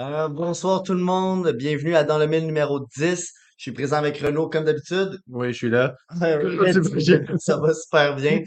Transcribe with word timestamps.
Euh, 0.00 0.28
bonsoir 0.28 0.82
tout 0.82 0.94
le 0.94 1.02
monde, 1.02 1.52
bienvenue 1.52 1.94
à 1.94 2.04
Dans 2.04 2.16
le 2.16 2.26
Mille 2.26 2.46
numéro 2.46 2.80
10. 2.96 3.34
Je 3.58 3.62
suis 3.62 3.72
présent 3.72 3.96
avec 3.96 4.16
Renaud 4.16 4.48
comme 4.48 4.64
d'habitude. 4.64 5.18
Oui, 5.28 5.48
je 5.48 5.58
suis 5.58 5.68
là. 5.68 5.94
Ça 7.38 7.58
va 7.58 7.74
super 7.74 8.16
bien. 8.16 8.42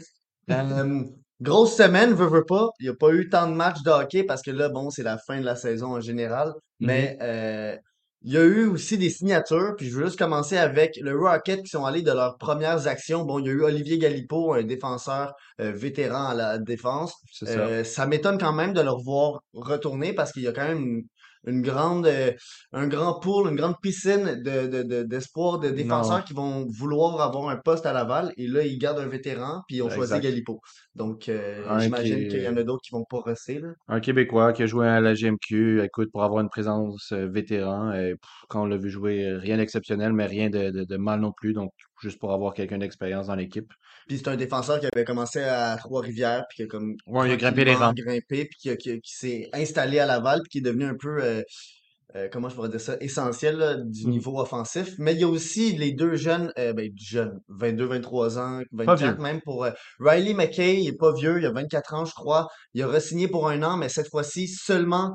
Euh, 0.50 1.04
grosse 1.40 1.76
semaine, 1.76 2.12
veux, 2.12 2.26
veux 2.26 2.44
pas. 2.44 2.70
Il 2.80 2.86
n'y 2.86 2.88
a 2.88 2.94
pas 2.96 3.12
eu 3.12 3.28
tant 3.28 3.48
de 3.48 3.54
matchs 3.54 3.82
de 3.84 3.90
hockey 3.90 4.24
parce 4.24 4.42
que 4.42 4.50
là, 4.50 4.68
bon, 4.68 4.90
c'est 4.90 5.04
la 5.04 5.16
fin 5.16 5.38
de 5.38 5.44
la 5.44 5.54
saison 5.54 5.94
en 5.94 6.00
général. 6.00 6.54
Mais 6.80 7.16
euh, 7.22 7.76
il 8.22 8.32
y 8.32 8.36
a 8.36 8.42
eu 8.42 8.66
aussi 8.66 8.98
des 8.98 9.10
signatures. 9.10 9.74
Puis 9.76 9.90
je 9.90 9.96
veux 9.96 10.06
juste 10.06 10.18
commencer 10.18 10.56
avec 10.56 10.96
le 11.00 11.16
Rocket 11.16 11.62
qui 11.62 11.68
sont 11.68 11.84
allés 11.84 12.02
de 12.02 12.10
leurs 12.10 12.36
premières 12.36 12.88
actions. 12.88 13.22
Bon, 13.22 13.38
il 13.38 13.46
y 13.46 13.50
a 13.50 13.52
eu 13.52 13.62
Olivier 13.62 13.98
Galipo, 13.98 14.54
un 14.54 14.64
défenseur 14.64 15.32
euh, 15.60 15.70
vétéran 15.70 16.30
à 16.30 16.34
la 16.34 16.58
défense. 16.58 17.14
Ça. 17.30 17.84
Ça 17.84 18.06
m'étonne 18.06 18.38
quand 18.38 18.54
même 18.54 18.72
de 18.72 18.80
le 18.80 18.90
revoir 18.90 19.40
retourner 19.52 20.14
parce 20.14 20.32
qu'il 20.32 20.42
y 20.42 20.48
a 20.48 20.52
quand 20.52 20.66
même 20.66 20.82
une, 20.82 21.02
une 21.46 21.62
grande, 21.62 22.06
euh, 22.06 22.32
un 22.72 22.86
grand 22.88 23.18
pool, 23.20 23.48
une 23.50 23.56
grande 23.56 23.74
piscine 23.82 24.42
de, 24.42 24.66
de, 24.66 24.82
de- 24.82 25.02
d'espoir 25.02 25.58
de 25.58 25.68
défenseurs 25.70 26.18
Non. 26.18 26.22
qui 26.24 26.32
vont 26.34 26.66
vouloir 26.68 27.20
avoir 27.20 27.48
un 27.48 27.56
poste 27.56 27.86
à 27.86 27.92
Laval. 27.92 28.32
Et 28.36 28.46
là, 28.46 28.64
ils 28.64 28.78
gardent 28.78 28.98
un 29.00 29.06
vétéran, 29.08 29.62
puis 29.66 29.76
ils 29.76 29.82
ont 29.82 29.90
choisi 29.90 30.12
Exact. 30.14 30.22
Galipo. 30.30 30.60
Donc, 30.94 31.28
euh, 31.28 31.62
j'imagine 31.80 32.20
qui- 32.20 32.28
qu'il 32.28 32.42
y 32.42 32.48
en 32.48 32.56
a 32.56 32.62
d'autres 32.62 32.82
qui 32.82 32.90
vont 32.92 33.04
pas 33.04 33.20
rester, 33.20 33.58
là. 33.60 33.68
Un 33.88 34.00
Québécois 34.00 34.52
qui 34.52 34.62
a 34.62 34.66
joué 34.66 34.86
à 34.86 35.00
la 35.00 35.14
GMQ, 35.14 35.82
écoute, 35.82 36.10
pour 36.12 36.24
avoir 36.24 36.40
une 36.42 36.48
présence 36.48 37.12
euh, 37.12 37.26
vétéran, 37.28 37.92
et, 37.92 38.12
pff, 38.14 38.30
quand 38.48 38.62
on 38.62 38.66
l'a 38.66 38.76
vu 38.76 38.90
jouer, 38.90 39.32
rien 39.36 39.56
d'exceptionnel, 39.56 40.12
mais 40.12 40.26
rien 40.26 40.50
de, 40.50 40.70
de, 40.70 40.84
de 40.84 40.96
mal 40.96 41.20
non 41.20 41.32
plus, 41.32 41.52
donc 41.52 41.72
juste 42.04 42.18
pour 42.20 42.32
avoir 42.32 42.54
quelqu'un 42.54 42.78
d'expérience 42.78 43.26
dans 43.26 43.34
l'équipe. 43.34 43.72
Puis 44.06 44.18
c'est 44.18 44.28
un 44.28 44.36
défenseur 44.36 44.78
qui 44.80 44.86
avait 44.92 45.04
commencé 45.04 45.40
à 45.42 45.76
Trois-Rivières, 45.78 46.44
puis 46.48 46.56
qui 46.56 46.62
a 46.62 46.66
comme 46.66 46.94
Ouais, 47.06 47.28
il 47.28 47.32
a 47.32 47.36
grimpé 47.36 47.64
les 47.64 47.74
rangs. 47.74 47.92
grimpé, 47.94 48.44
puis 48.44 48.56
qui, 48.60 48.70
a- 48.70 48.76
qui, 48.76 49.00
qui 49.00 49.14
s'est 49.14 49.48
installé 49.52 49.98
à 49.98 50.06
Laval, 50.06 50.40
puis 50.42 50.50
qui 50.50 50.58
est 50.58 50.60
devenu 50.70 50.84
un 50.84 50.94
peu, 50.98 51.22
euh, 51.22 51.42
euh, 52.16 52.28
comment 52.30 52.48
je 52.48 52.54
pourrais 52.54 52.68
dire 52.68 52.80
ça, 52.80 52.96
essentiel 53.00 53.56
là, 53.56 53.74
du 53.76 54.06
Mm. 54.06 54.10
niveau 54.10 54.38
offensif. 54.38 54.94
Mais 54.98 55.14
il 55.14 55.20
y 55.20 55.24
a 55.24 55.28
aussi 55.28 55.72
les 55.76 55.92
deux 55.92 56.14
jeunes, 56.16 56.52
euh, 56.58 56.72
ben 56.74 56.90
jeunes, 56.96 57.40
22, 57.48 57.86
23 57.86 58.38
ans, 58.38 58.60
Pas 58.76 58.84
24 58.84 59.14
vieux. 59.14 59.22
même 59.22 59.40
pour 59.42 59.64
euh, 59.64 59.70
Riley 59.98 60.34
McKay, 60.34 60.80
il 60.80 60.88
est 60.88 60.96
pas 60.98 61.12
vieux, 61.12 61.38
il 61.40 61.46
a 61.46 61.50
24 61.52 61.94
ans 61.94 62.04
je 62.04 62.12
crois. 62.14 62.46
Il 62.74 62.82
a 62.82 62.86
re-signé 62.88 63.26
pour 63.26 63.48
un 63.48 63.62
an, 63.62 63.76
mais 63.78 63.88
cette 63.88 64.08
fois-ci 64.10 64.46
seulement 64.48 65.12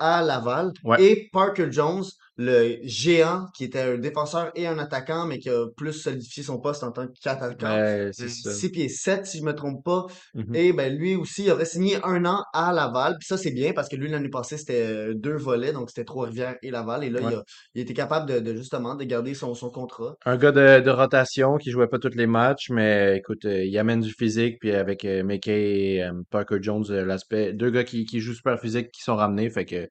à 0.00 0.22
Laval. 0.22 0.72
Ouais. 0.84 1.02
Et 1.02 1.28
Parker 1.32 1.68
Jones, 1.70 2.02
le 2.36 2.78
géant, 2.84 3.46
qui 3.54 3.64
était 3.64 3.80
un 3.80 3.98
défenseur 3.98 4.50
et 4.54 4.66
un 4.66 4.78
attaquant, 4.78 5.26
mais 5.26 5.38
qui 5.38 5.50
a 5.50 5.66
plus 5.76 5.92
solidifié 5.92 6.42
son 6.42 6.58
poste 6.60 6.82
en 6.82 6.90
tant 6.92 7.06
qu'attaquant. 7.22 7.66
Ouais, 7.66 8.08
Euh, 8.08 8.10
c'est 8.12 8.28
ça. 8.28 8.50
6 8.52 8.70
pieds 8.70 8.88
7, 8.88 9.26
si 9.26 9.38
je 9.38 9.44
me 9.44 9.54
trompe 9.54 9.84
pas. 9.84 10.06
Mhm. 10.34 10.54
Et 10.54 10.72
ben 10.72 10.94
lui 10.96 11.14
aussi, 11.16 11.44
il 11.44 11.50
aurait 11.50 11.64
signé 11.66 11.98
un 12.04 12.24
an 12.24 12.42
à 12.54 12.72
Laval. 12.72 13.16
Puis 13.18 13.26
ça, 13.26 13.36
c'est 13.36 13.50
bien 13.52 13.72
parce 13.72 13.88
que 13.88 13.96
lui, 13.96 14.08
l'année 14.08 14.30
passée, 14.30 14.56
c'était 14.56 14.82
euh, 14.86 15.14
deux 15.14 15.36
volets, 15.36 15.72
donc 15.72 15.90
c'était 15.90 16.04
Trois-Rivières 16.04 16.56
et 16.62 16.70
Laval. 16.70 17.04
Et 17.04 17.10
là, 17.10 17.20
il, 17.22 17.34
a, 17.34 17.42
il 17.74 17.82
était 17.82 17.94
capable 17.94 18.28
de, 18.28 18.40
de 18.40 18.54
justement 18.56 18.94
de 18.94 19.04
garder 19.04 19.34
son, 19.34 19.54
son 19.54 19.70
contrat. 19.70 20.14
Un 20.24 20.36
gars 20.36 20.52
de, 20.52 20.80
de 20.80 20.90
rotation 20.90 21.58
qui 21.58 21.70
jouait 21.70 21.88
pas 21.88 21.98
tous 21.98 22.14
les 22.14 22.26
matchs, 22.26 22.70
mais 22.70 23.18
écoute, 23.18 23.44
euh, 23.44 23.64
il 23.64 23.76
amène 23.78 24.00
du 24.00 24.12
physique, 24.12 24.58
puis 24.60 24.72
avec 24.72 25.04
McKay 25.04 25.96
et 25.96 26.10
Parker 26.30 26.58
Jones, 26.60 26.84
l'aspect, 26.88 27.52
deux 27.52 27.70
gars 27.70 27.84
qui, 27.84 28.04
qui 28.04 28.20
jouent 28.20 28.34
super 28.34 28.58
physique, 28.60 28.90
qui 28.92 29.02
sont 29.02 29.16
ramenés, 29.16 29.50
fait 29.50 29.64
que 29.64 29.88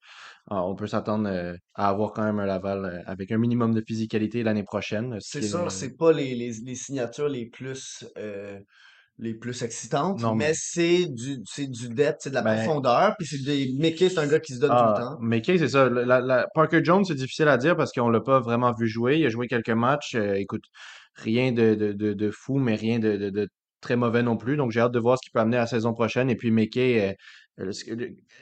on 0.49 0.75
peut 0.75 0.87
s'attendre 0.87 1.29
euh, 1.29 1.55
à 1.75 1.89
avoir 1.89 2.11
quand 2.13 2.23
même 2.23 2.39
un 2.39 2.45
Laval 2.45 2.85
euh, 2.85 2.99
avec 3.05 3.31
un 3.31 3.37
minimum 3.37 3.73
de 3.73 3.81
physicalité 3.87 4.43
l'année 4.43 4.63
prochaine. 4.63 5.17
ce 5.19 5.39
C'est 5.39 5.47
sûr, 5.47 5.71
c'est 5.71 5.95
pas 5.95 6.11
les, 6.11 6.35
les, 6.35 6.51
les 6.65 6.75
signatures 6.75 7.29
les 7.29 7.45
plus 7.47 8.05
euh, 8.17 8.59
les 9.19 9.35
plus 9.35 9.61
excitantes, 9.61 10.19
Non, 10.21 10.33
mais 10.33 10.47
mais- 10.47 10.53
c'est 10.55 11.05
du 11.05 11.37
c'est 11.45 11.67
du 11.67 11.89
depth, 11.89 12.21
c'est 12.21 12.29
de 12.31 12.35
la 12.35 12.41
Ben- 12.41 12.55
profondeur. 12.63 13.13
Puis 13.19 13.27
c'est 13.27 13.43
des 13.43 13.71
Mickey, 13.77 14.09
c'est 14.09 14.17
un 14.17 14.25
gars 14.27 14.39
qui 14.39 14.53
se 14.55 14.59
donne 14.59 14.71
tout 14.71 14.75
le 14.75 14.81
Ah, 14.95 14.99
temps. 14.99 15.17
McKay, 15.21 15.57
c'est 15.59 15.67
ça. 15.69 15.89
La- 15.89 16.21
la- 16.21 16.47
Parker 16.55 16.83
Jones, 16.83 17.05
c'est 17.05 17.13
difficile 17.15 17.47
à 17.47 17.57
dire 17.57 17.75
parce 17.75 17.91
qu'on 17.91 18.09
l'a 18.09 18.21
pas 18.21 18.39
vraiment 18.39 18.73
vu 18.73 18.87
jouer. 18.87 19.19
Il 19.19 19.25
a 19.25 19.29
joué 19.29 19.47
quelques 19.47 19.69
matchs. 19.69 20.15
euh, 20.15 20.33
écoute, 20.35 20.63
rien 21.15 21.51
de, 21.51 21.75
de, 21.75 21.91
de, 21.93 22.13
de 22.13 22.31
fou, 22.31 22.57
mais 22.57 22.73
rien 22.75 22.97
de, 22.99 23.47
très 23.81 23.95
mauvais 23.95 24.23
non 24.23 24.37
plus. 24.37 24.57
Donc, 24.57 24.71
j'ai 24.71 24.79
hâte 24.79 24.91
de 24.93 24.99
voir 24.99 25.17
ce 25.17 25.23
qu'il 25.23 25.31
peut 25.33 25.39
amener 25.39 25.57
à 25.57 25.61
la 25.61 25.67
saison 25.67 25.93
prochaine. 25.93 26.29
Et 26.29 26.35
puis, 26.35 26.51
euh, 26.99 27.13
euh, 27.59 27.71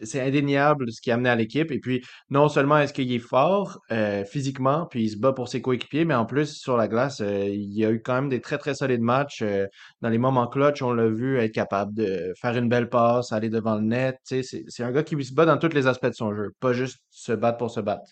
c'est 0.01 0.21
indéniable 0.21 0.91
ce 0.91 1.01
qu'il 1.01 1.11
a 1.11 1.15
amené 1.15 1.29
à 1.29 1.35
l'équipe. 1.35 1.71
Et 1.71 1.79
puis, 1.79 2.01
non 2.29 2.49
seulement 2.49 2.77
est-ce 2.79 2.93
qu'il 2.93 3.11
est 3.11 3.19
fort 3.19 3.79
euh, 3.91 4.23
physiquement, 4.25 4.85
puis 4.89 5.03
il 5.03 5.09
se 5.09 5.17
bat 5.17 5.33
pour 5.33 5.47
ses 5.49 5.61
coéquipiers, 5.61 6.05
mais 6.05 6.15
en 6.15 6.25
plus, 6.25 6.57
sur 6.57 6.77
la 6.77 6.87
glace, 6.87 7.21
euh, 7.21 7.45
il 7.45 7.73
y 7.73 7.85
a 7.85 7.91
eu 7.91 8.01
quand 8.01 8.13
même 8.13 8.29
des 8.29 8.41
très, 8.41 8.57
très 8.57 8.75
solides 8.75 9.01
matchs. 9.01 9.41
euh, 9.41 9.65
dans 10.01 10.09
les 10.09 10.17
moments 10.17 10.47
clutch, 10.47 10.81
on 10.81 10.93
l'a 10.93 11.07
vu 11.07 11.37
être 11.37 11.51
capable 11.53 11.93
de 11.93 12.33
faire 12.39 12.55
une 12.57 12.69
belle 12.69 12.89
passe, 12.89 13.31
aller 13.31 13.49
devant 13.49 13.75
le 13.75 13.81
net. 13.81 14.17
C'est 14.23 14.83
un 14.83 14.91
gars 14.91 15.03
qui 15.03 15.21
se 15.23 15.33
bat 15.33 15.45
dans 15.45 15.57
tous 15.57 15.73
les 15.73 15.87
aspects 15.87 16.07
de 16.07 16.13
son 16.13 16.33
jeu, 16.35 16.51
pas 16.59 16.73
juste 16.73 16.99
se 17.09 17.33
battre 17.33 17.57
pour 17.57 17.71
se 17.71 17.79
battre. 17.79 18.11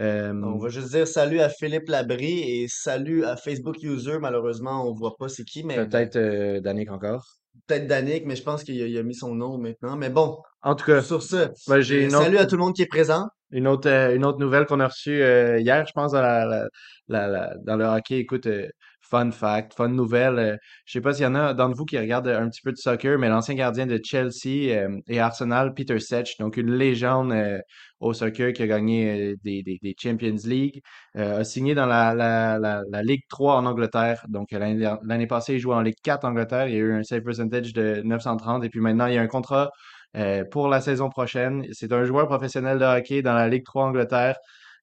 Euh, 0.00 0.32
On 0.42 0.58
va 0.58 0.68
juste 0.68 0.90
dire 0.90 1.06
salut 1.06 1.40
à 1.40 1.48
Philippe 1.48 1.88
Labrie 1.88 2.40
et 2.40 2.66
salut 2.68 3.24
à 3.24 3.36
Facebook 3.36 3.76
User. 3.82 4.18
Malheureusement, 4.20 4.88
on 4.88 4.92
voit 4.92 5.16
pas 5.16 5.28
c'est 5.28 5.44
qui, 5.44 5.64
mais 5.64 5.76
Peut-être 5.76 6.16
euh, 6.16 6.60
Danick 6.60 6.90
encore. 6.90 7.24
peut-être 7.68 7.86
Danick, 7.86 8.26
mais 8.26 8.36
je 8.36 8.42
pense 8.42 8.64
qu'il 8.64 8.96
a, 8.98 9.02
mis 9.02 9.14
son 9.14 9.34
nom 9.34 9.58
maintenant. 9.58 9.96
Mais 9.96 10.10
bon, 10.10 10.38
En 10.62 10.74
tout 10.74 10.84
cas, 10.86 11.00
sur 11.02 11.22
ce, 11.22 11.48
ben, 11.68 11.80
j'ai 11.80 12.10
salut 12.10 12.38
à 12.38 12.46
tout 12.46 12.56
le 12.56 12.62
monde 12.62 12.74
qui 12.74 12.82
est 12.82 12.86
présent. 12.86 13.28
une 13.52 13.68
autre, 13.68 13.88
euh, 13.88 14.14
une 14.14 14.24
autre 14.24 14.38
nouvelle 14.38 14.66
qu'on 14.66 14.80
a 14.80 14.88
reçue 14.88 15.18
hier, 15.18 15.86
je 15.86 15.92
pense, 15.92 16.12
dans, 16.12 16.20
la, 16.22 16.44
la- 16.44 16.68
la- 17.08 17.28
la- 17.28 17.54
dans 17.64 17.76
le 17.76 17.84
hockey. 17.84 18.18
Écoute, 18.18 18.48
fun 19.08 19.30
fact, 19.30 19.74
fun 19.74 19.88
nouvelle. 19.88 20.38
euh, 20.38 20.56
je 20.86 20.92
sais 20.92 21.00
pas 21.00 21.12
s'il 21.12 21.24
y 21.24 21.26
en 21.26 21.34
a 21.34 21.54
d'entre 21.54 21.76
vous 21.76 21.84
qui 21.84 21.98
regardent 21.98 22.28
un 22.28 22.48
petit 22.48 22.62
peu 22.62 22.72
de 22.72 22.76
soccer, 22.76 23.18
mais 23.18 23.28
l'ancien 23.28 23.54
gardien 23.54 23.86
de 23.86 24.00
Chelsea 24.02 24.72
euh, 24.74 24.98
et 25.08 25.20
Arsenal, 25.20 25.74
Peter 25.74 25.98
Sech, 26.00 26.36
donc 26.38 26.56
une 26.56 26.72
légende 26.72 27.32
euh, 27.32 27.58
au 28.00 28.12
soccer 28.12 28.52
qui 28.52 28.62
a 28.62 28.66
gagné 28.66 29.32
euh, 29.32 29.36
des, 29.44 29.62
des, 29.62 29.96
Champions 30.00 30.36
League, 30.44 30.82
a 31.14 31.44
signé 31.44 31.74
dans 31.74 31.86
la, 31.86 32.14
la, 32.14 32.58
la, 32.58 33.02
Ligue 33.02 33.22
3 33.28 33.56
en 33.56 33.66
Angleterre. 33.66 34.24
Donc 34.28 34.50
l'année 34.52 35.26
passée, 35.26 35.54
il 35.54 35.60
jouait 35.60 35.74
en 35.74 35.82
Ligue 35.82 35.96
4 36.02 36.24
en 36.24 36.28
Angleterre. 36.30 36.68
Il 36.68 36.74
y 36.74 36.76
a 36.76 36.80
eu 36.80 36.92
un 36.94 37.02
save 37.02 37.22
percentage 37.22 37.72
de 37.72 38.02
930 38.04 38.64
et 38.64 38.68
puis 38.68 38.80
maintenant, 38.80 39.06
il 39.06 39.14
y 39.14 39.18
a 39.18 39.22
un 39.22 39.26
contrat 39.26 39.70
pour 40.50 40.68
la 40.68 40.80
saison 40.80 41.08
prochaine. 41.08 41.64
C'est 41.72 41.92
un 41.92 42.04
joueur 42.04 42.26
professionnel 42.26 42.78
de 42.78 42.84
hockey 42.84 43.22
dans 43.22 43.34
la 43.34 43.48
Ligue 43.48 43.64
3 43.64 43.84
Angleterre. 43.86 44.36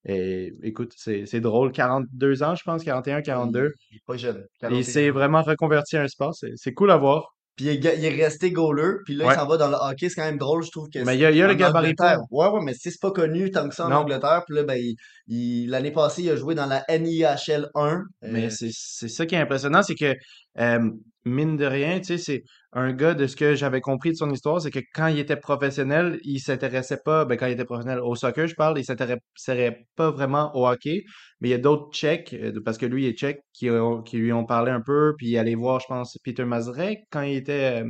Et 0.05 0.53
écoute, 0.63 0.93
c'est 0.95 1.41
drôle. 1.41 1.71
42 1.71 2.43
ans, 2.43 2.55
je 2.55 2.63
pense, 2.63 2.83
41, 2.83 3.21
42. 3.21 3.71
Il 3.91 3.97
est 3.97 4.01
pas 4.05 4.17
jeune. 4.17 4.43
Il 4.55 4.59
41. 4.61 4.83
s'est 4.83 5.09
vraiment 5.11 5.41
reconverti 5.43 5.97
à 5.97 6.01
un 6.03 6.07
sport. 6.07 6.33
C'est 6.55 6.73
cool 6.73 6.91
à 6.91 6.97
voir. 6.97 7.35
Puis 7.57 7.65
il 7.65 7.85
est, 7.85 7.97
il 7.97 8.05
est 8.05 8.23
resté 8.23 8.49
goaler, 8.51 8.93
puis 9.05 9.13
là, 9.13 9.25
Ouais. 9.27 9.33
il 9.33 9.37
s'en 9.37 9.45
va 9.45 9.57
dans 9.57 9.67
le 9.67 9.75
hockey. 9.75 10.07
C'est 10.07 10.15
quand 10.15 10.25
même 10.25 10.37
drôle, 10.37 10.63
je 10.63 10.71
trouve 10.71 10.87
que 10.89 10.99
Mais 10.99 11.15
il 11.17 11.19
y 11.19 11.25
a, 11.25 11.31
il 11.31 11.37
y 11.37 11.41
a 11.41 11.47
le 11.47 11.53
gabarit. 11.53 11.93
Ouais, 12.31 12.47
ouais, 12.47 12.59
mais 12.63 12.73
c'est 12.73 12.89
c'est 12.91 13.01
pas 13.01 13.11
connu 13.11 13.51
tant 13.51 13.67
que 13.67 13.75
ça 13.75 13.85
en 13.85 13.89
Non. 13.89 13.97
Angleterre. 13.97 14.43
Puis 14.47 14.55
là, 14.55 14.63
ben, 14.63 14.75
il- 14.75 14.95
l'année 15.31 15.91
passée, 15.91 16.23
il 16.23 16.29
a 16.29 16.35
joué 16.35 16.55
dans 16.55 16.65
la 16.65 16.83
NIHL 16.89 17.69
1. 17.73 18.03
Mais 18.23 18.45
Euh, 18.45 18.49
c'est 18.49 18.69
c'est 18.71 19.07
ça 19.07 19.25
qui 19.25 19.35
est 19.35 19.39
impressionnant, 19.39 19.81
c'est 19.81 19.95
que 19.95 20.13
euh, 20.59 20.91
mine 21.25 21.55
de 21.55 21.65
rien, 21.65 21.99
tu 21.99 22.05
sais, 22.05 22.17
c'est 22.17 22.43
un 22.73 22.91
gars 22.91 23.13
de 23.13 23.27
ce 23.27 23.35
que 23.35 23.55
j'avais 23.55 23.81
compris 23.81 24.11
de 24.11 24.15
son 24.15 24.29
histoire, 24.31 24.61
c'est 24.61 24.71
que 24.71 24.79
quand 24.93 25.07
il 25.07 25.19
était 25.19 25.37
professionnel, 25.37 26.19
il 26.23 26.39
s'intéressait 26.39 26.99
pas, 27.03 27.25
ben 27.25 27.37
quand 27.37 27.45
il 27.45 27.53
était 27.53 27.65
professionnel 27.65 27.99
au 27.99 28.15
soccer, 28.15 28.47
je 28.47 28.55
parle, 28.55 28.77
il 28.79 28.85
s'intéressait 28.85 29.85
pas 29.95 30.11
vraiment 30.11 30.55
au 30.55 30.67
hockey, 30.67 31.03
mais 31.39 31.49
il 31.49 31.51
y 31.51 31.55
a 31.55 31.57
d'autres 31.59 31.91
Tchèques, 31.91 32.33
euh, 32.33 32.59
parce 32.65 32.77
que 32.77 32.85
lui 32.85 33.05
il 33.05 33.09
est 33.09 33.17
Tchèque, 33.17 33.41
qui 33.53 33.69
lui 33.69 34.33
ont 34.33 34.45
parlé 34.45 34.71
un 34.71 34.81
peu, 34.81 35.13
puis 35.17 35.29
il 35.29 35.37
allait 35.37 35.55
voir, 35.55 35.79
je 35.79 35.87
pense, 35.87 36.17
Peter 36.23 36.45
Mazurek 36.45 37.05
quand 37.09 37.21
il 37.21 37.35
était 37.35 37.83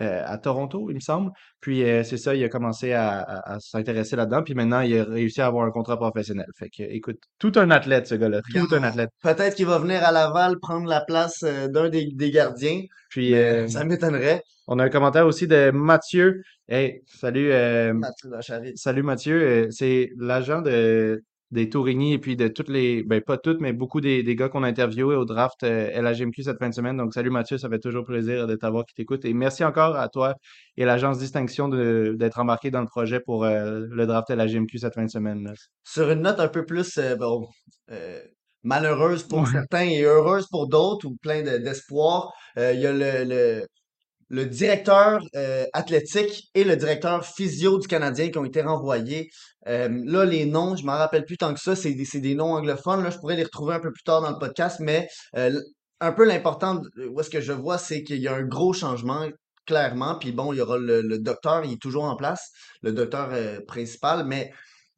euh, 0.00 0.22
à 0.26 0.38
Toronto, 0.38 0.90
il 0.90 0.94
me 0.94 1.00
semble. 1.00 1.30
Puis 1.60 1.82
euh, 1.84 2.02
c'est 2.02 2.16
ça, 2.16 2.34
il 2.34 2.42
a 2.44 2.48
commencé 2.48 2.92
à, 2.92 3.20
à- 3.20 3.54
à 3.54 3.60
s'intéresser 3.60 4.16
là-dedans, 4.16 4.42
puis 4.42 4.54
maintenant 4.54 4.80
il 4.80 4.98
a 4.98 5.04
réussi 5.04 5.40
à 5.40 5.46
avoir 5.46 5.64
un 5.66 5.70
contrat 5.70 5.96
professionnel. 5.96 6.46
Fait 6.58 6.68
que, 6.68 6.82
écoute, 6.82 7.18
tout 7.38 7.52
un 7.56 7.70
athlète, 7.70 8.06
ce 8.06 8.14
gars-là, 8.16 8.40
tout 8.54 8.74
un 8.74 8.82
athlète. 8.82 9.10
peut-être 9.22 9.54
qu'il 9.54 9.66
va 9.66 9.78
venir 9.78 10.02
à 10.04 10.10
Laval 10.12 10.58
prendre 10.60 10.88
la 10.88 11.00
place 11.00 11.42
euh, 11.44 11.68
d'un 11.68 11.88
des, 11.88 12.08
des 12.12 12.30
gardiens. 12.30 12.82
Puis 13.10 13.34
euh, 13.34 13.68
ça 13.68 13.84
m'étonnerait. 13.84 14.42
On 14.66 14.78
a 14.78 14.84
un 14.84 14.88
commentaire 14.88 15.26
aussi 15.26 15.46
de 15.46 15.70
Mathieu. 15.72 16.42
Hey, 16.68 17.02
salut, 17.06 17.52
euh, 17.52 17.92
Mathieu 17.92 18.30
salut 18.76 19.02
Mathieu. 19.02 19.68
C'est 19.70 20.10
l'agent 20.18 20.62
de 20.62 21.22
des 21.54 21.70
Tourigny 21.70 22.12
et 22.12 22.18
puis 22.18 22.36
de 22.36 22.48
toutes 22.48 22.68
les, 22.68 23.02
ben 23.04 23.20
pas 23.22 23.38
toutes, 23.38 23.60
mais 23.60 23.72
beaucoup 23.72 24.00
des, 24.00 24.22
des 24.22 24.34
gars 24.36 24.48
qu'on 24.48 24.62
a 24.64 24.68
interviewés 24.68 25.14
au 25.14 25.24
draft 25.24 25.62
euh, 25.62 25.88
LHMQ 26.02 26.42
cette 26.42 26.58
fin 26.58 26.68
de 26.68 26.74
semaine. 26.74 26.96
Donc, 26.98 27.14
salut 27.14 27.30
Mathieu, 27.30 27.56
ça 27.58 27.68
fait 27.70 27.78
toujours 27.78 28.04
plaisir 28.04 28.46
de 28.46 28.56
t'avoir 28.56 28.84
qui 28.84 28.94
t'écoute. 28.94 29.24
Et 29.24 29.32
merci 29.32 29.64
encore 29.64 29.96
à 29.96 30.08
toi 30.08 30.34
et 30.76 30.84
l'agence 30.84 31.18
Distinction 31.18 31.68
d'être 31.68 32.38
embarqué 32.40 32.70
dans 32.70 32.80
le 32.80 32.86
projet 32.88 33.20
pour 33.20 33.44
euh, 33.44 33.86
le 33.88 34.06
draft 34.06 34.28
LHMQ 34.30 34.78
cette 34.78 34.94
fin 34.94 35.04
de 35.04 35.10
semaine. 35.10 35.44
là. 35.44 35.52
Sur 35.84 36.10
une 36.10 36.22
note 36.22 36.40
un 36.40 36.48
peu 36.48 36.66
plus 36.66 36.98
euh, 36.98 37.14
bon, 37.16 37.46
euh, 37.92 38.20
malheureuse 38.64 39.22
pour 39.22 39.40
Ouais. 39.42 39.50
certains 39.52 39.84
et 39.84 40.02
heureuse 40.02 40.46
pour 40.50 40.68
d'autres, 40.68 41.06
ou 41.06 41.16
plein 41.22 41.42
de- 41.42 41.58
d'espoir, 41.58 42.32
il 42.56 42.80
y 42.80 42.86
a 42.86 42.92
le, 42.92 43.24
le, 43.24 43.66
le 44.28 44.46
directeur 44.46 45.20
euh, 45.36 45.64
athlétique 45.72 46.50
et 46.54 46.64
le 46.64 46.76
directeur 46.76 47.24
physio 47.24 47.78
du 47.78 47.86
Canadien 47.86 48.30
qui 48.30 48.38
ont 48.38 48.44
été 48.44 48.62
renvoyés. 48.62 49.30
Euh, 49.68 49.88
là, 50.04 50.24
les 50.24 50.46
noms, 50.46 50.76
je 50.76 50.84
m'en 50.84 50.92
rappelle 50.92 51.24
plus 51.24 51.36
tant 51.36 51.54
que 51.54 51.60
ça, 51.60 51.76
c'est 51.76 51.92
des, 51.92 52.20
des 52.20 52.34
noms 52.34 52.54
anglophones. 52.54 53.02
Là, 53.02 53.10
je 53.10 53.18
pourrais 53.18 53.36
les 53.36 53.44
retrouver 53.44 53.74
un 53.74 53.80
peu 53.80 53.92
plus 53.92 54.02
tard 54.02 54.22
dans 54.22 54.30
le 54.30 54.38
podcast, 54.38 54.78
mais 54.80 55.08
euh, 55.36 55.60
un 56.00 56.12
peu 56.12 56.24
l'important, 56.24 56.80
où 57.10 57.20
est-ce 57.20 57.30
que 57.30 57.40
je 57.40 57.52
vois, 57.52 57.78
c'est 57.78 58.02
qu'il 58.02 58.20
y 58.20 58.28
a 58.28 58.34
un 58.34 58.42
gros 58.42 58.72
changement, 58.72 59.28
clairement. 59.66 60.16
Puis 60.18 60.32
bon, 60.32 60.52
il 60.52 60.58
y 60.58 60.60
aura 60.60 60.78
le, 60.78 61.00
le 61.00 61.18
docteur, 61.18 61.64
il 61.64 61.74
est 61.74 61.80
toujours 61.80 62.04
en 62.04 62.16
place, 62.16 62.50
le 62.82 62.92
docteur 62.92 63.30
principal, 63.66 64.26
mais 64.26 64.52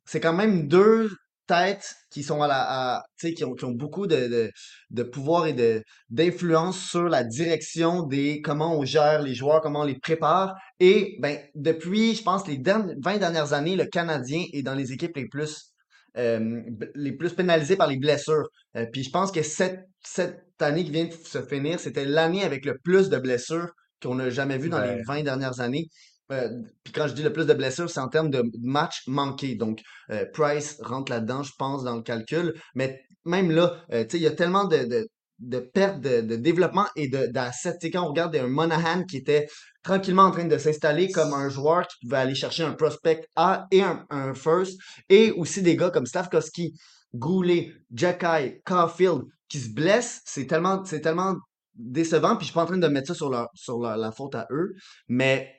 c'est 0.04 0.20
quand 0.20 0.32
même 0.32 0.68
deux 0.68 1.10
têtes 1.46 1.94
qui 2.10 2.22
sont 2.22 2.42
à 2.42 2.48
la, 2.48 2.96
à- 2.98 3.02
qui 3.20 3.44
ont, 3.44 3.54
qui 3.54 3.64
ont 3.64 3.72
beaucoup 3.72 4.06
de, 4.06 4.16
de, 4.28 4.50
de 4.90 5.02
pouvoir 5.02 5.46
et 5.46 5.52
de, 5.52 5.82
d'influence 6.10 6.78
sur 6.90 7.04
la 7.08 7.24
direction 7.24 8.02
des, 8.02 8.40
comment 8.42 8.78
on 8.78 8.84
gère 8.84 9.22
les 9.22 9.34
joueurs, 9.34 9.60
comment 9.60 9.80
on 9.80 9.84
les 9.84 9.98
prépare. 9.98 10.54
Et, 10.80 11.16
ben, 11.20 11.38
depuis, 11.54 12.14
je 12.14 12.22
pense, 12.22 12.46
les 12.46 12.58
dernières, 12.58 12.96
20 13.02 13.18
dernières 13.18 13.52
années, 13.52 13.76
le 13.76 13.86
Canadien 13.86 14.44
est 14.52 14.62
dans 14.62 14.74
les 14.74 14.92
équipes 14.92 15.16
les 15.16 15.28
plus, 15.28 15.72
euh, 16.16 16.60
les 16.94 17.12
plus 17.12 17.32
pénalisées 17.34 17.76
par 17.76 17.88
les 17.88 17.98
blessures. 17.98 18.48
Euh, 18.76 18.86
puis 18.92 19.02
je 19.04 19.10
pense 19.10 19.30
que 19.32 19.42
cette, 19.42 19.80
cette 20.04 20.42
année 20.60 20.84
qui 20.84 20.90
vient 20.90 21.04
de 21.06 21.12
se 21.12 21.42
finir, 21.42 21.78
c'était 21.80 22.04
l'année 22.04 22.42
avec 22.44 22.64
le 22.64 22.78
plus 22.82 23.08
de 23.08 23.18
blessures 23.18 23.68
qu'on 24.02 24.14
n'a 24.16 24.30
jamais 24.30 24.58
vu 24.58 24.68
dans 24.68 24.80
les 24.80 24.96
Ben, 24.96 25.02
20 25.06 25.22
dernières 25.22 25.60
années. 25.60 25.86
Euh, 26.32 26.48
puis 26.82 26.92
quand 26.92 27.06
je 27.08 27.14
dis 27.14 27.22
le 27.22 27.32
plus 27.32 27.46
de 27.46 27.54
blessures, 27.54 27.88
c'est 27.88 28.00
en 28.00 28.08
termes 28.08 28.30
de 28.30 28.42
matchs 28.60 29.02
manqués. 29.06 29.54
Donc, 29.54 29.80
euh, 30.10 30.24
Price 30.32 30.78
rentre 30.82 31.12
là-dedans, 31.12 31.42
je 31.42 31.52
pense, 31.58 31.84
dans 31.84 31.96
le 31.96 32.02
calcul. 32.02 32.54
Mais 32.74 33.00
même 33.24 33.50
là, 33.50 33.84
euh, 33.92 34.04
il 34.12 34.20
y 34.20 34.26
a 34.26 34.32
tellement 34.32 34.64
de, 34.64 34.84
de, 34.84 35.08
de 35.38 35.58
pertes 35.58 36.00
de, 36.00 36.20
de 36.22 36.36
développement 36.36 36.86
et 36.96 37.08
d'assets. 37.08 37.78
Quand 37.92 38.04
on 38.04 38.08
regarde 38.08 38.34
un 38.36 38.48
Monahan 38.48 39.04
qui 39.04 39.18
était 39.18 39.46
tranquillement 39.82 40.24
en 40.24 40.30
train 40.32 40.46
de 40.46 40.58
s'installer 40.58 41.10
comme 41.10 41.32
un 41.32 41.48
joueur 41.48 41.86
qui 41.86 41.96
pouvait 42.02 42.16
aller 42.18 42.34
chercher 42.34 42.64
un 42.64 42.72
prospect 42.72 43.24
A 43.36 43.66
et 43.70 43.82
un, 43.82 44.04
un 44.10 44.34
first, 44.34 44.78
et 45.08 45.30
aussi 45.32 45.62
des 45.62 45.76
gars 45.76 45.90
comme 45.90 46.06
Slavkovski, 46.06 46.74
Goulet, 47.14 47.72
Jacky, 47.92 48.60
Caulfield 48.64 49.22
qui 49.48 49.60
se 49.60 49.70
blessent, 49.72 50.22
c'est 50.24 50.46
tellement, 50.46 50.82
tellement 50.82 51.36
décevant. 51.74 52.36
Puis 52.36 52.40
je 52.40 52.44
suis 52.46 52.54
pas 52.54 52.62
en 52.62 52.66
train 52.66 52.78
de 52.78 52.88
mettre 52.88 53.08
ça 53.08 53.14
sur, 53.14 53.30
leur, 53.30 53.48
sur 53.54 53.78
leur- 53.78 53.96
la 53.96 54.10
faute 54.10 54.34
à 54.34 54.48
eux, 54.50 54.72
mais 55.08 55.52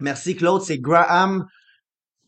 Merci 0.00 0.36
Claude, 0.36 0.62
c'est 0.62 0.78
Graham 0.78 1.46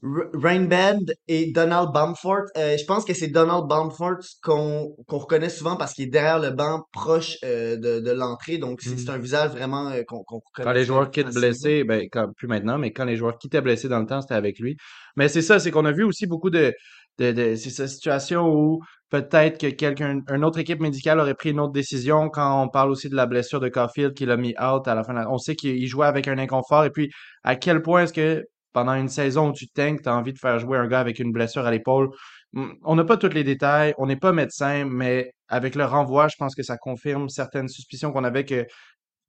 Rainband 0.02 1.00
et 1.26 1.50
Donald 1.52 1.90
Bamford. 1.92 2.44
Euh, 2.56 2.76
je 2.76 2.84
pense 2.84 3.04
que 3.04 3.14
c'est 3.14 3.28
Donald 3.28 3.66
Bamford 3.66 4.18
qu'on 4.42 4.94
qu'on 5.06 5.18
reconnaît 5.18 5.48
souvent 5.48 5.76
parce 5.76 5.94
qu'il 5.94 6.04
est 6.04 6.10
derrière 6.10 6.38
le 6.38 6.50
banc, 6.50 6.84
proche 6.92 7.38
euh, 7.44 7.76
de, 7.76 8.00
de 8.00 8.10
l'entrée. 8.12 8.58
Donc 8.58 8.80
c'est 8.82 8.90
Mhm. 8.90 9.14
un 9.14 9.18
visage 9.18 9.50
vraiment 9.50 9.88
euh, 9.88 10.02
qu'on 10.06 10.22
qu'on 10.22 10.40
Quand 10.60 10.60
reconnaît 10.60 10.74
les 10.74 10.84
joueurs 10.84 11.10
quittent 11.10 11.34
blessés, 11.34 11.82
ben, 11.84 12.08
quand, 12.12 12.30
plus 12.36 12.46
maintenant, 12.46 12.78
mais 12.78 12.92
quand 12.92 13.04
les 13.04 13.16
joueurs 13.16 13.38
quittaient 13.38 13.62
blessés 13.62 13.88
dans 13.88 13.98
le 14.00 14.06
temps, 14.06 14.20
c'était 14.20 14.34
avec 14.34 14.58
lui. 14.58 14.76
Mais 15.16 15.28
c'est 15.28 15.42
ça, 15.42 15.58
c'est 15.58 15.70
qu'on 15.70 15.86
a 15.86 15.92
vu 15.92 16.04
aussi 16.04 16.26
beaucoup 16.26 16.50
de, 16.50 16.72
de, 17.18 17.32
de 17.32 17.54
c'est 17.56 17.70
cette 17.70 17.88
situation 17.88 18.46
où 18.48 18.80
peut-être 19.10 19.58
que 19.60 19.68
quelqu'un, 19.68 20.20
une 20.32 20.44
autre 20.44 20.58
équipe 20.58 20.80
médicale 20.80 21.20
aurait 21.20 21.34
pris 21.34 21.50
une 21.50 21.60
autre 21.60 21.72
décision 21.72 22.28
quand 22.28 22.62
on 22.64 22.68
parle 22.68 22.90
aussi 22.90 23.08
de 23.08 23.14
la 23.16 23.26
blessure 23.26 23.60
de 23.60 23.68
Caulfield 23.68 24.14
qui 24.14 24.26
l'a 24.26 24.36
mis 24.36 24.54
out 24.60 24.86
à 24.88 24.94
la 24.94 25.04
fin. 25.04 25.12
de 25.14 25.18
la- 25.20 25.30
On 25.30 25.38
sait 25.38 25.54
qu'il 25.56 25.86
jouait 25.86 26.06
avec 26.06 26.28
un 26.28 26.38
inconfort 26.38 26.84
et 26.84 26.90
puis 26.90 27.10
à 27.44 27.56
quel 27.56 27.82
point 27.82 28.02
est-ce 28.04 28.12
que 28.12 28.44
pendant 28.72 28.94
une 28.94 29.08
saison 29.08 29.50
où 29.50 29.52
tu 29.52 29.68
tanks, 29.68 30.02
tu 30.02 30.08
as 30.08 30.14
envie 30.16 30.32
de 30.32 30.38
faire 30.38 30.58
jouer 30.58 30.78
un 30.78 30.86
gars 30.88 31.00
avec 31.00 31.18
une 31.18 31.32
blessure 31.32 31.64
à 31.66 31.70
l'épaule? 31.70 32.10
Hum, 32.54 32.74
On 32.84 32.94
n'a 32.96 33.04
pas 33.04 33.16
tous 33.16 33.28
les 33.30 33.44
détails, 33.44 33.94
on 33.98 34.06
n'est 34.06 34.16
pas 34.16 34.32
médecin, 34.32 34.84
mais 34.86 35.32
avec 35.48 35.74
le 35.74 35.84
renvoi, 35.84 36.28
je 36.28 36.36
pense 36.38 36.54
que 36.54 36.62
ça 36.62 36.76
confirme 36.76 37.28
certaines 37.28 37.68
suspicions 37.68 38.12
qu'on 38.12 38.24
avait 38.24 38.44
que 38.44 38.66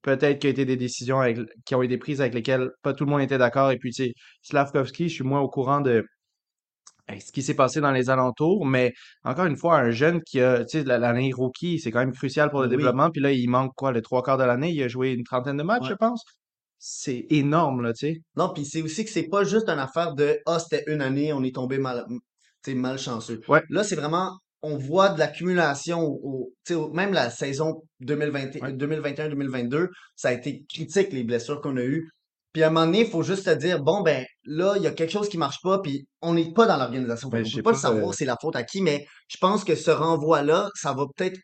peut-être 0.02 0.40
qu'il 0.40 0.50
y 0.50 0.52
a 0.52 0.54
été 0.54 0.66
des 0.66 0.78
décisions 0.78 1.20
avec- 1.20 1.40
qui 1.66 1.76
ont 1.76 1.82
été 1.84 1.98
prises 1.98 2.22
avec 2.22 2.34
lesquelles 2.34 2.70
pas 2.84 2.94
tout 2.94 3.06
le 3.06 3.12
monde 3.12 3.22
était 3.22 3.38
d'accord. 3.38 3.72
Et 3.72 3.78
puis, 3.78 3.92
tu 3.92 4.06
sais, 4.06 4.14
Slavkovski, 4.44 5.10
je 5.10 5.16
suis 5.16 5.24
moins 5.24 5.42
au 5.42 5.50
courant 5.50 5.82
de 5.82 6.06
ce 7.20 7.32
qui 7.32 7.42
s'est 7.42 7.54
passé 7.56 7.80
dans 7.82 7.92
les 7.92 8.10
alentours, 8.10 8.66
mais 8.66 8.94
encore 9.24 9.46
une 9.46 9.56
fois, 9.56 9.78
un 9.80 9.92
jeune 9.92 10.22
qui 10.22 10.42
a, 10.42 10.66
tu 10.66 10.80
sais, 10.80 10.84
la- 10.84 10.98
l'année 10.98 11.32
rookie, 11.34 11.80
c'est 11.80 11.92
quand 11.92 12.00
même 12.00 12.12
crucial 12.14 12.50
pour 12.50 12.62
le 12.62 12.68
Oui, 12.68 12.76
développement. 12.76 13.10
Puis 13.12 13.22
là, 13.22 13.32
il 13.32 13.50
manque 13.50 13.72
quoi, 13.76 13.92
le 13.92 14.02
trois 14.02 14.24
quarts 14.24 14.38
de 14.38 14.44
l'année? 14.44 14.72
Il 14.72 14.84
a 14.84 14.88
joué 14.88 15.12
une 15.14 15.24
trentaine 15.24 15.58
de 15.58 15.64
matchs, 15.64 15.84
ouais. 15.84 15.90
je 15.92 15.96
pense. 15.96 16.24
C'est 16.80 17.26
énorme, 17.30 17.82
là, 17.82 17.94
tu 17.94 18.08
sais. 18.08 18.22
Non, 18.36 18.52
puis 18.54 18.64
c'est 18.66 18.82
aussi 18.82 19.04
que 19.04 19.10
c'est 19.10 19.28
pas 19.30 19.44
juste 19.44 19.68
une 19.70 19.80
affaire 19.80 20.14
de 20.14 20.38
ah 20.46 20.60
c'était 20.60 20.84
une 20.92 21.02
année, 21.02 21.34
on 21.34 21.44
est 21.44 21.56
tombé 21.56 21.78
mal, 21.80 22.06
tu 22.08 22.72
sais, 22.72 22.76
malchanceux. 22.76 23.42
Ouais. 23.48 23.64
Là, 23.70 23.84
c'est 23.84 23.96
vraiment 23.96 24.38
on 24.64 24.76
voit 24.78 25.10
de 25.10 25.20
l'accumulation 25.20 26.02
au, 26.02 26.20
au- 26.24 26.54
tu 26.66 26.74
sais, 26.74 26.80
au- 26.80 26.92
même 26.92 27.14
la 27.14 27.30
saison 27.30 27.82
2020 28.02 28.50
Ouais. 28.62 28.74
2021-2022, 28.74 29.90
ça 30.16 30.30
a 30.30 30.34
été 30.34 30.64
critique 30.68 31.12
les 31.14 31.24
blessures 31.24 31.62
qu'on 31.62 31.78
a 31.78 31.84
eues. 31.84 32.10
Puis 32.58 32.64
à 32.64 32.70
un 32.70 32.72
moment 32.72 32.88
donné, 32.88 33.02
il 33.02 33.08
faut 33.08 33.22
juste 33.22 33.46
se 33.46 33.52
dire 33.52 33.84
bon 33.84 34.02
ben 34.02 34.26
là, 34.46 34.74
il 34.78 34.82
y 34.82 34.88
a 34.88 34.92
quelque 34.92 35.12
chose 35.12 35.30
qui 35.30 35.38
marche 35.38 35.62
pas, 35.62 35.78
puis 35.78 36.08
on 36.24 36.34
n'est 36.34 36.54
pas 36.54 36.66
dans 36.66 36.76
l'organisation. 36.76 37.30
Ben, 37.30 37.44
qu'on 37.44 37.50
je 37.50 37.58
peut 37.58 37.62
pas 37.62 37.72
le 37.74 37.78
savoir 37.78 38.16
c'est 38.16 38.26
la 38.26 38.36
faute 38.42 38.56
à 38.56 38.64
qui, 38.64 38.82
mais 38.82 39.06
je 39.28 39.38
pense 39.38 39.64
que 39.64 39.76
ce 39.76 39.92
renvoi-là, 39.92 40.72
ça 40.74 40.92
va 40.92 41.06
peut-être 41.16 41.38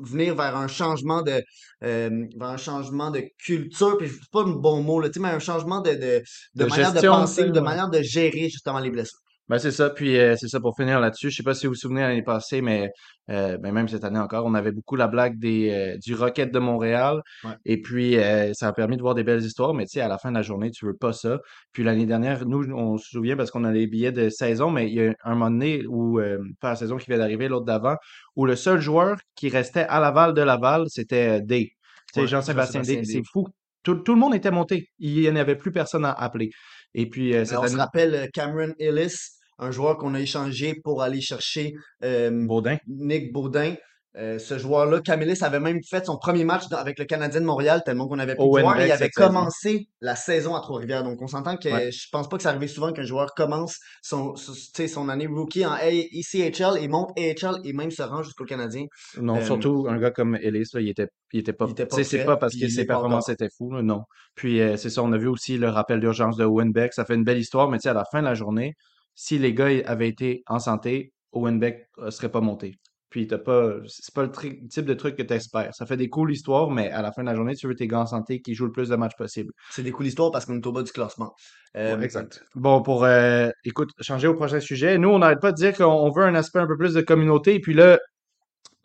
venir 0.00 0.34
vers 0.34 0.56
un 0.56 0.66
changement 0.66 1.22
de 1.22 1.40
euh, 1.84 2.26
vers 2.36 2.48
un 2.48 2.56
changement 2.56 3.12
de 3.12 3.22
culture 3.38 3.96
puis 3.96 4.08
c'est 4.08 4.30
pas 4.32 4.42
le 4.42 4.54
bon 4.54 4.82
mot 4.82 4.98
là, 4.98 5.08
mais 5.20 5.28
un 5.28 5.38
changement 5.38 5.82
de, 5.82 5.92
de, 5.92 6.20
de 6.56 6.64
de 6.64 6.64
manière 6.64 6.90
de 6.90 6.94
gestion, 6.94 7.12
penser 7.12 7.44
de 7.44 7.60
manière 7.60 7.88
de 7.88 8.02
gérer 8.02 8.48
justement 8.48 8.80
les 8.80 8.90
blessures. 8.90 9.20
Ben, 9.50 9.58
c'est 9.58 9.72
ça. 9.72 9.90
Puis 9.90 10.16
euh, 10.16 10.36
c'est 10.36 10.46
ça 10.46 10.60
pour 10.60 10.76
finir 10.76 11.00
là-dessus. 11.00 11.28
Je 11.30 11.36
sais 11.38 11.42
pas 11.42 11.54
si 11.54 11.66
vous 11.66 11.72
vous 11.72 11.76
souvenez 11.76 12.02
l'année 12.02 12.22
passée, 12.22 12.62
mais 12.62 12.92
euh, 13.30 13.58
ben, 13.58 13.72
même 13.72 13.88
cette 13.88 14.04
année 14.04 14.20
encore, 14.20 14.46
on 14.46 14.54
avait 14.54 14.70
beaucoup 14.70 14.94
la 14.94 15.08
blague 15.08 15.40
des 15.40 15.70
euh, 15.72 15.98
du 15.98 16.14
Rocket 16.14 16.52
de 16.52 16.60
Montréal. 16.60 17.20
Ouais. 17.42 17.50
Et 17.64 17.82
puis 17.82 18.16
euh, 18.16 18.52
ça 18.54 18.68
a 18.68 18.72
permis 18.72 18.96
de 18.96 19.02
voir 19.02 19.16
des 19.16 19.24
belles 19.24 19.42
histoires, 19.42 19.74
mais 19.74 19.86
tu 19.86 19.94
sais, 19.94 20.02
à 20.02 20.06
la 20.06 20.18
fin 20.18 20.30
de 20.30 20.36
la 20.36 20.42
journée, 20.42 20.70
tu 20.70 20.86
veux 20.86 20.94
pas 20.94 21.12
ça. 21.12 21.40
Puis 21.72 21.82
l'année 21.82 22.06
dernière, 22.06 22.46
nous, 22.46 22.70
on 22.72 22.96
se 22.96 23.08
souvient 23.08 23.36
parce 23.36 23.50
qu'on 23.50 23.64
a 23.64 23.72
les 23.72 23.88
billets 23.88 24.12
de 24.12 24.28
saison, 24.28 24.70
mais 24.70 24.86
il 24.86 24.94
y 24.94 25.04
a 25.04 25.14
un 25.24 25.34
moment 25.34 25.50
donné 25.50 25.84
où, 25.84 26.20
euh, 26.20 26.38
pas 26.60 26.68
la 26.68 26.76
saison 26.76 26.96
qui 26.96 27.06
vient 27.06 27.18
d'arriver, 27.18 27.48
l'autre 27.48 27.66
d'avant, 27.66 27.96
où 28.36 28.46
le 28.46 28.54
seul 28.54 28.80
joueur 28.80 29.18
qui 29.34 29.48
restait 29.48 29.86
à 29.88 29.98
Laval 29.98 30.32
de 30.32 30.42
Laval, 30.42 30.84
c'était 30.86 31.40
euh, 31.40 31.40
Day. 31.40 31.70
Tu 31.72 32.14
sais, 32.14 32.20
Ouais, 32.20 32.26
Jean-Sébastien 32.28 32.82
Day. 32.82 33.02
C'est 33.02 33.22
fou. 33.28 33.48
Tout, 33.82 33.96
tout 33.96 34.14
le 34.14 34.20
monde 34.20 34.34
était 34.36 34.52
monté. 34.52 34.90
Il 35.00 35.22
n'y 35.22 35.28
en 35.28 35.34
avait 35.34 35.56
plus 35.56 35.72
personne 35.72 36.04
à 36.04 36.12
appeler. 36.12 36.50
Et 36.94 37.08
puis 37.08 37.34
euh, 37.34 37.44
Alors, 37.50 37.64
on 37.64 37.68
se 37.68 37.76
rappelle 37.76 38.28
Cameron 38.32 38.74
Ellis, 38.78 39.14
un 39.60 39.70
joueur 39.70 39.96
qu'on 39.98 40.14
a 40.14 40.20
échangé 40.20 40.74
pour 40.82 41.02
aller 41.02 41.20
chercher 41.20 41.74
euh, 42.02 42.30
Baudin. 42.46 42.78
Nick 42.88 43.32
Baudin. 43.32 43.74
Euh, 44.16 44.40
ce 44.40 44.58
joueur-là, 44.58 45.00
Camillus 45.02 45.36
avait 45.42 45.60
même 45.60 45.78
fait 45.88 46.04
son 46.04 46.16
premier 46.18 46.42
match 46.42 46.66
dans- 46.68 46.78
avec 46.78 46.98
le 46.98 47.04
Canadien 47.04 47.40
de 47.40 47.46
Montréal, 47.46 47.80
tellement 47.86 48.08
qu'on 48.08 48.18
avait 48.18 48.34
Owen 48.38 48.64
joueurs, 48.64 48.80
et 48.80 48.86
il 48.86 48.90
avait 48.90 49.08
saison. 49.08 49.28
commencé 49.28 49.86
la 50.00 50.16
saison 50.16 50.56
à 50.56 50.60
Trois-Rivières. 50.60 51.04
Donc, 51.04 51.22
on 51.22 51.28
s'entend 51.28 51.56
que 51.56 51.68
Ouais. 51.68 51.92
je 51.92 52.08
pense 52.10 52.28
pas 52.28 52.36
que 52.36 52.42
ça 52.42 52.48
arrive 52.50 52.68
souvent 52.68 52.92
qu'un 52.92 53.04
joueur 53.04 53.32
commence 53.36 53.78
son, 54.02 54.34
son, 54.34 55.08
année 55.08 55.28
rookie 55.28 55.64
en 55.64 55.76
ECHL 55.76 56.78
et 56.82 56.88
monte 56.88 57.10
AHL 57.16 57.60
et 57.62 57.72
même 57.72 57.92
se 57.92 58.02
rend 58.02 58.24
jusqu'au 58.24 58.44
Canadien. 58.44 58.86
Non, 59.20 59.36
Euh, 59.36 59.44
surtout 59.44 59.86
un 59.88 59.96
gars 59.98 60.10
comme 60.10 60.36
Ellis, 60.42 60.64
là, 60.74 60.80
il 60.80 60.88
était, 60.88 61.06
il 61.32 61.38
était 61.40 61.52
pas. 61.52 61.68
c'est 62.02 62.24
pas 62.24 62.36
parce 62.36 62.56
que 62.56 62.66
ses 62.68 62.86
performances 62.86 63.28
étaient 63.28 63.48
fous, 63.56 63.70
là, 63.72 63.82
non. 63.82 64.02
Puis 64.34 64.60
euh, 64.60 64.76
c'est 64.76 64.90
ça, 64.90 65.04
on 65.04 65.12
a 65.12 65.18
vu 65.18 65.28
aussi 65.28 65.56
le 65.56 65.68
rappel 65.68 66.00
d'urgence 66.00 66.36
de 66.36 66.44
Owen 66.44 66.72
Beck. 66.72 66.94
Ça 66.94 67.04
fait 67.04 67.14
une 67.14 67.22
belle 67.22 67.38
histoire, 67.38 67.70
mais 67.70 67.78
tu 67.78 67.82
sais, 67.82 67.90
à 67.90 67.94
la 67.94 68.04
fin 68.10 68.20
de 68.20 68.26
la 68.26 68.34
journée, 68.34 68.74
si 69.20 69.38
les 69.38 69.52
gars 69.52 69.68
avaient 69.84 70.08
été 70.08 70.42
en 70.46 70.58
santé, 70.58 71.12
Owen 71.32 71.58
Beck 71.58 71.90
euh, 71.98 72.10
serait 72.10 72.30
pas 72.30 72.40
monté. 72.40 72.78
Puis 73.10 73.26
t'as 73.26 73.36
pas, 73.36 73.74
c'est 73.86 74.14
pas 74.14 74.22
le 74.22 74.30
type 74.30 74.86
de 74.86 74.94
truc 74.94 75.14
que 75.14 75.22
t'espères. 75.22 75.74
Ça 75.74 75.84
fait 75.84 75.98
des 75.98 76.08
cool 76.08 76.32
histoires, 76.32 76.70
mais 76.70 76.88
à 76.90 77.02
la 77.02 77.12
fin 77.12 77.20
de 77.20 77.26
la 77.26 77.34
journée, 77.34 77.54
tu 77.54 77.66
veux 77.66 77.74
tes 77.74 77.86
gars 77.86 78.00
en 78.00 78.06
santé 78.06 78.40
qui 78.40 78.54
jouent 78.54 78.64
le 78.64 78.72
plus 78.72 78.88
de 78.88 78.96
matchs 78.96 79.16
possible. 79.18 79.52
C'est 79.72 79.82
des 79.82 79.90
coups 79.90 80.06
d'histoire 80.06 80.30
parce 80.30 80.46
qu'on 80.46 80.56
est 80.56 80.66
au 80.66 80.72
bas 80.72 80.82
du 80.82 80.90
classement. 80.90 81.34
Euh, 81.76 81.98
Ouais, 81.98 82.04
exact. 82.04 82.42
Bon, 82.54 82.80
pour, 82.80 83.04
euh, 83.04 83.50
écoute, 83.64 83.90
changer 84.00 84.26
au 84.26 84.34
prochain 84.34 84.58
sujet. 84.58 84.96
Nous, 84.96 85.10
on 85.10 85.18
n'arrête 85.18 85.40
pas 85.40 85.52
de 85.52 85.56
dire 85.56 85.76
qu'on 85.76 85.84
on 85.84 86.10
veut 86.10 86.24
un 86.24 86.34
aspect 86.34 86.60
un 86.60 86.66
peu 86.66 86.78
plus 86.78 86.94
de 86.94 87.02
communauté. 87.02 87.56
Et 87.56 87.60
puis 87.60 87.74
là, 87.74 87.98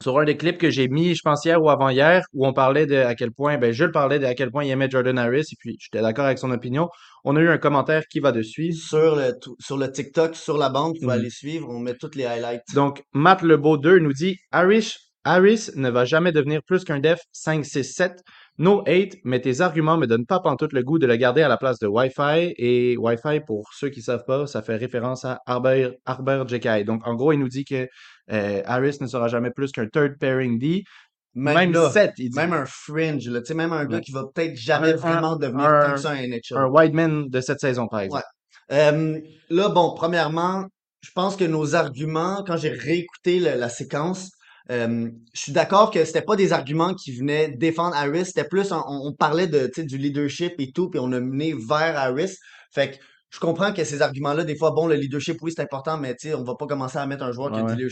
sur 0.03 0.19
un 0.19 0.25
des 0.25 0.35
clips 0.37 0.57
que 0.57 0.69
j'ai 0.69 0.87
mis, 0.87 1.15
je 1.15 1.21
pense 1.23 1.45
hier 1.45 1.61
ou 1.61 1.69
avant-hier, 1.69 2.23
où 2.33 2.45
on 2.45 2.53
parlait 2.53 2.85
de 2.85 2.95
à 2.97 3.15
quel 3.15 3.31
point, 3.31 3.57
ben, 3.57 3.71
je 3.71 3.85
le 3.85 3.91
parlais 3.91 4.19
de 4.19 4.25
à 4.25 4.33
quel 4.35 4.51
point 4.51 4.63
il 4.65 4.69
aimait 4.71 4.89
Jordan 4.89 5.17
Harris, 5.17 5.45
et 5.51 5.55
puis 5.57 5.77
j'étais 5.79 6.01
d'accord 6.01 6.25
avec 6.25 6.37
son 6.37 6.51
opinion. 6.51 6.89
On 7.23 7.35
a 7.35 7.39
eu 7.39 7.49
un 7.49 7.57
commentaire 7.57 8.03
qui 8.07 8.19
va 8.19 8.31
dessus. 8.31 8.73
sur 8.73 9.15
le, 9.15 9.33
sur 9.59 9.77
le 9.77 9.91
TikTok, 9.91 10.35
sur 10.35 10.57
la 10.57 10.69
bande, 10.69 10.93
vous 10.95 11.01
pouvez 11.01 11.13
Mhm. 11.15 11.19
aller 11.21 11.29
suivre. 11.29 11.67
On 11.69 11.79
met 11.79 11.95
toutes 11.95 12.15
les 12.15 12.25
highlights. 12.25 12.63
Donc, 12.73 13.03
Matt 13.13 13.41
Lebeau 13.41 13.77
2 13.77 13.99
nous 13.99 14.13
dit 14.13 14.37
Harris, 14.51 14.95
Harris 15.23 15.69
ne 15.75 15.89
va 15.89 16.05
jamais 16.05 16.31
devenir 16.31 16.61
plus 16.67 16.83
qu'un 16.83 16.99
def 16.99 17.19
5-6-7. 17.31 18.19
No 18.57 18.83
hate, 18.87 19.17
mais 19.25 19.41
tes 19.41 19.59
arguments 19.59 19.97
me 19.97 20.07
donnent 20.07 20.25
pas 20.25 20.39
pantoute 20.39 20.71
le 20.71 20.81
goût 20.81 20.97
de 20.97 21.05
le 21.05 21.17
garder 21.17 21.41
à 21.41 21.49
la 21.49 21.57
place 21.57 21.77
de 21.79 21.87
Wi-Fi. 21.87 22.53
Et 22.57 22.95
Wi-Fi, 22.97 23.41
pour 23.45 23.69
ceux 23.73 23.89
qui 23.89 24.01
savent 24.01 24.23
pas, 24.25 24.47
ça 24.47 24.61
fait 24.61 24.77
référence 24.77 25.25
à 25.25 25.41
Arbor, 25.45 25.91
Arbor 26.05 26.47
JKI. 26.47 26.85
Donc, 26.85 27.05
en 27.05 27.15
gros, 27.15 27.33
il 27.33 27.39
nous 27.39 27.49
dit 27.49 27.65
que 27.65 27.87
euh, 28.31 28.61
Harris 28.65 28.97
ne 29.01 29.07
sera 29.07 29.27
jamais 29.27 29.51
plus 29.51 29.71
qu'un 29.73 29.87
third 29.87 30.17
pairing 30.19 30.57
D. 30.57 30.83
Même, 31.37 31.53
Même 31.55 31.73
là, 31.73 31.89
7, 31.89 32.13
il 32.17 32.29
dit. 32.29 32.35
même 32.37 32.53
un 32.53 32.65
fringe, 32.65 33.27
là, 33.27 33.41
tu 33.41 33.47
sais, 33.47 33.53
même 33.55 33.73
un 33.73 33.83
gars 33.83 33.97
Ouais. 33.97 34.01
qui 34.01 34.13
va 34.13 34.23
peut-être 34.33 34.55
jamais 34.55 34.93
Un- 34.93 34.95
vraiment 34.95 35.33
un- 35.33 35.37
devenir 35.37 35.65
un- 35.65 35.85
comme 35.87 35.97
ça 35.97 36.11
un 36.11 36.15
NHL. 36.23 36.55
Un 36.57 36.67
Wideman 36.67 37.27
de 37.27 37.41
cette 37.41 37.59
saison, 37.59 37.89
par 37.89 37.99
exemple. 37.99 38.23
Euh, 38.71 39.19
là, 39.49 39.67
bon, 39.67 39.93
premièrement, 39.95 40.63
je 41.01 41.09
pense 41.13 41.35
que 41.35 41.43
nos 41.43 41.75
arguments, 41.75 42.41
quand 42.47 42.55
j'ai 42.55 42.69
réécouté 42.69 43.41
le- 43.41 43.59
la 43.59 43.67
séquence, 43.67 44.31
euh, 44.71 45.09
je 45.33 45.41
suis 45.41 45.51
d'accord 45.51 45.91
que 45.91 46.03
c'était 46.05 46.21
pas 46.21 46.35
des 46.35 46.53
arguments 46.53 46.93
qui 46.93 47.15
venaient 47.15 47.49
défendre 47.49 47.95
Harris, 47.95 48.25
c'était 48.27 48.47
plus, 48.47 48.71
on, 48.71 48.83
on 48.87 49.13
parlait 49.13 49.47
de, 49.47 49.67
tu 49.67 49.81
sais, 49.81 49.83
du 49.83 49.97
leadership 49.97 50.53
et 50.59 50.71
tout, 50.71 50.89
puis 50.89 50.99
on 50.99 51.11
a 51.11 51.19
mené 51.19 51.53
vers 51.53 51.97
Harris. 51.97 52.35
Fait 52.71 52.91
que 52.91 52.97
je 53.29 53.39
comprends 53.39 53.73
que 53.73 53.83
ces 53.83 54.01
arguments-là, 54.01 54.43
des 54.43 54.55
fois, 54.55 54.71
bon, 54.71 54.87
le 54.87 54.95
leadership, 54.95 55.37
oui, 55.41 55.51
c'est 55.55 55.61
important, 55.61 55.97
mais 55.97 56.15
tu 56.15 56.29
sais, 56.29 56.35
on 56.35 56.43
va 56.43 56.55
pas 56.55 56.67
commencer 56.67 56.97
à 56.97 57.05
mettre 57.05 57.23
un 57.23 57.31
joueur 57.31 57.51
qui 57.51 57.59
a 57.59 57.63
Ouais, 57.63 57.75
du 57.75 57.89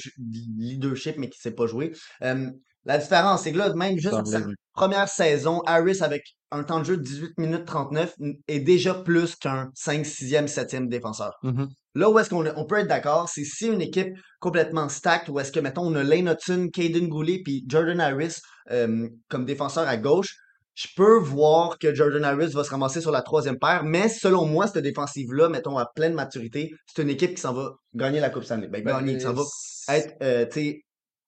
leadership, 0.57 1.17
mais 1.17 1.29
qui 1.29 1.39
sait 1.39 1.51
pas 1.51 1.67
jouer. 1.67 1.91
Euh, 2.21 2.49
la 2.85 2.97
différence, 2.97 3.43
c'est 3.43 3.51
que 3.51 3.57
là, 3.57 3.73
même 3.75 3.97
juste 3.97 4.13
sa 4.25 4.39
première 4.73 5.07
saison, 5.07 5.61
Harris 5.65 5.99
avec 6.01 6.23
un 6.51 6.63
temps 6.63 6.79
de 6.79 6.85
jeu 6.85 6.97
de 6.97 7.03
18 7.03 7.37
minutes 7.37 7.65
39 7.65 8.13
n- 8.19 8.33
est 8.47 8.59
déjà 8.59 8.93
plus 8.93 9.35
qu'un 9.35 9.69
5, 9.75 10.05
6e, 10.05 10.47
7e 10.47 10.87
défenseur. 10.87 11.33
Mhm. 11.43 11.67
Là 11.95 12.09
où 12.09 12.17
est-ce 12.19 12.29
qu'on 12.29 12.45
on 12.55 12.65
peut 12.65 12.79
être 12.79 12.87
d'accord, 12.87 13.29
c'est 13.29 13.43
si 13.43 13.67
une 13.67 13.81
équipe 13.81 14.09
complètement 14.39 14.89
stacked, 14.89 15.29
où 15.29 15.39
est-ce 15.39 15.51
que, 15.51 15.59
mettons, 15.59 15.83
on 15.83 15.95
a 15.95 16.03
Lane 16.03 16.27
Hudson, 16.29 16.69
Caden 16.73 17.07
Goulet, 17.07 17.41
puis 17.43 17.63
Jordan 17.67 17.99
Harris 17.99 18.37
euh, 18.71 19.07
comme 19.29 19.45
défenseur 19.45 19.87
à 19.87 19.97
gauche, 19.97 20.35
je 20.75 20.87
peux 20.95 21.19
voir 21.19 21.77
que 21.77 21.93
Jordan 21.93 22.23
Harris 22.23 22.51
va 22.53 22.63
se 22.63 22.71
ramasser 22.71 22.99
sur 22.99 23.11
la 23.11 23.21
troisième 23.21 23.59
paire, 23.59 23.83
mais 23.83 24.09
selon 24.09 24.45
moi, 24.47 24.65
cette 24.65 24.79
défensive-là, 24.83 25.49
mettons, 25.49 25.77
à 25.77 25.85
pleine 25.95 26.15
maturité, 26.15 26.71
c'est 26.87 27.03
une 27.03 27.09
équipe 27.11 27.35
qui 27.35 27.41
s'en 27.41 27.53
va 27.53 27.73
gagner 27.93 28.19
la 28.19 28.31
Coupe 28.31 28.43
Stanley. 28.43 28.67
Ben, 28.69 28.83
Ben, 28.83 28.97
gagner, 28.97 29.13
qui 29.17 29.21
s'en 29.21 29.33
va 29.33 29.43
être, 29.89 30.15
euh, 30.23 30.45
tu 30.47 30.51
sais, 30.61 30.81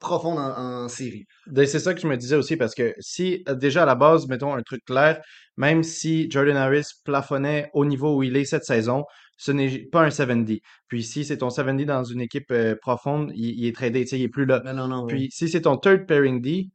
profonde 0.06 0.38
en, 0.38 0.84
en 0.86 0.88
série. 0.88 1.26
Ben, 1.48 1.66
c'est 1.66 1.80
ça 1.80 1.94
que 1.94 2.00
je 2.00 2.08
me 2.08 2.16
disais 2.16 2.36
aussi, 2.36 2.56
parce 2.56 2.76
que 2.76 2.94
si, 3.00 3.44
déjà 3.58 3.84
à 3.84 3.86
la 3.86 3.96
base, 3.96 4.28
mettons 4.28 4.54
un 4.54 4.62
truc 4.62 4.84
clair, 4.86 5.22
même 5.58 5.84
si 5.84 6.30
Jordan 6.30 6.58
Harris 6.58 6.86
plafonnait 7.04 7.70
au 7.74 7.86
niveau 7.86 8.16
où 8.18 8.24
il 8.24 8.38
est 8.38 8.46
cette 8.46 8.66
saison, 8.66 9.04
ce 9.38 9.52
n'est 9.52 9.80
pas 9.80 10.04
un 10.04 10.10
7D. 10.10 10.62
Puis 10.88 11.04
si 11.04 11.26
c'est 11.26 11.40
ton 11.40 11.50
7D 11.50 11.86
dans 11.86 12.04
une 12.04 12.22
équipe 12.22 12.52
euh, 12.52 12.76
profonde, 12.80 13.32
il, 13.36 13.60
il 13.60 13.68
est 13.68 13.76
tradé, 13.76 14.04
il 14.04 14.22
est 14.22 14.30
plus 14.30 14.46
là. 14.46 14.62
Mais 14.64 14.74
non, 14.74 14.88
non, 14.88 15.08
Puis 15.08 15.30
si 15.32 15.50
c'est 15.50 15.62
ton 15.62 15.78
third 15.78 16.06
pairing 16.06 16.42
D, 16.42 16.70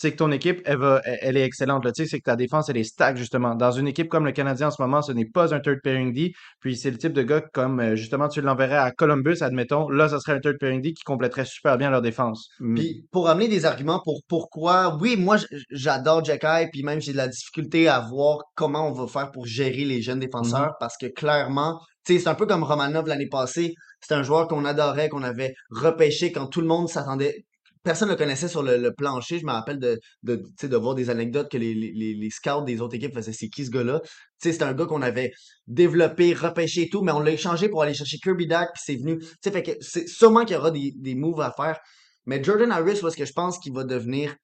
c'est 0.00 0.12
que 0.12 0.16
ton 0.16 0.30
équipe, 0.30 0.60
elle, 0.64 0.78
va, 0.78 1.00
elle, 1.04 1.18
elle 1.22 1.36
est 1.36 1.42
excellente. 1.42 1.84
Là. 1.84 1.90
Tu 1.90 2.04
sais, 2.04 2.08
c'est 2.08 2.18
que 2.18 2.24
ta 2.24 2.36
défense, 2.36 2.68
elle 2.68 2.76
est 2.76 2.84
stack, 2.84 3.16
justement. 3.16 3.56
Dans 3.56 3.72
une 3.72 3.88
équipe 3.88 4.08
comme 4.08 4.24
le 4.24 4.30
Canadien 4.30 4.68
en 4.68 4.70
ce 4.70 4.80
moment, 4.80 5.02
ce 5.02 5.10
n'est 5.10 5.24
pas 5.24 5.52
un 5.52 5.58
third 5.58 5.80
pairing 5.82 6.12
D. 6.12 6.30
Puis 6.60 6.76
c'est 6.76 6.92
le 6.92 6.98
type 6.98 7.12
de 7.12 7.22
gars 7.22 7.40
comme, 7.52 7.80
euh, 7.80 7.96
justement, 7.96 8.28
tu 8.28 8.40
l'enverrais 8.40 8.76
à 8.76 8.92
Columbus, 8.92 9.38
admettons. 9.40 9.88
Là, 9.88 10.08
ça 10.08 10.20
serait 10.20 10.34
un 10.34 10.38
third 10.38 10.56
pairing 10.60 10.80
D 10.80 10.92
qui 10.92 11.02
compléterait 11.02 11.46
super 11.46 11.78
bien 11.78 11.90
leur 11.90 12.00
défense. 12.00 12.48
Mm. 12.60 12.74
Puis 12.76 13.08
pour 13.10 13.28
amener 13.28 13.48
des 13.48 13.64
arguments 13.64 14.00
pour 14.04 14.22
pourquoi, 14.28 14.96
oui, 15.00 15.16
moi 15.16 15.36
j'adore 15.70 16.24
Jacky, 16.24 16.68
puis 16.70 16.84
même 16.84 17.00
j'ai 17.00 17.10
de 17.10 17.16
la 17.16 17.26
difficulté 17.26 17.88
à 17.88 17.98
voir 17.98 18.38
comment 18.54 18.88
on 18.88 18.92
va 18.92 19.08
faire 19.08 19.32
pour 19.32 19.46
gérer 19.46 19.84
les 19.84 20.00
jeunes 20.00 20.20
défenseurs 20.20 20.74
parce 20.78 20.96
que 20.96 21.06
clairement, 21.06 21.80
tu 22.06 22.14
sais, 22.14 22.20
c'est 22.20 22.28
un 22.28 22.36
peu 22.36 22.46
comme 22.46 22.62
Romanov 22.62 23.08
l'année 23.08 23.28
passée. 23.28 23.74
C'est 24.00 24.14
un 24.14 24.22
joueur 24.22 24.46
qu'on 24.46 24.64
adorait, 24.64 25.08
qu'on 25.08 25.24
avait 25.24 25.54
repêché 25.70 26.30
quand 26.30 26.46
tout 26.46 26.60
le 26.60 26.68
monde 26.68 26.88
s'attendait. 26.88 27.44
Personne 27.88 28.08
ne 28.08 28.12
le 28.12 28.18
connaissait 28.18 28.48
sur 28.48 28.62
le, 28.62 28.92
plancher. 28.92 29.38
Je 29.38 29.46
me 29.46 29.50
rappelle 29.50 29.78
de, 29.78 29.98
de, 30.22 30.76
voir 30.76 30.94
des 30.94 31.08
anecdotes 31.08 31.50
que 31.50 31.56
les, 31.56 31.72
les, 31.72 32.12
les- 32.12 32.30
scouts 32.30 32.62
des 32.66 32.82
autres 32.82 32.94
équipes 32.94 33.14
faisaient. 33.14 33.32
C'est 33.32 33.48
qui 33.48 33.64
ce 33.64 33.70
gars-là? 33.70 34.02
C'est 34.38 34.60
un 34.60 34.74
gars 34.74 34.84
qu'on 34.84 35.00
avait 35.00 35.32
développé, 35.66 36.34
repêché 36.34 36.82
et 36.82 36.88
tout, 36.90 37.00
mais 37.00 37.12
on 37.12 37.20
l'a 37.20 37.30
échangé 37.30 37.70
pour 37.70 37.82
aller 37.82 37.94
chercher 37.94 38.18
Kirby 38.18 38.46
Dack, 38.46 38.68
puis 38.74 38.82
c'est 38.84 38.96
venu. 38.96 39.18
Fait 39.42 39.62
que 39.62 39.70
c'est 39.80 40.06
sûrement 40.06 40.44
qu'il 40.44 40.56
y 40.56 40.58
aura 40.58 40.70
des, 40.70 40.92
des 40.96 41.14
moves 41.14 41.40
à 41.40 41.50
faire. 41.50 41.78
Mais 42.26 42.44
Jordan 42.44 42.70
Harris, 42.72 42.98
est-ce 42.98 43.16
que 43.16 43.24
je 43.24 43.32
pense 43.32 43.58
qu'il 43.58 43.72
va 43.72 43.84
devenir 43.84 44.36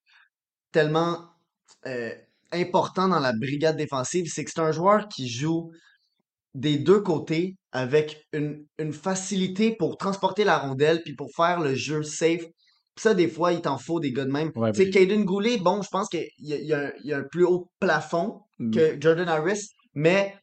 tellement 0.71 1.29
euh, 1.85 2.15
important 2.51 3.07
dans 3.07 3.19
la 3.19 3.33
brigade 3.33 3.77
défensive, 3.77 4.25
c'est 4.27 4.43
que 4.43 4.49
c'est 4.51 4.61
un 4.61 4.71
joueur 4.71 5.07
qui 5.07 5.29
joue 5.29 5.69
des 6.55 6.79
deux 6.79 7.01
côtés 7.01 7.57
avec 7.71 8.25
une, 8.33 8.65
une 8.79 8.91
facilité 8.93 9.75
pour 9.75 9.97
transporter 9.97 10.43
la 10.45 10.57
rondelle 10.57 11.03
puis 11.03 11.13
pour 11.13 11.29
faire 11.35 11.59
le 11.59 11.75
jeu 11.75 12.01
safe. 12.01 12.45
Ça, 12.97 13.13
des 13.13 13.27
fois, 13.27 13.51
il 13.51 13.61
t'en 13.61 13.77
faut 13.77 13.99
des 13.99 14.11
gars 14.13 14.25
de 14.25 14.31
même. 14.31 14.51
Ouais, 14.55 14.71
tu 14.71 14.83
sais, 14.85 14.89
Caden 14.89 15.25
Goulet, 15.25 15.57
bon, 15.57 15.81
je 15.81 15.89
pense 15.89 16.07
qu'il 16.07 16.27
y 16.39 16.55
y, 16.55 16.73
a 16.73 16.79
un- 16.87 16.91
il 17.03 17.09
y 17.09 17.13
a 17.13 17.17
un 17.17 17.23
plus 17.23 17.43
haut 17.43 17.69
plafond 17.79 18.39
Mm. 18.59 18.71
que 18.73 18.97
Jordan 19.01 19.27
Harris, 19.27 19.67
mais 19.95 20.33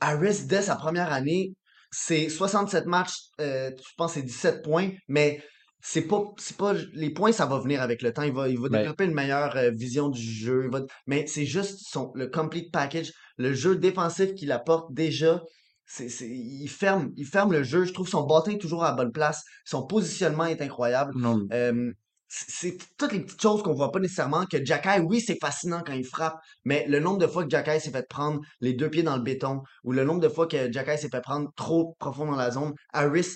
Harris, 0.00 0.44
dès 0.46 0.62
sa 0.62 0.74
première 0.76 1.12
année, 1.12 1.52
c'est 1.92 2.28
67 2.28 2.86
matchs, 2.86 3.14
euh, 3.40 3.70
je 3.76 3.94
pense 3.96 4.14
que 4.14 4.20
c'est 4.20 4.26
17 4.26 4.62
points, 4.62 4.90
mais 5.08 5.40
c'est 5.82 6.02
pas, 6.02 6.22
pas, 6.58 6.74
les 6.94 7.10
points, 7.10 7.32
ça 7.32 7.46
va 7.46 7.58
venir 7.60 7.80
avec 7.80 8.02
le 8.02 8.12
temps. 8.12 8.22
Il 8.22 8.32
va, 8.32 8.48
il 8.48 8.58
va 8.58 8.68
Ben- 8.68 8.78
développer 8.80 9.04
une 9.04 9.14
meilleure 9.14 9.56
euh, 9.56 9.70
vision 9.70 10.08
du 10.08 10.20
jeu. 10.20 10.62
il 10.64 10.70
va- 10.70 10.84
mais 11.06 11.26
c'est 11.28 11.46
juste 11.46 11.78
son, 11.88 12.10
le 12.14 12.26
complete 12.28 12.72
package, 12.72 13.12
le 13.38 13.52
jeu 13.52 13.76
défensif 13.76 14.34
qu'il 14.34 14.50
apporte 14.52 14.92
déjà. 14.92 15.42
C'est, 15.92 16.08
c'est, 16.08 16.28
il 16.28 16.68
ferme, 16.68 17.10
il 17.16 17.26
ferme 17.26 17.50
le 17.52 17.64
jeu. 17.64 17.84
Je 17.84 17.92
trouve 17.92 18.08
son 18.08 18.24
bâton 18.24 18.52
est 18.52 18.58
toujours 18.58 18.84
à 18.84 18.90
la 18.90 18.94
bonne 18.94 19.10
place. 19.10 19.42
Son 19.64 19.86
positionnement 19.88 20.44
est 20.46 20.62
incroyable. 20.62 21.12
Non, 21.16 21.40
Euh, 21.52 21.90
c'est 22.28 22.50
c'est 22.70 22.76
toutes 22.96 23.10
les 23.10 23.20
petites 23.24 23.42
choses 23.42 23.60
qu'on 23.64 23.74
voit 23.74 23.90
pas 23.90 23.98
nécessairement. 23.98 24.46
Que 24.46 24.64
Jacky, 24.64 25.00
oui, 25.00 25.20
c'est 25.20 25.36
fascinant 25.40 25.82
quand 25.84 25.94
il 25.94 26.04
frappe, 26.04 26.38
mais 26.64 26.86
le 26.86 27.00
nombre 27.00 27.18
de 27.18 27.26
fois 27.26 27.42
que 27.42 27.50
Jacky 27.50 27.80
s'est 27.80 27.90
fait 27.90 28.06
prendre 28.08 28.40
les 28.60 28.72
deux 28.72 28.88
pieds 28.88 29.02
dans 29.02 29.16
le 29.16 29.22
béton, 29.22 29.62
ou 29.82 29.90
le 29.90 30.04
nombre 30.04 30.20
de 30.20 30.28
fois 30.28 30.46
que 30.46 30.70
Jacky 30.70 30.96
s'est 30.96 31.08
fait 31.08 31.20
prendre 31.22 31.50
trop 31.56 31.96
profond 31.98 32.26
dans 32.26 32.36
la 32.36 32.52
zone, 32.52 32.72
Harris 32.92 33.26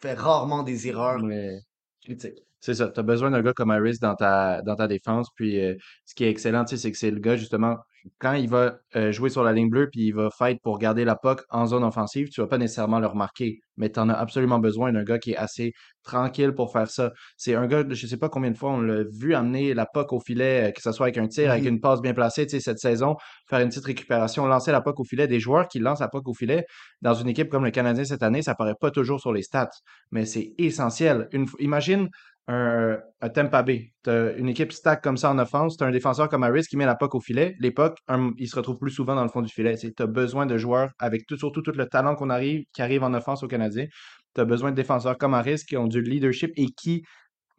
fait 0.00 0.14
rarement 0.14 0.64
des 0.64 0.88
erreurs 0.88 1.20
mais- 1.20 1.60
critiques. 2.04 2.42
C'est 2.60 2.74
ça. 2.74 2.88
Tu 2.88 2.98
as 2.98 3.04
besoin 3.04 3.30
d'un 3.30 3.40
gars 3.40 3.52
comme 3.52 3.70
Harris 3.70 3.98
dans 4.00 4.16
ta, 4.16 4.62
dans 4.62 4.74
ta 4.74 4.88
défense. 4.88 5.28
Puis 5.36 5.60
euh, 5.64 5.76
ce 6.04 6.12
qui 6.16 6.24
est 6.24 6.30
excellent, 6.30 6.66
c'est 6.66 6.90
que 6.90 6.98
c'est 6.98 7.12
le 7.12 7.20
gars, 7.20 7.36
justement, 7.36 7.76
quand 8.18 8.34
il 8.34 8.48
va 8.48 8.78
euh, 8.96 9.12
jouer 9.12 9.30
sur 9.30 9.42
la 9.42 9.52
ligne 9.52 9.68
bleue 9.70 9.88
puis 9.90 10.06
il 10.06 10.12
va 10.12 10.30
fight 10.30 10.60
pour 10.62 10.78
garder 10.78 11.04
la 11.04 11.16
puck 11.16 11.42
en 11.50 11.66
zone 11.66 11.84
offensive, 11.84 12.28
tu 12.30 12.40
vas 12.40 12.46
pas 12.46 12.58
nécessairement 12.58 13.00
le 13.00 13.06
remarquer. 13.06 13.60
Mais 13.76 13.90
tu 13.90 14.00
en 14.00 14.08
as 14.08 14.14
absolument 14.14 14.58
besoin 14.58 14.92
d'un 14.92 15.04
gars 15.04 15.18
qui 15.18 15.32
est 15.32 15.36
assez 15.36 15.72
tranquille 16.02 16.52
pour 16.52 16.72
faire 16.72 16.90
ça. 16.90 17.12
C'est 17.36 17.54
un 17.54 17.66
gars, 17.66 17.84
je 17.88 18.06
sais 18.06 18.16
pas 18.16 18.28
combien 18.28 18.50
de 18.50 18.56
fois 18.56 18.70
on 18.72 18.80
l'a 18.80 19.04
vu 19.12 19.34
amener 19.34 19.74
la 19.74 19.86
puck 19.86 20.12
au 20.12 20.20
filet, 20.20 20.68
euh, 20.68 20.72
que 20.72 20.82
ce 20.82 20.90
soit 20.92 21.06
avec 21.06 21.18
un 21.18 21.28
tir, 21.28 21.50
avec 21.50 21.62
Mhm. 21.64 21.68
une 21.74 21.80
passe 21.80 22.00
bien 22.00 22.14
placée, 22.14 22.46
tu 22.46 22.52
sais, 22.56 22.60
cette 22.60 22.78
saison, 22.78 23.16
faire 23.48 23.60
une 23.60 23.68
petite 23.68 23.84
récupération, 23.84 24.46
lancer 24.46 24.72
la 24.72 24.80
puck 24.80 24.98
au 25.00 25.04
filet. 25.04 25.26
Des 25.28 25.40
joueurs 25.40 25.68
qui 25.68 25.78
lancent 25.78 26.00
la 26.00 26.08
puck 26.08 26.26
au 26.28 26.34
filet 26.34 26.64
dans 27.02 27.14
une 27.14 27.28
équipe 27.28 27.48
comme 27.48 27.64
le 27.64 27.70
Canadien 27.70 28.04
cette 28.04 28.22
année, 28.22 28.42
ça 28.42 28.54
paraît 28.54 28.74
pas 28.80 28.90
toujours 28.90 29.20
sur 29.20 29.32
les 29.32 29.42
stats, 29.42 29.70
mais 30.10 30.24
c'est 30.26 30.54
essentiel. 30.58 31.28
Une, 31.32 31.46
imagine 31.58 32.08
un, 32.48 32.98
un 33.20 33.28
Tampa 33.28 33.62
Bay. 33.62 33.92
T'as 34.02 34.34
une 34.36 34.48
équipe 34.48 34.72
stack 34.72 35.02
comme 35.02 35.16
ça 35.18 35.30
en 35.30 35.38
offense, 35.38 35.76
t'as 35.76 35.86
un 35.86 35.90
défenseur 35.90 36.28
comme 36.28 36.42
Harris 36.42 36.64
qui 36.64 36.76
met 36.76 36.86
la 36.86 36.96
puck 36.96 37.14
au 37.14 37.20
filet. 37.20 37.54
Les 37.60 37.72
un- 38.08 38.32
il 38.38 38.48
se 38.48 38.56
retrouve 38.56 38.78
plus 38.78 38.90
souvent 38.90 39.14
dans 39.14 39.22
le 39.22 39.28
fond 39.28 39.42
du 39.42 39.52
filet. 39.52 39.76
Tu 39.76 39.92
as 39.98 40.06
besoin 40.06 40.46
de 40.46 40.56
joueurs 40.56 40.90
avec 40.98 41.26
tout, 41.26 41.36
surtout 41.36 41.62
tout 41.62 41.72
le 41.72 41.86
talent 41.86 42.16
qu'on 42.16 42.30
arrive, 42.30 42.64
qui 42.72 42.82
arrive 42.82 43.02
en 43.04 43.12
offense 43.14 43.42
au 43.42 43.48
Canadien. 43.48 43.86
Tu 44.34 44.40
as 44.40 44.44
besoin 44.46 44.70
de 44.70 44.76
défenseurs 44.76 45.18
comme 45.18 45.34
Harris 45.34 45.62
qui 45.68 45.76
ont 45.76 45.86
du 45.86 46.00
leadership 46.00 46.50
et 46.56 46.66
qui, 46.76 47.02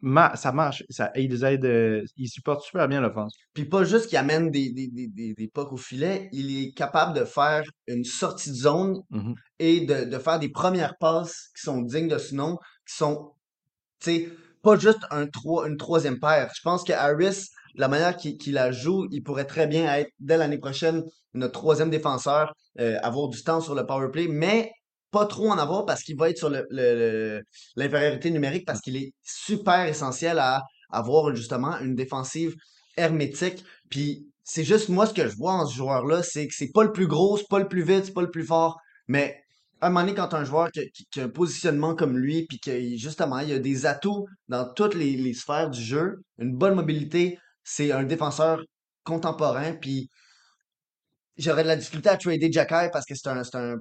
ma- 0.00 0.34
ça 0.34 0.50
marche. 0.50 0.82
Ça, 0.90 1.12
ils 1.14 1.44
aident, 1.44 1.64
euh, 1.66 2.02
ils 2.16 2.28
supportent 2.28 2.62
super 2.64 2.88
bien 2.88 3.00
l'offense. 3.00 3.36
Puis 3.54 3.66
pas 3.66 3.84
juste 3.84 4.08
qu'il 4.08 4.18
amène 4.18 4.50
des, 4.50 4.72
des, 4.72 4.88
des, 4.88 5.34
des, 5.34 5.48
pucks 5.48 5.72
au 5.72 5.76
filet, 5.76 6.28
il 6.32 6.64
est 6.64 6.72
capable 6.72 7.16
de 7.16 7.24
faire 7.24 7.62
une 7.86 8.04
sortie 8.04 8.50
de 8.50 8.56
zone 8.56 8.96
Mhm. 9.10 9.34
et 9.60 9.80
de, 9.86 10.04
de 10.10 10.18
faire 10.18 10.40
des 10.40 10.48
premières 10.48 10.96
passes 10.98 11.50
qui 11.54 11.62
sont 11.62 11.80
dignes 11.82 12.08
de 12.08 12.18
ce 12.18 12.34
nom, 12.34 12.56
qui 12.88 12.96
sont, 12.96 13.34
tu 14.00 14.10
sais, 14.10 14.28
pas 14.62 14.76
juste 14.78 15.00
un 15.10 15.26
trois, 15.26 15.68
une 15.68 15.76
troisième 15.76 16.18
paire. 16.20 16.50
Je 16.54 16.60
pense 16.62 16.84
que 16.84 16.92
Harris, 16.92 17.46
la 17.74 17.88
manière 17.88 18.16
qu'il 18.16 18.36
qu'il 18.38 18.54
la 18.54 18.72
joue, 18.72 19.06
il 19.10 19.22
pourrait 19.22 19.44
très 19.46 19.66
bien 19.66 19.92
être, 19.94 20.10
dès 20.18 20.36
l'année 20.36 20.58
prochaine, 20.58 21.02
notre 21.34 21.52
troisième 21.52 21.90
défenseur, 21.90 22.52
euh, 22.80 22.98
avoir 23.02 23.28
du 23.28 23.42
temps 23.42 23.60
sur 23.60 23.74
le 23.74 23.86
power 23.86 24.10
play, 24.10 24.26
mais 24.28 24.70
pas 25.10 25.26
trop 25.26 25.50
en 25.50 25.58
avoir 25.58 25.86
parce 25.86 26.02
qu'il 26.02 26.16
va 26.16 26.30
être 26.30 26.38
sur 26.38 26.50
le, 26.50 26.66
le- 26.70 26.94
le- 27.38 27.42
l'infériorité 27.76 28.30
numérique 28.30 28.64
parce 28.66 28.80
qu'il 28.80 28.96
est 28.96 29.12
super 29.22 29.86
essentiel 29.86 30.38
à 30.38 30.62
avoir 30.90 31.34
justement 31.34 31.78
une 31.80 31.94
défensive 31.94 32.54
hermétique. 32.96 33.64
Puis 33.90 34.26
c'est 34.44 34.64
juste 34.64 34.88
moi 34.88 35.06
ce 35.06 35.14
que 35.14 35.28
je 35.28 35.36
vois 35.36 35.52
en 35.54 35.66
ce 35.66 35.74
joueur-là, 35.74 36.22
c'est 36.22 36.46
que 36.46 36.54
c'est 36.54 36.70
pas 36.72 36.84
le 36.84 36.92
plus 36.92 37.06
gros, 37.06 37.36
c'est 37.38 37.48
pas 37.48 37.58
le 37.58 37.68
plus 37.68 37.82
vite, 37.82 38.06
c'est 38.06 38.12
pas 38.14 38.22
le 38.22 38.30
plus 38.30 38.44
fort, 38.44 38.78
mais 39.08 39.39
à 39.80 39.86
un 39.86 39.90
moment 39.90 40.00
donné, 40.00 40.14
quand 40.14 40.34
un 40.34 40.44
joueur 40.44 40.70
qui, 40.72 41.20
a 41.20 41.24
un 41.24 41.28
positionnement 41.28 41.94
comme 41.94 42.18
lui, 42.18 42.46
puis 42.46 42.60
que 42.60 42.96
justement, 42.96 43.38
il 43.40 43.52
a 43.52 43.58
des 43.58 43.86
atouts 43.86 44.26
dans 44.48 44.72
toutes 44.74 44.94
les, 44.94 45.32
sphères 45.34 45.70
du 45.70 45.80
jeu, 45.82 46.22
une 46.38 46.56
bonne 46.56 46.74
mobilité, 46.74 47.38
c'est 47.64 47.92
un 47.92 48.04
défenseur 48.04 48.62
contemporain, 49.04 49.72
puis 49.74 50.10
j'aurais 51.38 51.62
de 51.62 51.68
la 51.68 51.76
difficulté 51.76 52.10
à 52.10 52.16
trader 52.16 52.52
Jacky 52.52 52.90
parce 52.92 53.06
que 53.06 53.14
c'est 53.14 53.28
un, 53.28 53.76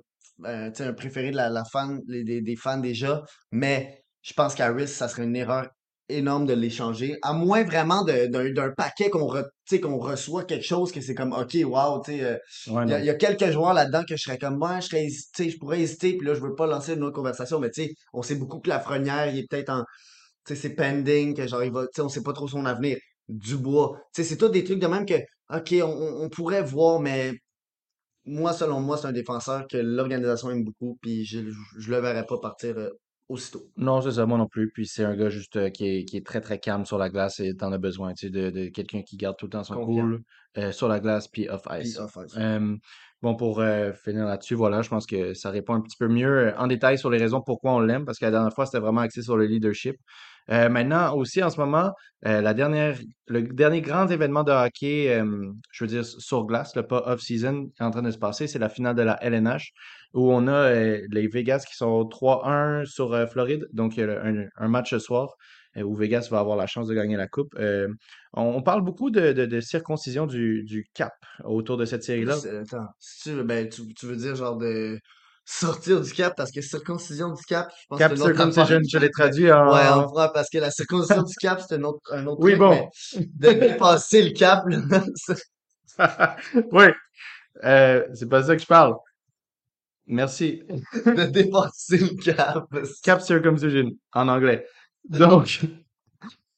euh, 0.46 0.72
un 0.80 0.94
préféré 0.94 1.32
la, 1.32 1.64
fan, 1.66 2.00
des 2.06 2.56
fans 2.56 2.78
déjà, 2.78 3.24
mais 3.52 4.04
je 4.22 4.34
pense 4.34 4.56
qu'Harris, 4.56 4.88
ça 4.88 5.08
serait 5.08 5.24
une 5.24 5.36
erreur 5.36 5.70
énorme 6.10 6.46
de 6.46 6.54
l'échanger, 6.54 7.18
à 7.22 7.34
moins 7.34 7.64
vraiment 7.64 8.04
d'un 8.04 8.72
paquet 8.76 9.10
qu'on 9.10 9.28
re- 9.28 9.48
qu'on 9.82 9.98
reçoit 10.00 10.44
quelque 10.46 10.66
chose 10.66 10.92
que 10.92 11.02
c'est 11.02 11.14
comme, 11.16 11.34
OK, 11.34 11.56
wow, 11.64 12.02
tu 12.04 12.12
sais, 12.14 12.24
euh, 12.24 12.38
Ouais, 12.68 12.84
il 12.86 12.90
y, 12.90 12.94
a- 13.10 13.14
y 13.14 13.18
quelques 13.18 13.52
joueurs 13.52 13.74
là-dedans 13.74 14.04
que 14.08 14.16
je 14.18 14.24
serais 14.24 14.38
comme, 14.40 14.58
moi, 14.58 14.80
je 14.80 14.88
serais 14.88 15.08
je 15.10 15.58
pourrais 15.58 15.80
hésiter, 15.82 16.18
puis 16.18 16.28
là, 16.28 16.34
je 16.34 16.42
veux 16.42 16.56
pas 16.56 16.68
lancer 16.68 16.94
une 16.96 17.04
autre 17.04 17.16
conversation, 17.16 17.60
mais 17.60 17.70
tu 17.72 17.84
sais, 17.84 17.94
on 18.14 18.22
sait 18.24 18.36
beaucoup 18.36 18.60
que 18.60 18.70
Lafrenière, 18.70 19.28
il 19.34 19.40
est 19.40 19.48
peut-être 19.50 19.70
en, 19.70 19.84
tu 20.46 20.56
sais, 20.56 20.62
c'est 20.62 20.76
pending, 20.76 21.36
que 21.36 21.48
genre, 21.48 21.64
il 21.64 21.72
va, 21.72 21.86
on 22.00 22.10
sait 22.10 22.24
pas 22.24 22.34
trop 22.34 22.48
son 22.48 22.66
avenir. 22.66 22.98
Dubois, 23.30 24.00
tu 24.14 24.24
sais, 24.24 24.30
c'est 24.30 24.38
tout 24.38 24.50
des 24.50 24.64
trucs 24.64 24.80
de 24.80 24.88
même 24.88 25.06
que, 25.06 25.16
OK, 25.54 25.74
on, 25.84 25.88
on- 25.88 26.24
on 26.26 26.30
pourrait 26.30 26.64
voir, 26.64 27.00
mais 27.00 27.34
moi, 28.26 28.54
selon 28.54 28.80
moi, 28.82 28.98
c'est 28.98 29.08
un 29.08 29.12
défenseur 29.12 29.66
que 29.68 29.78
l'organisation 29.78 30.52
aime 30.52 30.64
beaucoup, 30.64 30.98
puis 31.02 31.26
je, 31.26 31.40
je, 31.50 31.58
je 31.80 31.92
le 31.92 32.00
verrais 32.00 32.26
pas 32.26 32.38
partir 32.40 32.78
euh, 32.78 32.90
aussitôt. 33.30 33.72
Non, 33.78 34.02
c'est 34.02 34.12
ça, 34.12 34.26
moi 34.26 34.38
non 34.38 34.48
plus. 34.48 34.72
Puis 34.72 34.88
c'est 34.88 35.06
un 35.06 35.16
gars 35.16 35.30
juste 35.30 35.56
euh, 35.56 35.70
qui 35.70 35.88
est, 35.88 36.06
qui 36.06 36.18
est 36.18 36.26
très 36.26 36.42
très 36.42 36.60
calme 36.60 36.86
sur 36.86 36.98
la 36.98 37.10
glace 37.10 37.40
et 37.40 37.56
t'en 37.56 37.72
as 37.72 37.78
besoin, 37.78 38.14
tu 38.14 38.28
sais, 38.28 38.30
de, 38.30 38.50
de 38.50 38.68
quelqu'un 38.68 39.02
qui 39.04 39.16
garde 39.16 39.38
tout 39.38 39.46
le 39.46 39.52
temps 39.52 39.64
son 39.64 39.76
Confiant. 39.76 40.02
cool 40.04 40.24
euh, 40.58 40.72
sur 40.72 40.88
la 40.90 41.00
glace 41.00 41.28
puis 41.30 41.48
off 41.50 41.64
Puis 41.78 41.90
ice. 41.90 41.98
off-ice. 41.98 42.36
Euh, 42.38 42.76
bon, 43.22 43.36
pour 43.36 43.62
euh, 43.62 43.94
finir 43.94 44.26
là-dessus, 44.26 44.56
voilà, 44.56 44.82
je 44.82 44.90
pense 44.90 45.06
que 45.06 45.34
ça 45.34 45.50
répond 45.52 45.76
un 45.76 45.82
petit 45.82 45.96
peu 45.98 46.08
mieux 46.08 46.54
en 46.58 46.68
détail 46.68 46.98
sur 46.98 47.10
les 47.10 47.18
raisons 47.20 47.42
pourquoi 47.42 47.74
on 47.74 47.80
l'aime, 47.80 48.04
parce 48.06 48.20
que 48.20 48.26
la 48.26 48.32
dernière 48.32 48.54
fois, 48.54 48.66
c'était 48.66 48.80
vraiment 48.80 49.02
axé 49.02 49.22
sur 49.22 49.38
le 49.38 49.46
leadership. 49.46 49.96
Euh, 50.52 50.70
maintenant, 50.70 51.16
aussi, 51.16 51.44
en 51.44 51.50
ce 51.50 51.60
moment, 51.60 51.94
euh, 52.26 52.42
la 52.42 52.54
dernière, 52.54 52.98
le 53.28 53.44
dernier 53.44 53.82
grand 53.82 54.08
événement 54.08 54.44
de 54.44 54.52
hockey, 54.52 55.22
je 55.72 55.84
veux 55.84 55.88
dire 55.88 56.06
sur 56.06 56.46
glace, 56.46 56.76
le 56.76 56.84
pas 56.84 57.04
off-season, 57.06 57.68
qui 57.68 57.82
est 57.82 57.86
en 57.86 57.92
train 57.92 58.02
de 58.02 58.12
se 58.12 58.18
passer, 58.18 58.48
c'est 58.48 58.60
la 58.60 58.70
finale 58.70 58.96
de 58.96 59.04
la 59.04 59.24
LNH, 59.24 59.72
où 60.14 60.32
on 60.32 60.48
a 60.48 60.52
euh, 60.52 61.08
les 61.12 61.28
Vegas 61.28 61.66
qui 61.68 61.76
sont 61.76 62.04
3-1 62.04 62.86
sur 62.86 63.30
Floride. 63.30 63.68
Donc, 63.74 63.98
il 63.98 64.02
y 64.02 64.04
a 64.04 64.24
un, 64.58 64.68
match 64.68 64.90
ce 64.90 65.00
soir 65.00 65.36
où 65.78 65.96
Vegas 65.96 66.28
va 66.32 66.40
avoir 66.40 66.58
la 66.58 66.66
chance 66.66 66.88
de 66.88 66.96
gagner 66.96 67.16
la 67.16 67.28
coupe. 67.28 67.56
On, 68.34 68.62
parle 68.64 68.82
beaucoup 68.82 69.12
de, 69.12 69.60
circoncision 69.60 70.26
du, 70.26 70.64
du 70.64 70.86
cap 70.94 71.14
autour 71.44 71.78
de 71.78 71.86
cette 71.86 72.04
série-là. 72.04 72.38
Attends, 72.62 72.88
si 73.00 73.30
tu 73.30 73.44
ben, 73.44 73.70
tu 73.70 74.06
veux 74.06 74.16
dire 74.16 74.36
genre 74.36 74.58
de 74.58 75.00
sortir 75.52 76.00
du 76.02 76.12
cap, 76.14 76.36
parce 76.38 76.52
que 76.52 76.62
circoncision 76.62 77.34
du 77.34 77.44
cap, 77.46 77.70
je 77.82 77.88
pense 77.88 77.98
que 78.00 78.04
Cap 78.04 78.12
c'est 78.16 78.22
autre 78.22 78.36
circumcision, 78.36 78.64
affaire. 78.78 78.80
je 78.92 78.98
l'ai 79.00 79.10
traduit 79.12 79.46
Ouais, 79.46 79.52
en... 79.52 80.08
fera, 80.10 80.32
parce 80.32 80.50
que 80.50 80.60
la 80.60 80.72
circoncision 80.72 81.24
du 81.24 81.34
cap, 81.42 81.62
c'est 81.68 81.76
un 81.76 81.84
autre, 81.84 82.02
un 82.14 82.26
autre 82.28 82.42
Oui, 82.42 82.52
truc, 82.52 82.60
bon. 82.60 82.90
mais 83.18 83.26
de 83.54 83.60
dépasser 83.60 84.22
le 84.24 84.32
cap, 84.32 84.64
là, 84.68 84.78
oui, 86.72 86.86
euh, 87.64 88.06
c'est 88.14 88.30
pas 88.30 88.44
ça 88.44 88.56
que 88.56 88.62
je 88.62 88.68
parle. 88.68 88.96
Merci. 90.08 90.64
de 91.06 91.26
dépasser 91.26 91.98
le 91.98 92.22
cap. 92.24 92.66
c'est- 92.84 93.04
Cap 93.04 93.22
circumcision 93.22 93.92
en 94.14 94.28
anglais. 94.28 94.66
Donc, 95.10 95.62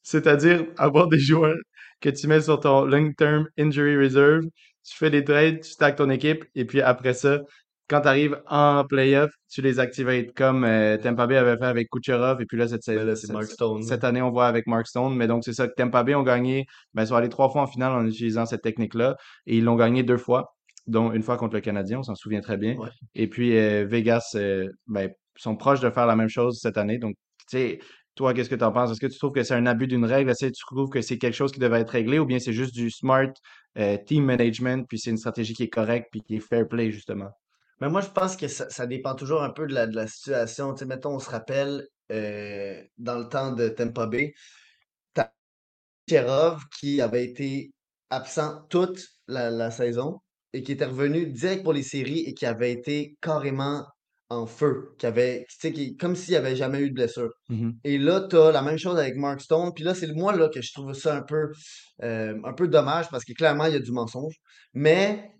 c'est-à-dire 0.02 0.66
avoir 0.78 1.08
des 1.08 1.18
joueurs 1.18 1.56
que 2.00 2.08
tu 2.10 2.26
mets 2.26 2.40
sur 2.42 2.60
ton 2.60 2.84
long-term 2.84 3.46
injury 3.58 3.96
reserve, 3.96 4.42
tu 4.84 4.96
fais 4.96 5.10
des 5.10 5.24
trades, 5.24 5.60
tu 5.60 5.70
stacks 5.70 5.96
ton 5.96 6.10
équipe, 6.10 6.44
et 6.54 6.64
puis 6.64 6.80
après 6.80 7.14
ça, 7.14 7.40
quand 7.92 8.00
tu 8.00 8.08
arrives 8.08 8.40
en 8.48 8.84
playoff, 8.88 9.30
tu 9.50 9.60
les 9.60 9.78
activates 9.78 10.32
comme 10.34 10.64
euh, 10.64 10.96
Tampa 10.96 11.26
Bay 11.26 11.36
avait 11.36 11.58
fait 11.58 11.66
avec 11.66 11.88
Kucherov, 11.90 12.40
et 12.40 12.46
puis 12.46 12.56
là, 12.56 12.66
cette, 12.66 12.80
Ben 12.86 13.04
là, 13.04 13.14
cette- 13.14 13.30
Mark 13.32 13.44
Stone. 13.44 13.82
cette 13.82 14.02
année, 14.02 14.22
on 14.22 14.30
voit 14.30 14.46
avec 14.46 14.66
Mark 14.66 14.86
Stone, 14.86 15.14
mais 15.14 15.26
donc 15.26 15.44
c'est 15.44 15.52
ça 15.52 15.68
que 15.68 15.74
Tampa 15.76 16.02
Bay 16.02 16.14
ont 16.14 16.22
gagné, 16.22 16.64
ben, 16.94 17.02
ils 17.02 17.08
sont 17.08 17.16
allés 17.16 17.28
trois 17.28 17.50
fois 17.50 17.62
en 17.62 17.66
finale 17.66 17.92
en 17.92 18.06
utilisant 18.06 18.46
cette 18.46 18.62
technique-là, 18.62 19.16
et 19.46 19.58
ils 19.58 19.64
l'ont 19.64 19.76
gagné 19.76 20.02
deux 20.02 20.16
fois, 20.16 20.54
dont 20.86 21.12
une 21.12 21.22
fois 21.22 21.36
contre 21.36 21.54
le 21.54 21.60
Canadien, 21.60 21.98
on 21.98 22.02
s'en 22.02 22.14
souvient 22.14 22.40
très 22.40 22.56
bien. 22.56 22.76
Ouais. 22.76 22.88
Et 23.14 23.28
puis 23.28 23.56
euh, 23.58 23.84
Vegas, 23.86 24.32
euh, 24.36 24.68
ben, 24.86 25.10
sont 25.36 25.54
proches 25.56 25.80
de 25.80 25.90
faire 25.90 26.06
la 26.06 26.16
même 26.16 26.28
chose 26.30 26.58
cette 26.60 26.78
année. 26.78 26.96
Donc, 26.98 27.14
tu 27.50 27.58
sais, 27.58 27.78
toi, 28.14 28.34
qu'est-ce 28.34 28.50
que 28.50 28.54
tu 28.54 28.64
en 28.64 28.72
penses? 28.72 28.90
Est-ce 28.90 29.00
que 29.00 29.06
tu 29.06 29.18
trouves 29.18 29.32
que 29.32 29.42
c'est 29.42 29.54
un 29.54 29.66
abus 29.66 29.86
d'une 29.86 30.04
règle? 30.04 30.30
Est-ce 30.30 30.46
que 30.46 30.50
tu 30.50 30.64
trouves 30.66 30.90
que 30.90 31.00
c'est 31.02 31.18
quelque 31.18 31.34
chose 31.34 31.52
qui 31.52 31.60
devrait 31.60 31.80
être 31.80 31.90
réglé 31.90 32.18
ou 32.18 32.26
bien 32.26 32.38
c'est 32.38 32.52
juste 32.52 32.74
du 32.74 32.90
smart 32.90 33.32
euh, 33.78 33.96
team 34.06 34.24
management, 34.24 34.86
puis 34.88 34.98
c'est 34.98 35.10
une 35.10 35.16
stratégie 35.16 35.54
qui 35.54 35.62
est 35.64 35.68
correcte, 35.70 36.08
puis 36.10 36.20
qui 36.22 36.36
est 36.36 36.40
fair 36.46 36.66
play, 36.68 36.90
justement? 36.90 37.30
Mais 37.82 37.88
moi, 37.88 38.00
je 38.00 38.10
pense 38.10 38.36
que 38.36 38.46
ça, 38.46 38.70
ça 38.70 38.86
dépend 38.86 39.16
toujours 39.16 39.42
un 39.42 39.50
peu 39.50 39.66
de 39.66 39.74
la, 39.74 39.88
de 39.88 39.96
la 39.96 40.06
situation. 40.06 40.72
Tu 40.72 40.78
sais, 40.78 40.86
mettons, 40.86 41.16
on 41.16 41.18
se 41.18 41.28
rappelle, 41.28 41.84
euh, 42.12 42.80
dans 42.96 43.18
le 43.18 43.28
temps 43.28 43.50
de 43.50 43.68
Tampa 43.68 44.06
Bay, 44.06 44.34
t'as 45.14 45.32
Kucherov 46.06 46.62
qui 46.78 47.00
avait 47.00 47.24
été 47.24 47.72
absent 48.10 48.62
toute 48.70 49.04
la, 49.26 49.50
la 49.50 49.72
saison 49.72 50.20
et 50.52 50.62
qui 50.62 50.70
était 50.70 50.84
revenu 50.84 51.26
direct 51.26 51.64
pour 51.64 51.72
les 51.72 51.82
séries 51.82 52.20
et 52.20 52.34
qui 52.34 52.46
avait 52.46 52.70
été 52.70 53.16
carrément 53.20 53.84
en 54.30 54.46
feu, 54.46 54.94
qui 54.96 55.06
avait, 55.06 55.44
tu 55.50 55.56
sais, 55.58 55.72
qui, 55.72 55.96
comme 55.96 56.14
s'il 56.14 56.34
n'y 56.34 56.38
avait 56.38 56.54
jamais 56.54 56.78
eu 56.82 56.90
de 56.90 56.94
blessure. 56.94 57.32
Mhm. 57.48 57.78
Et 57.82 57.98
là, 57.98 58.28
tu 58.30 58.36
as 58.36 58.52
la 58.52 58.62
même 58.62 58.78
chose 58.78 58.96
avec 58.96 59.16
Mark 59.16 59.40
Stone. 59.40 59.72
Puis 59.74 59.82
là, 59.82 59.96
c'est 59.96 60.06
moi 60.12 60.36
là, 60.36 60.48
que 60.48 60.62
je 60.62 60.72
trouve 60.72 60.92
ça 60.94 61.16
un 61.16 61.22
peu, 61.22 61.50
euh, 62.04 62.38
un 62.44 62.52
peu 62.52 62.68
dommage 62.68 63.08
parce 63.10 63.24
que 63.24 63.32
clairement, 63.32 63.66
il 63.66 63.72
y 63.72 63.76
a 63.76 63.80
du 63.80 63.90
mensonge. 63.90 64.36
Mais 64.72 65.32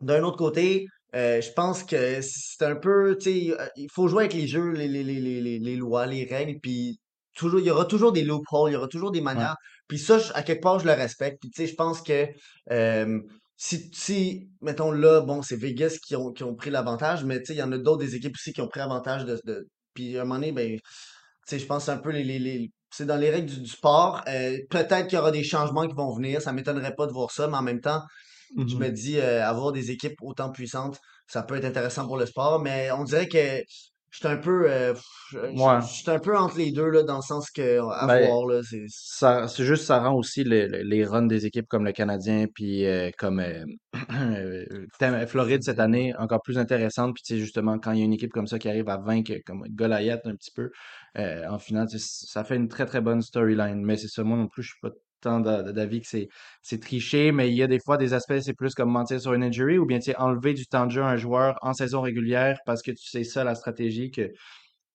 d'un 0.00 0.22
autre 0.22 0.38
côté, 0.38 0.86
euh, 1.14 1.40
je 1.40 1.50
pense 1.52 1.84
que 1.84 2.20
c'est 2.22 2.64
un 2.64 2.76
peu, 2.76 3.16
tu 3.18 3.48
sais, 3.50 3.60
euh, 3.60 3.66
il 3.76 3.88
faut 3.92 4.08
jouer 4.08 4.24
avec 4.24 4.34
les 4.34 4.46
jeux, 4.46 4.70
les, 4.72 4.88
les, 4.88 5.04
les, 5.04 5.20
les, 5.20 5.58
les- 5.58 5.76
lois, 5.76 6.06
les 6.06 6.24
règles, 6.24 6.58
puis 6.60 6.98
toujours, 7.36 7.60
il 7.60 7.66
y 7.66 7.70
aura 7.70 7.84
toujours 7.84 8.12
des 8.12 8.22
loopholes, 8.24 8.70
il 8.70 8.74
y 8.74 8.76
aura 8.76 8.88
toujours 8.88 9.10
des 9.10 9.20
manières. 9.20 9.56
Puis 9.88 9.98
ça, 9.98 10.18
je- 10.18 10.32
à 10.34 10.42
quelque 10.42 10.62
part, 10.62 10.78
je 10.78 10.86
le 10.86 10.92
respecte. 10.92 11.38
Puis 11.40 11.50
tu 11.50 11.62
sais, 11.62 11.68
je 11.70 11.74
pense 11.74 12.00
que 12.02 12.26
euh, 12.70 13.20
si, 13.56 13.90
si, 13.92 14.48
mettons 14.60 14.90
là, 14.90 15.20
bon, 15.20 15.42
c'est 15.42 15.56
Vegas 15.56 15.98
qui 16.04 16.16
ont, 16.16 16.32
qui 16.32 16.44
ont 16.44 16.54
pris 16.54 16.70
l'avantage, 16.70 17.24
mais 17.24 17.38
tu 17.40 17.46
sais, 17.46 17.54
il 17.54 17.58
y 17.58 17.62
en 17.62 17.72
a 17.72 17.78
d'autres 17.78 18.00
des 18.04 18.14
équipes 18.16 18.34
aussi 18.34 18.52
qui 18.52 18.60
ont 18.60 18.68
pris 18.68 18.80
l'avantage 18.80 19.24
de, 19.24 19.38
de. 19.44 19.66
Puis 19.94 20.16
à 20.18 20.22
un 20.22 20.24
moment 20.24 20.36
donné, 20.40 20.52
ben, 20.52 20.76
tu 20.78 20.80
sais, 21.46 21.58
je 21.58 21.66
pense 21.66 21.88
un 21.88 21.98
peu 21.98 22.10
les, 22.10 22.24
les, 22.24 22.38
les- 22.38 22.70
c'est 22.90 23.06
dans 23.06 23.16
les 23.16 23.30
règles 23.30 23.48
du, 23.50 23.60
du 23.60 23.68
sport. 23.70 24.22
Euh, 24.28 24.58
peut-être 24.70 25.06
qu'il 25.08 25.16
y 25.16 25.20
aura 25.20 25.30
des 25.30 25.44
changements 25.44 25.86
qui 25.88 25.94
vont 25.94 26.14
venir. 26.14 26.42
Ça 26.42 26.52
m'étonnerait 26.52 26.94
pas 26.94 27.06
de 27.06 27.12
voir 27.12 27.30
ça, 27.30 27.48
mais 27.48 27.56
en 27.56 27.62
même 27.62 27.80
temps, 27.80 28.02
je 28.56 28.76
me 28.76 28.88
dis, 28.90 29.18
euh, 29.18 29.44
avoir 29.46 29.72
des 29.72 29.90
équipes 29.90 30.16
autant 30.22 30.50
puissantes, 30.50 30.98
ça 31.26 31.42
peut 31.42 31.56
être 31.56 31.64
intéressant 31.64 32.06
pour 32.06 32.18
le 32.18 32.26
sport, 32.26 32.60
mais 32.60 32.90
on 32.92 33.04
dirait 33.04 33.28
que 33.28 33.38
je 34.10 34.18
suis 34.18 34.28
un 34.28 34.36
peu, 34.36 34.70
euh, 34.70 34.92
pff, 34.92 35.02
je 35.30 35.38
Ouais. 35.38 35.80
je- 35.80 35.86
je 35.86 35.92
suis 36.02 36.10
un 36.10 36.18
peu 36.18 36.36
entre 36.36 36.58
les 36.58 36.70
deux, 36.70 36.88
là, 36.90 37.02
dans 37.02 37.16
le 37.16 37.22
sens 37.22 37.50
que, 37.50 37.78
à 37.80 38.06
Ben, 38.06 38.26
voir, 38.26 38.46
là, 38.46 38.60
c'est, 38.62 38.84
c'est 39.48 39.64
juste, 39.64 39.84
ça 39.84 40.00
rend 40.00 40.14
aussi 40.14 40.44
le- 40.44 40.66
le- 40.66 40.82
les 40.82 41.04
runs 41.06 41.22
des 41.26 41.46
équipes 41.46 41.66
comme 41.66 41.84
le 41.86 41.92
Canadien, 41.92 42.46
puis 42.54 42.84
euh, 42.84 43.10
comme 43.16 43.40
euh, 43.40 43.64
Floride 45.28 45.62
cette 45.62 45.80
année, 45.80 46.14
encore 46.18 46.42
plus 46.42 46.58
intéressantes. 46.58 47.14
Puis 47.14 47.22
tu 47.22 47.34
sais, 47.34 47.40
justement, 47.40 47.78
quand 47.78 47.92
il 47.92 47.98
y 48.00 48.02
a 48.02 48.04
une 48.04 48.12
équipe 48.12 48.32
comme 48.32 48.46
ça 48.46 48.58
qui 48.58 48.68
arrive 48.68 48.88
à 48.90 48.98
vaincre 48.98 49.32
comme 49.46 49.64
Goliath 49.70 50.26
un 50.26 50.34
petit 50.36 50.50
peu 50.50 50.70
en 51.16 51.58
finale, 51.58 51.88
ça 51.88 52.44
fait 52.44 52.56
une 52.56 52.68
très 52.68 52.86
très 52.86 53.00
bonne 53.00 53.22
storyline. 53.22 53.82
Mais 53.84 53.96
c'est 53.96 54.08
ça, 54.08 54.22
moi 54.24 54.36
non 54.36 54.48
plus, 54.48 54.62
je 54.62 54.68
suis 54.72 54.80
pas 54.82 54.90
d'avis 55.26 56.00
que 56.00 56.06
c'est 56.62 56.80
triché, 56.80 57.32
mais 57.32 57.50
il 57.50 57.56
y 57.56 57.62
a 57.62 57.66
des 57.66 57.80
fois 57.80 57.96
des 57.96 58.14
aspects, 58.14 58.38
c'est 58.40 58.54
plus 58.54 58.74
comme 58.74 58.90
mentir 58.90 59.20
sur 59.20 59.32
une 59.34 59.42
injury 59.44 59.78
ou 59.78 59.86
bien 59.86 59.98
enlever 60.18 60.54
du 60.54 60.66
temps 60.66 60.86
de 60.86 60.90
jeu 60.90 61.02
à 61.02 61.06
un 61.08 61.16
joueur 61.16 61.58
en 61.62 61.72
saison 61.74 62.00
régulière 62.00 62.58
parce 62.66 62.82
que 62.82 62.90
tu 62.92 63.04
sais 63.08 63.24
ça 63.24 63.44
la 63.44 63.54
stratégie 63.54 64.10
que 64.10 64.30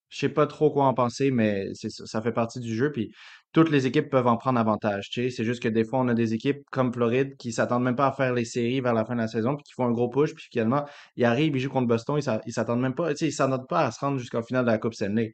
je 0.09 0.19
sais 0.19 0.29
pas 0.29 0.47
trop 0.47 0.71
quoi 0.71 0.85
en 0.85 0.93
penser, 0.93 1.31
mais 1.31 1.67
ça, 1.73 2.21
fait 2.21 2.31
partie 2.31 2.59
du 2.61 2.73
jeu. 2.73 2.91
Puis 2.91 3.11
toutes 3.51 3.69
les 3.69 3.87
équipes 3.87 4.09
peuvent 4.09 4.27
en 4.27 4.37
prendre 4.37 4.59
avantage. 4.59 5.09
C'est 5.11 5.43
juste 5.43 5.61
que 5.61 5.67
des 5.67 5.83
fois, 5.83 5.99
on 5.99 6.07
a 6.07 6.13
des 6.13 6.33
équipes 6.33 6.61
comme 6.71 6.93
Floride 6.93 7.35
qui 7.37 7.51
s'attendent 7.51 7.83
même 7.83 7.95
pas 7.95 8.07
à 8.07 8.11
faire 8.13 8.33
les 8.33 8.45
séries 8.45 8.79
vers 8.81 8.93
la 8.93 9.03
fin 9.05 9.15
de 9.15 9.21
la 9.21 9.27
saison, 9.27 9.55
puis 9.55 9.63
qui 9.63 9.73
font 9.73 9.85
un 9.85 9.91
gros 9.91 10.09
push, 10.09 10.33
puis 10.33 10.45
finalement, 10.51 10.85
ils 11.17 11.25
arrivent, 11.25 11.55
ils 11.55 11.59
jouent 11.59 11.69
contre 11.69 11.87
Boston, 11.87 12.15
ils 12.17 12.23
s'a- 12.23 12.41
ils 12.45 12.53
s'attendent 12.53 12.81
même 12.81 12.95
pas, 12.95 13.11
ils 13.19 13.33
s'attendent 13.33 13.67
pas 13.67 13.85
à 13.85 13.91
se 13.91 13.99
rendre 13.99 14.17
jusqu'en 14.17 14.41
finale 14.43 14.65
de 14.65 14.71
la 14.71 14.77
Coupe 14.77 14.93
Stanley. 14.93 15.33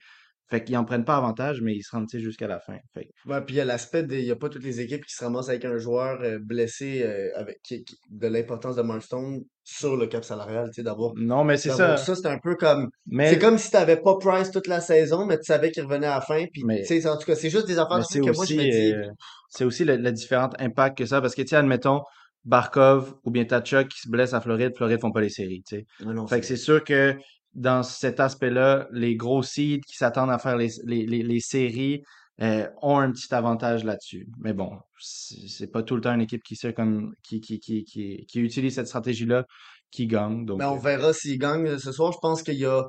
Fait 0.50 0.64
qu'ils 0.64 0.78
en 0.78 0.84
prennent 0.86 1.06
pas 1.06 1.18
avantage, 1.18 1.62
mais 1.62 1.74
ils 1.74 1.82
se 1.84 1.92
rendent, 1.92 2.08
tu 2.08 2.20
jusqu'à 2.20 2.48
la 2.48 2.60
fin. 2.60 2.78
Fait 2.94 3.06
que- 3.06 3.30
Ouais, 3.32 3.42
puis 3.42 3.56
il 3.56 3.58
y 3.58 3.62
a 3.62 3.66
l'aspect 3.66 4.04
des, 4.04 4.20
il 4.20 4.26
y 4.26 4.32
a 4.32 4.36
pas 4.36 4.50
toutes 4.50 4.64
les 4.64 4.82
équipes 4.82 5.06
qui 5.06 5.14
se 5.16 5.24
ramassent 5.24 5.50
avec 5.50 5.66
un 5.66 5.78
joueur 5.78 6.22
euh, 6.22 6.38
blessé 6.40 7.02
euh, 7.04 7.30
avec 7.36 7.60
qui- 7.64 7.84
qui- 7.84 7.98
de 8.10 8.28
l'importance 8.28 8.76
de 8.76 8.82
Markstone 8.82 9.42
sur 9.64 9.96
le 9.96 10.08
cap 10.08 10.24
salarial, 10.26 10.68
tu 10.68 10.74
sais, 10.76 10.84
d'avoir, 10.84 11.14
Non, 11.16 11.44
mais 11.46 11.56
c'est 11.58 11.70
ça. 11.70 11.96
ça, 11.98 12.16
c'est 12.16 12.28
un 12.28 12.38
peu 12.40 12.56
comme, 12.56 12.90
c'est 13.30 13.40
comme 13.40 13.58
si 13.58 13.72
t'avais 13.72 13.98
pas 13.98 14.18
Price 14.20 14.52
toute 14.52 14.68
la 14.68 14.82
saison, 14.82 15.26
mais 15.26 15.38
tu 15.38 15.46
savais 15.46 15.72
qu'il 15.72 15.84
revenait 15.84 16.08
à 16.08 16.16
la 16.16 16.22
fin, 16.22 16.46
puis 16.52 16.64
mais, 16.66 16.84
tu 16.84 17.08
en 17.08 17.18
tout 17.18 17.26
cas, 17.26 17.36
c'est 17.36 17.50
juste 17.50 17.66
des 17.68 17.80
affaires 17.80 18.00
de 18.00 18.04
que 18.20 18.36
moi 18.36 18.46
je 18.46 18.54
me 18.56 18.64
dis, 18.72 18.92
euh, 18.94 19.12
c'est 19.50 19.64
aussi 19.64 19.86
le, 19.86 19.96
le 19.96 20.12
différent 20.12 20.50
impact 20.60 20.98
que 20.98 21.06
ça, 21.06 21.22
parce 21.22 21.34
que, 21.34 21.42
tu 21.42 21.48
sais, 21.50 21.56
admettons, 21.56 22.02
Barkov 22.46 23.16
ou 23.24 23.32
bien 23.32 23.46
Tachuk 23.46 23.88
qui 23.88 24.00
se 24.02 24.10
blesse 24.10 24.34
à 24.34 24.42
Floride, 24.42 24.74
Floride 24.76 25.00
font 25.00 25.12
pas 25.14 25.22
les 25.22 25.30
séries, 25.30 25.64
tu 25.66 25.78
sais. 25.78 25.86
Fait 26.28 26.42
que 26.42 26.46
c'est 26.46 26.58
sûr 26.58 26.84
que 26.84 27.16
dans 27.54 27.84
cet 27.84 28.20
aspect-là, 28.20 28.88
les 28.92 29.16
gros 29.16 29.44
seeds 29.44 29.82
qui 29.82 29.96
s'attendent 29.96 30.32
à 30.32 30.40
faire 30.40 30.58
les, 30.58 30.70
les, 30.86 31.06
les, 31.06 31.24
les 31.24 31.40
séries 31.40 32.04
euh, 32.42 32.68
ont 32.82 32.98
un 32.98 33.12
petit 33.12 33.34
avantage 33.34 33.84
là-dessus. 33.84 34.28
Mais 34.40 34.54
bon, 34.54 34.80
c'est 35.00 35.72
pas 35.72 35.84
tout 35.84 35.96
le 35.96 36.02
temps 36.02 36.14
une 36.14 36.22
équipe 36.22 36.44
qui, 36.44 36.56
sait 36.56 36.74
comme, 36.74 37.14
qui, 37.22 37.42
qui, 37.42 37.60
qui, 37.60 37.84
qui, 37.84 38.26
qui 38.26 38.40
utilise 38.40 38.74
cette 38.76 38.88
stratégie-là 38.88 39.46
qui 39.92 40.08
gagne. 40.08 40.46
Donc, 40.46 40.60
Mais 40.60 40.66
on 40.66 40.78
euh, 40.78 40.80
verra 40.80 41.14
s'ils 41.14 41.38
gagnent 41.38 41.68
euh, 41.68 41.78
ce 41.78 41.92
soir. 41.92 42.12
Je 42.12 42.18
pense 42.20 42.42
qu'il 42.42 42.58
y 42.58 42.66
a 42.66 42.84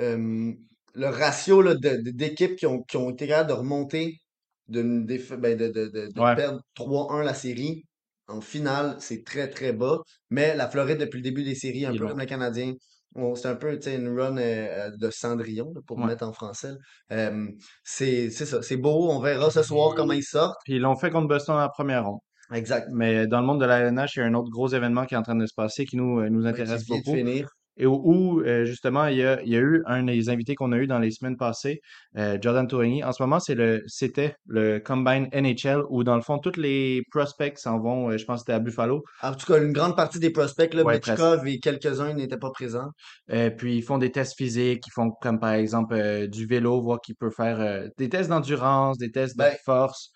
euh, 0.00 0.52
le 0.94 1.06
ratio 1.06 1.62
d'équipes 1.74 2.56
qui 2.56 2.66
ont, 2.66 2.82
qui 2.82 2.96
ont 2.96 3.10
été 3.10 3.28
capables 3.28 3.50
de 3.50 3.54
remonter, 3.54 4.20
ben, 4.66 5.06
de, 5.06 5.68
de, 5.68 5.86
de, 5.86 6.20
ouais, 6.20 6.34
perdre 6.34 6.60
3-1 6.76 7.22
la 7.22 7.34
série. 7.34 7.84
En 8.26 8.42
finale, 8.42 8.96
c'est 8.98 9.24
très 9.24 9.48
très 9.48 9.72
bas. 9.72 10.00
Mais 10.28 10.54
la 10.54 10.68
Floride, 10.68 10.98
depuis 10.98 11.18
le 11.18 11.22
début 11.22 11.44
des 11.44 11.54
séries, 11.54 11.86
un 11.86 11.94
peu 11.94 12.06
comme 12.06 12.18
les 12.18 12.26
Canadiens, 12.26 12.74
on- 13.14 13.34
c'est 13.34 13.48
un 13.48 13.56
peu, 13.56 13.78
une 13.86 14.18
run 14.18 14.36
euh, 14.38 14.90
de 14.96 15.10
Cendrillon, 15.10 15.72
là, 15.74 15.80
pour 15.86 15.98
Ouais. 15.98 16.06
mettre 16.06 16.26
en 16.26 16.32
français. 16.32 16.72
là. 17.10 17.30
Euh, 17.30 17.48
c'est 17.84 18.30
c'est 18.30 18.46
ça, 18.46 18.62
c'est 18.62 18.76
beau. 18.76 19.10
On 19.10 19.20
verra 19.20 19.50
ce 19.50 19.62
soir 19.62 19.94
comment 19.94 20.12
ils 20.12 20.22
sortent. 20.24 20.58
Puis 20.64 20.74
ils 20.76 20.80
l'ont 20.80 20.96
fait 20.96 21.10
contre 21.10 21.28
Boston 21.28 21.56
en 21.56 21.58
la 21.60 21.68
première 21.68 22.04
ronde. 22.06 22.20
Exact. 22.52 22.88
Mais 22.92 23.26
dans 23.26 23.40
le 23.40 23.46
monde 23.46 23.60
de 23.60 23.66
la 23.66 23.80
LNH, 23.80 24.16
il 24.16 24.20
y 24.20 24.22
a 24.22 24.26
un 24.26 24.34
autre 24.34 24.50
gros 24.50 24.68
événement 24.68 25.04
qui 25.04 25.14
est 25.14 25.18
en 25.18 25.22
train 25.22 25.36
de 25.36 25.44
se 25.46 25.52
passer 25.54 25.84
qui 25.84 25.96
nous, 25.98 26.20
euh, 26.20 26.28
nous 26.30 26.44
Ouais, 26.44 26.54
qui 26.54 26.62
intéresse 26.62 26.84
vient 26.84 26.96
de 26.98 27.02
beaucoup. 27.04 27.16
finir. 27.16 27.50
Et 27.78 27.86
où, 27.86 28.40
euh, 28.40 28.64
justement, 28.64 29.06
il 29.06 29.18
y 29.18 29.24
a, 29.24 29.40
il 29.42 29.48
y 29.48 29.56
a 29.56 29.60
eu 29.60 29.82
un 29.86 30.02
des 30.02 30.28
invités 30.28 30.54
qu'on 30.54 30.72
a 30.72 30.76
eu 30.78 30.86
dans 30.86 30.98
les 30.98 31.10
semaines 31.10 31.36
passées, 31.36 31.80
euh, 32.16 32.36
Jordan 32.40 32.66
Tourigny. 32.66 33.04
En 33.04 33.12
ce 33.12 33.22
moment, 33.22 33.40
c'est 33.40 33.54
le, 33.54 33.82
c'était 33.86 34.34
le 34.46 34.78
Combine 34.80 35.28
NHL 35.32 35.82
où, 35.88 36.04
dans 36.04 36.16
le 36.16 36.22
fond, 36.22 36.38
tous 36.38 36.56
les 36.56 37.02
prospects 37.10 37.56
s'en 37.58 37.78
vont, 37.78 38.10
euh, 38.10 38.18
je 38.18 38.24
pense 38.24 38.40
que 38.40 38.46
c'était 38.46 38.52
à 38.54 38.58
Buffalo. 38.58 39.02
En 39.22 39.32
tout 39.34 39.46
cas, 39.46 39.62
une 39.62 39.72
grande 39.72 39.96
partie 39.96 40.18
des 40.18 40.30
prospects, 40.30 40.74
là, 40.74 40.82
Ouais, 40.82 41.00
et 41.46 41.60
quelques-uns 41.60 42.14
n'étaient 42.14 42.36
pas 42.36 42.50
présents. 42.50 42.90
Euh, 43.30 43.50
puis 43.50 43.76
ils 43.76 43.82
font 43.82 43.98
des 43.98 44.10
tests 44.10 44.36
physiques, 44.36 44.84
ils 44.86 44.92
font 44.92 45.10
comme 45.10 45.38
par 45.38 45.52
exemple 45.52 46.26
du 46.28 46.46
vélo, 46.46 46.80
voir 46.80 47.00
qu'ils 47.00 47.16
peuvent 47.16 47.34
faire 47.34 47.60
euh, 47.60 47.88
des 47.96 48.08
tests 48.08 48.30
d'endurance, 48.30 48.98
des 48.98 49.10
tests 49.10 49.36
de 49.36 49.44
Ben- 49.44 49.56
force. 49.64 50.10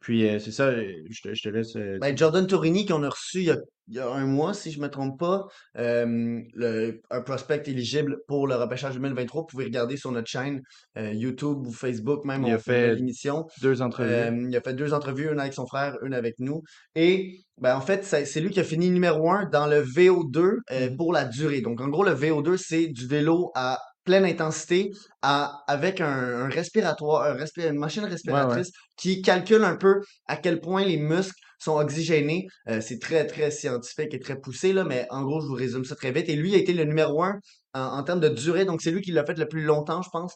Puis 0.00 0.28
euh, 0.28 0.38
c'est 0.38 0.52
ça, 0.52 0.72
je 0.74 1.20
te, 1.22 1.34
je 1.34 1.42
te 1.42 1.48
laisse. 1.48 1.74
euh, 1.76 1.98
Ben, 2.00 2.16
Jordan 2.16 2.46
Torini 2.46 2.86
qu'on 2.86 3.02
a 3.02 3.08
reçu 3.08 3.38
il 3.38 3.44
y 3.44 3.50
a, 3.50 3.56
il 3.88 3.94
y 3.96 3.98
a 3.98 4.08
un 4.08 4.26
mois, 4.26 4.54
si 4.54 4.70
je 4.70 4.80
me 4.80 4.88
trompe 4.88 5.18
pas, 5.18 5.46
euh, 5.78 6.40
le, 6.54 7.00
un 7.10 7.20
prospect 7.22 7.62
éligible 7.66 8.18
pour 8.28 8.46
le 8.46 8.54
repêchage 8.54 8.94
2023. 8.94 9.40
Vous 9.42 9.46
pouvez 9.46 9.64
regarder 9.64 9.96
sur 9.96 10.12
notre 10.12 10.28
chaîne 10.28 10.60
euh, 10.98 11.12
YouTube 11.12 11.66
ou 11.66 11.72
Facebook, 11.72 12.24
même 12.24 12.44
Il 12.46 12.52
a 12.52 12.56
on 12.56 12.58
fait 12.58 12.88
fait 12.88 12.94
l'émission. 12.94 13.46
deux 13.62 13.82
entrevues. 13.82 14.10
Euh, 14.10 14.46
il 14.50 14.56
a 14.56 14.60
fait 14.60 14.74
deux 14.74 14.92
entrevues, 14.92 15.30
une 15.32 15.40
avec 15.40 15.54
son 15.54 15.66
frère, 15.66 15.96
une 16.04 16.14
avec 16.14 16.34
nous. 16.38 16.62
Et 16.94 17.38
ben, 17.60 17.74
en 17.76 17.80
fait, 17.80 18.04
c'est 18.04 18.24
c'est 18.24 18.40
lui 18.40 18.50
qui 18.50 18.60
a 18.60 18.64
fini 18.64 18.90
numéro 18.90 19.30
un 19.30 19.46
dans 19.50 19.66
le 19.66 19.82
VO2 19.82 20.38
euh, 20.70 20.90
Mhm. 20.90 20.96
pour 20.96 21.12
la 21.12 21.24
durée. 21.24 21.60
Donc, 21.60 21.80
en 21.80 21.88
gros, 21.88 22.04
le 22.04 22.12
VO2, 22.12 22.56
c'est 22.56 22.86
du 22.88 23.06
vélo 23.08 23.50
à 23.54 23.78
pleine 24.08 24.24
intensité 24.34 24.90
à, 25.22 25.62
avec 25.66 26.00
un, 26.00 26.16
un 26.44 26.48
respiratoire, 26.48 27.20
un 27.30 27.34
respi- 27.42 27.68
une 27.74 27.78
machine 27.86 28.04
respiratrice 28.14 28.70
qui 28.96 29.12
calcule 29.28 29.64
un 29.72 29.76
peu 29.76 29.94
à 30.26 30.36
quel 30.42 30.60
point 30.66 30.82
les 30.92 30.96
muscles 30.96 31.38
sont 31.58 31.76
oxygénés. 31.84 32.46
Euh, 32.70 32.80
c'est 32.80 32.98
très, 33.06 33.26
très 33.26 33.50
scientifique 33.50 34.12
et 34.16 34.20
très 34.26 34.38
poussé, 34.44 34.72
là, 34.72 34.84
mais 34.84 35.06
en 35.10 35.22
gros, 35.26 35.40
je 35.42 35.46
vous 35.50 35.54
résume 35.64 35.84
ça 35.84 35.94
très 36.02 36.12
vite. 36.16 36.28
Et 36.28 36.36
lui 36.36 36.54
a 36.54 36.58
été 36.58 36.72
le 36.72 36.84
numéro 36.84 37.22
un 37.22 37.34
en, 37.74 37.80
en 37.98 38.02
termes 38.02 38.20
de 38.20 38.30
durée. 38.30 38.64
Donc, 38.64 38.80
c'est 38.82 38.90
lui 38.90 39.02
qui 39.02 39.12
l'a 39.12 39.24
fait 39.26 39.38
le 39.38 39.46
plus 39.46 39.62
longtemps, 39.72 40.00
je 40.02 40.10
pense. 40.10 40.32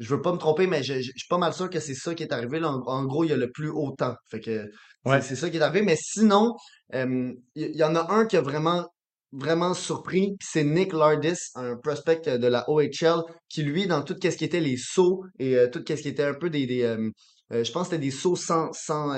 Je 0.00 0.08
veux 0.14 0.20
pas 0.20 0.32
me 0.32 0.38
tromper, 0.38 0.66
mais 0.66 0.82
je, 0.82 0.94
je- 0.94 1.12
je 1.16 1.18
suis 1.22 1.28
pas 1.30 1.38
mal 1.38 1.52
sûr 1.54 1.70
que 1.70 1.80
c'est 1.80 1.94
ça 1.94 2.14
qui 2.14 2.22
est 2.24 2.32
arrivé. 2.32 2.60
là. 2.60 2.68
En, 2.70 2.82
en 2.98 3.04
gros, 3.10 3.24
il 3.24 3.30
y 3.30 3.32
a 3.32 3.36
le 3.44 3.50
plus 3.50 3.70
haut 3.70 3.92
temps. 4.02 4.16
Fait 4.30 4.40
que 4.40 4.56
c'est 5.04 5.10
Ouais. 5.10 5.22
c'est 5.22 5.36
ça 5.36 5.48
qui 5.50 5.56
est 5.56 5.62
arrivé. 5.62 5.82
Mais 5.90 5.96
sinon, 5.96 6.44
euh, 6.94 7.32
il 7.54 7.68
y, 7.74 7.78
y 7.78 7.84
en 7.90 7.94
a 7.96 8.04
un 8.12 8.26
qui 8.26 8.36
a 8.36 8.42
vraiment, 8.50 8.80
vraiment 9.32 9.74
surpris. 9.74 10.36
C'est 10.42 10.64
Nick 10.64 10.92
Lardis, 10.92 11.38
un 11.54 11.76
prospect 11.76 12.38
de 12.38 12.46
la 12.46 12.68
OHL, 12.70 13.22
qui 13.48 13.62
lui, 13.62 13.86
dans 13.86 14.02
tout 14.02 14.16
ce 14.22 14.28
qui 14.36 14.44
était 14.44 14.60
les 14.60 14.76
sauts 14.76 15.24
et 15.38 15.56
euh, 15.56 15.68
tout 15.70 15.82
ce 15.86 15.94
qui 15.94 16.08
était 16.08 16.24
un 16.24 16.34
peu 16.34 16.50
des, 16.50 16.66
des 16.66 16.82
euh, 16.82 17.10
euh, 17.52 17.64
je 17.64 17.72
pense 17.72 17.88
que 17.88 17.94
c'était 17.94 18.04
des 18.06 18.10
sauts 18.10 18.36
sans, 18.36 18.72
sans, 18.72 19.14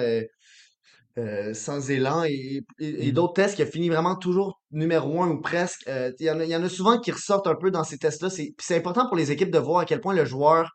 euh, 1.19 1.55
sans 1.55 1.91
élan 1.91 2.25
et, 2.25 2.63
et- 2.79 3.07
et 3.07 3.07
Mhm. 3.09 3.13
d'autres 3.13 3.35
tests 3.35 3.57
qui 3.57 3.63
a 3.63 3.67
fini 3.67 3.89
vraiment 3.89 4.17
toujours 4.17 4.61
numéro 4.71 5.23
un 5.23 5.29
ou 5.31 5.41
presque. 5.41 5.83
Il 5.89 6.27
y, 6.27 6.31
en 6.31 6.41
a- 6.41 6.45
il 6.45 6.51
y 6.51 6.57
en 6.57 6.63
a 6.63 6.69
souvent 6.69 6.99
qui 7.01 7.11
ressortent 7.13 7.47
un 7.49 7.57
peu 7.57 7.71
dans 7.71 7.85
ces 7.85 7.99
tests-là. 7.99 8.31
C'est 8.31 8.77
important 8.77 9.07
pour 9.09 9.17
les 9.17 9.31
équipes 9.33 9.51
de 9.51 9.59
voir 9.59 9.81
à 9.81 9.85
quel 9.85 10.01
point 10.01 10.15
le 10.15 10.25
joueur 10.25 10.71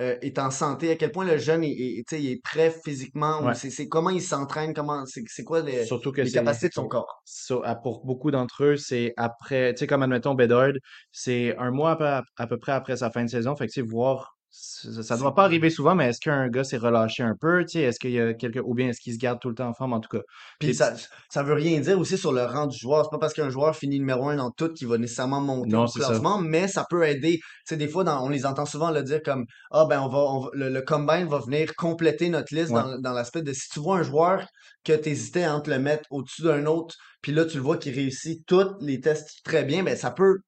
euh, 0.00 0.16
est 0.22 0.38
en 0.38 0.50
santé, 0.50 0.90
à 0.92 0.96
quel 0.96 1.12
point 1.12 1.24
le 1.24 1.38
jeune 1.38 1.64
est, 1.64 1.70
est- 1.72 2.04
tu 2.08 2.16
sais, 2.16 2.22
il 2.22 2.30
est 2.32 2.42
prêt 2.42 2.70
physiquement, 2.84 3.42
ou 3.42 3.46
Ouais. 3.48 3.54
c'est 3.54 3.70
c'est 3.70 3.88
comment 3.88 4.10
il 4.10 4.22
s'entraîne, 4.22 4.74
comment 4.74 5.04
c'est 5.06 5.24
c'est 5.28 5.44
quoi 5.44 5.60
les, 5.62 5.86
Surtout 5.86 6.12
que 6.12 6.20
les 6.20 6.30
capacités 6.30 6.68
de 6.68 6.74
son 6.74 6.86
corps? 6.88 7.22
so- 7.24 7.62
pour 7.82 8.04
beaucoup 8.04 8.30
d'entre 8.30 8.64
eux, 8.64 8.76
c'est 8.76 9.12
après, 9.16 9.74
tu 9.74 9.80
sais, 9.80 9.86
comme 9.86 10.02
admettons 10.02 10.34
Bedard, 10.34 10.72
c'est 11.12 11.56
un 11.58 11.70
mois 11.70 11.92
à 11.92 11.96
peu, 11.96 12.26
à 12.36 12.46
peu 12.46 12.58
près 12.58 12.72
après 12.72 12.96
sa 12.96 13.10
fin 13.10 13.24
de 13.24 13.30
saison. 13.30 13.56
Fait 13.56 13.66
que 13.68 13.80
voir, 13.80 14.37
ça, 14.58 15.02
ça 15.02 15.16
doit 15.16 15.34
pas 15.34 15.44
arriver 15.44 15.70
souvent, 15.70 15.94
mais 15.94 16.08
est-ce 16.08 16.20
qu'un 16.20 16.48
gars 16.48 16.64
s'est 16.64 16.76
relâché 16.76 17.22
un 17.22 17.34
peu, 17.40 17.64
tu 17.64 17.72
sais, 17.78 17.80
est-ce 17.82 17.98
qu'il 18.00 18.10
y 18.10 18.20
a 18.20 18.34
quelque, 18.34 18.58
ou 18.60 18.74
bien 18.74 18.88
est-ce 18.88 19.00
qu'il 19.00 19.12
se 19.12 19.18
garde 19.18 19.38
tout 19.40 19.48
le 19.48 19.54
temps 19.54 19.68
en 19.68 19.74
forme, 19.74 19.92
en 19.92 20.00
tout 20.00 20.08
cas? 20.08 20.22
Puis 20.58 20.74
ça, 20.74 20.94
ça 21.30 21.42
veut 21.42 21.54
rien 21.54 21.80
dire 21.80 21.98
aussi 21.98 22.18
sur 22.18 22.32
le 22.32 22.42
rang 22.44 22.66
du 22.66 22.76
joueur. 22.76 23.04
C'est 23.04 23.10
pas 23.10 23.18
parce 23.18 23.32
qu'un 23.34 23.50
joueur 23.50 23.76
finit 23.76 23.98
numéro 23.98 24.28
un 24.28 24.36
dans 24.36 24.50
tout 24.50 24.72
qu'il 24.72 24.88
va 24.88 24.98
nécessairement 24.98 25.40
monter 25.40 25.76
Non, 25.76 25.84
au 25.84 25.86
ça. 25.86 26.00
classement, 26.00 26.38
mais 26.40 26.68
ça 26.68 26.84
peut 26.88 27.04
aider. 27.06 27.38
Tu 27.38 27.42
sais, 27.66 27.76
des 27.76 27.88
fois, 27.88 28.04
dans- 28.04 28.24
on 28.24 28.28
les 28.28 28.46
entend 28.46 28.66
souvent 28.66 28.90
le 28.90 29.02
dire 29.02 29.20
comme 29.24 29.44
Ah 29.70 29.86
ben 29.88 30.00
on 30.00 30.08
va, 30.08 30.18
on 30.18 30.40
va- 30.40 30.50
le, 30.54 30.68
le 30.70 30.82
combine 30.82 31.26
va 31.28 31.38
venir 31.38 31.74
compléter 31.76 32.28
notre 32.28 32.54
liste 32.54 32.72
Ouais. 32.72 32.82
dans, 32.82 32.98
dans 32.98 33.12
l'aspect 33.12 33.42
de 33.42 33.52
si 33.52 33.68
tu 33.70 33.80
vois 33.80 33.98
un 33.98 34.02
joueur 34.02 34.46
que 34.84 34.92
tu 34.92 35.08
hésitais 35.10 35.46
entre 35.46 35.70
le 35.70 35.78
mettre 35.78 36.04
au-dessus 36.10 36.42
d'un 36.42 36.66
autre, 36.66 36.96
puis 37.22 37.32
là 37.32 37.44
tu 37.44 37.56
le 37.56 37.62
vois 37.62 37.76
qui 37.76 37.90
réussit 37.90 38.44
tous 38.46 38.74
les 38.80 39.00
tests 39.00 39.42
très 39.44 39.64
bien, 39.64 39.82
ben 39.82 39.96
ça 39.96 40.10
peut 40.10 40.38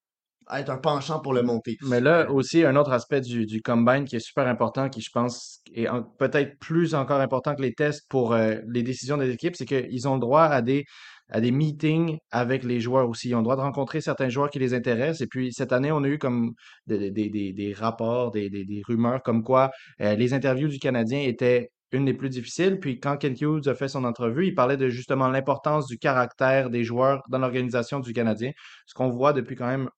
être 0.58 0.70
un 0.70 0.78
penchant 0.78 1.20
pour 1.20 1.32
le 1.32 1.42
monter. 1.42 1.76
Mais 1.82 2.00
là 2.00 2.30
aussi, 2.30 2.64
un 2.64 2.74
autre 2.76 2.92
aspect 2.92 3.20
du, 3.20 3.46
du 3.46 3.62
combine 3.62 4.04
qui 4.04 4.16
est 4.16 4.20
super 4.20 4.46
important, 4.48 4.88
qui 4.88 5.00
je 5.00 5.10
pense 5.12 5.60
est 5.74 5.86
peut-être 6.18 6.58
plus 6.58 6.94
encore 6.94 7.20
important 7.20 7.54
que 7.54 7.62
les 7.62 7.72
tests 7.74 8.08
pour 8.08 8.32
euh, 8.32 8.56
les 8.66 8.82
décisions 8.82 9.16
des 9.16 9.30
équipes, 9.30 9.54
c'est 9.54 9.66
qu'ils 9.66 10.08
ont 10.08 10.14
le 10.14 10.20
droit 10.20 10.44
à 10.44 10.62
des, 10.62 10.84
à 11.28 11.40
des 11.40 11.52
meetings 11.52 12.18
avec 12.32 12.64
les 12.64 12.80
joueurs 12.80 13.08
aussi. 13.08 13.28
Ils 13.28 13.34
ont 13.34 13.38
le 13.38 13.44
droit 13.44 13.56
de 13.56 13.60
rencontrer 13.60 14.00
certains 14.00 14.28
joueurs 14.28 14.50
qui 14.50 14.58
les 14.58 14.74
intéressent. 14.74 15.20
Et 15.20 15.28
puis 15.28 15.52
cette 15.52 15.72
année, 15.72 15.92
on 15.92 16.02
a 16.02 16.08
eu 16.08 16.18
comme 16.18 16.52
des, 16.86 17.10
des, 17.10 17.28
des, 17.28 17.52
des 17.52 17.72
rapports, 17.72 18.32
des, 18.32 18.50
des, 18.50 18.64
des 18.64 18.82
rumeurs 18.86 19.22
comme 19.22 19.44
quoi 19.44 19.70
euh, 20.00 20.16
les 20.16 20.34
interviews 20.34 20.68
du 20.68 20.78
Canadien 20.78 21.20
étaient 21.20 21.70
une 21.92 22.04
des 22.04 22.14
plus 22.14 22.28
difficiles. 22.28 22.78
Puis 22.78 23.00
quand 23.00 23.16
Kent 23.16 23.40
Hughes 23.40 23.68
a 23.68 23.74
fait 23.74 23.88
son 23.88 24.04
entrevue, 24.04 24.46
il 24.46 24.54
parlait 24.54 24.76
de 24.76 24.88
justement 24.88 25.28
l'importance 25.28 25.86
du 25.86 25.98
caractère 25.98 26.70
des 26.70 26.84
joueurs 26.84 27.22
dans 27.28 27.38
l'organisation 27.38 28.00
du 28.00 28.12
Canadien. 28.12 28.52
Ce 28.86 28.94
qu'on 28.94 29.08
voit 29.08 29.32
depuis 29.32 29.56
quand 29.56 29.66
même 29.66 29.88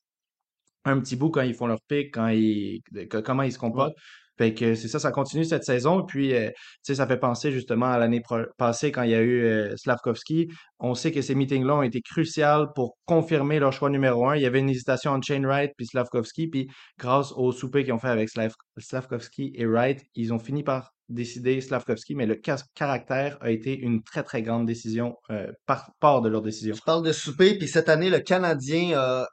un 0.85 0.99
petit 1.01 1.17
bout 1.17 1.31
quand 1.31 1.43
ils 1.43 1.55
font 1.55 1.67
leur 1.67 1.81
pic, 1.89 2.13
quand 2.15 2.29
ils, 2.29 2.81
que- 3.11 3.19
comment 3.19 3.43
ils 3.43 3.53
se 3.53 3.59
comportent. 3.59 3.95
Fait 4.39 4.55
que 4.55 4.75
c'est 4.75 4.89
ça, 4.89 4.99
ça 4.99 5.13
continue 5.13 5.45
cette 5.45 5.63
saison. 5.65 6.05
Puis, 6.05 6.35
euh, 6.35 6.49
tu 6.49 6.55
sais, 6.83 6.95
ça 6.95 7.07
fait 7.07 7.19
penser 7.19 7.53
justement 7.53 7.87
à 7.93 7.99
l'année 7.99 8.23
passée 8.57 8.91
quand 8.91 9.03
il 9.03 9.11
y 9.11 9.15
a 9.15 9.21
eu 9.21 9.45
euh, 9.45 9.77
Slavkovski. 9.77 10.49
On 10.79 10.95
sait 10.95 11.13
que 11.13 11.21
ces 11.21 11.35
meetings-là 11.35 11.77
ont 11.77 11.83
été 11.83 12.01
cruciaux 12.01 12.67
pour 12.75 12.97
confirmer 13.05 13.59
leur 13.59 13.75
choix 13.75 13.91
numéro 13.91 14.27
un. 14.27 14.37
Il 14.37 14.43
y 14.43 14.47
avait 14.47 14.61
une 14.61 14.71
hésitation 14.71 15.11
entre 15.13 15.27
Shane 15.27 15.45
Wright 15.45 15.73
puis 15.77 15.87
Slavkovski. 15.87 16.49
Puis, 16.49 16.67
grâce 16.99 17.31
au 17.33 17.53
souper 17.53 17.85
qu'ils 17.85 17.93
ont 17.93 17.99
fait 17.99 18.09
avec 18.09 18.31
Slav- 18.31 18.55
Slavkovski 18.79 19.53
et 19.55 19.67
Wright, 19.67 20.03
ils 20.15 20.33
ont 20.33 20.39
fini 20.39 20.63
par 20.65 20.93
décider 21.11 21.61
Slavkovski. 21.61 22.15
Mais 22.15 22.25
le 22.27 22.41
caractère 22.75 23.37
a 23.43 23.51
été 23.51 23.79
une 23.79 24.03
très, 24.03 24.23
très 24.23 24.41
grande 24.43 24.65
décision, 24.67 25.15
euh, 25.31 25.53
par 25.67 25.91
part 26.01 26.23
de 26.23 26.31
leur 26.31 26.41
décision. 26.41 26.75
Tu 26.75 26.81
parles 26.87 27.05
de 27.05 27.13
souper, 27.13 27.59
puis 27.59 27.69
cette 27.69 27.91
année, 27.91 28.09
le 28.09 28.21
Canadien 28.21 28.99
a 28.99 29.27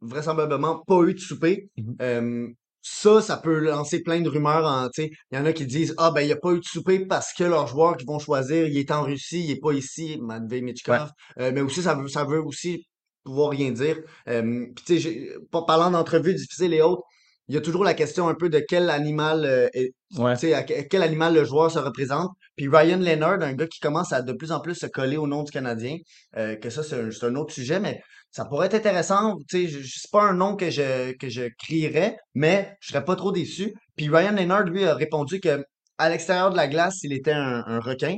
vraisemblablement 0.00 0.82
pas 0.86 1.02
eu 1.02 1.14
de 1.14 1.18
souper. 1.18 1.68
Euh, 2.00 2.48
ça, 2.82 3.20
ça 3.20 3.36
peut 3.36 3.58
lancer 3.58 4.02
plein 4.02 4.20
de 4.20 4.28
rumeurs. 4.28 4.64
En, 4.64 4.88
tu 4.88 5.02
sais, 5.02 5.10
il 5.30 5.38
y 5.38 5.40
en 5.40 5.44
a 5.44 5.52
qui 5.52 5.66
disent 5.66 5.94
Ah, 5.98 6.10
ben, 6.10 6.22
il 6.22 6.26
n'y 6.26 6.32
a 6.32 6.36
pas 6.36 6.52
eu 6.52 6.60
de 6.60 6.64
souper 6.64 7.04
parce 7.06 7.32
que 7.32 7.44
leur 7.44 7.66
joueur 7.66 7.96
qu'ils 7.96 8.06
vont 8.06 8.18
choisir, 8.18 8.66
il 8.66 8.76
est 8.76 8.90
en 8.90 9.02
Russie, 9.02 9.44
il 9.44 9.50
est 9.50 9.60
pas 9.60 9.72
ici, 9.72 10.18
Matvei 10.20 10.62
Michkov. 10.62 11.10
Euh, 11.38 11.52
mais 11.54 11.60
aussi, 11.60 11.82
ça 11.82 11.94
veut, 11.94 12.08
ça 12.08 12.24
veut 12.24 12.42
aussi 12.42 12.86
pouvoir 13.24 13.50
rien 13.50 13.70
dire. 13.70 13.98
Euh, 14.28 14.66
puis, 14.74 14.84
tu 14.84 15.00
sais, 15.00 15.28
parlant 15.50 15.90
d'entrevues 15.90 16.34
difficiles 16.34 16.72
et 16.72 16.82
autres, 16.82 17.02
il 17.50 17.54
y 17.54 17.56
a 17.56 17.60
toujours 17.60 17.82
la 17.82 17.94
question 17.94 18.28
un 18.28 18.34
peu 18.36 18.48
de 18.48 18.60
quel 18.66 18.90
animal 18.90 19.44
euh, 19.44 19.68
est, 19.74 19.92
Ouais. 20.16 20.54
à 20.54 20.62
que- 20.62 20.82
quel 20.88 21.02
animal 21.02 21.34
le 21.34 21.44
joueur 21.44 21.68
se 21.70 21.80
représente. 21.80 22.30
Puis 22.56 22.68
Ryan 22.68 22.98
Leonard, 22.98 23.42
un 23.42 23.54
gars 23.54 23.66
qui 23.66 23.80
commence 23.80 24.12
à 24.12 24.22
de 24.22 24.32
plus 24.32 24.52
en 24.52 24.60
plus 24.60 24.76
se 24.76 24.86
coller 24.86 25.16
au 25.16 25.26
nom 25.26 25.42
du 25.42 25.50
Canadien, 25.50 25.96
euh, 26.36 26.54
que 26.54 26.70
ça, 26.70 26.84
c'est 26.84 27.24
un, 27.24 27.34
autre 27.34 27.52
sujet, 27.52 27.80
mais 27.80 28.00
ça 28.30 28.44
pourrait 28.44 28.66
être 28.66 28.74
intéressant. 28.76 29.36
Tu 29.48 29.68
sais, 29.68 29.80
c'est 29.84 30.10
pas 30.12 30.22
un 30.22 30.34
nom 30.34 30.54
que 30.54 30.70
je, 30.70 31.12
que 31.16 31.28
je 31.28 31.48
crierais, 31.58 32.16
mais 32.34 32.72
je 32.80 32.92
serais 32.92 33.04
pas 33.04 33.16
trop 33.16 33.32
déçu. 33.32 33.74
Puis 33.96 34.08
Ryan 34.08 34.32
Leonard, 34.32 34.64
lui, 34.66 34.84
a 34.84 34.94
répondu 34.94 35.40
que 35.40 35.64
à 35.98 36.08
l'extérieur 36.08 36.50
de 36.52 36.56
la 36.56 36.68
glace, 36.68 37.02
il 37.02 37.12
était 37.12 37.32
un, 37.32 37.64
un 37.66 37.80
requin. 37.80 38.14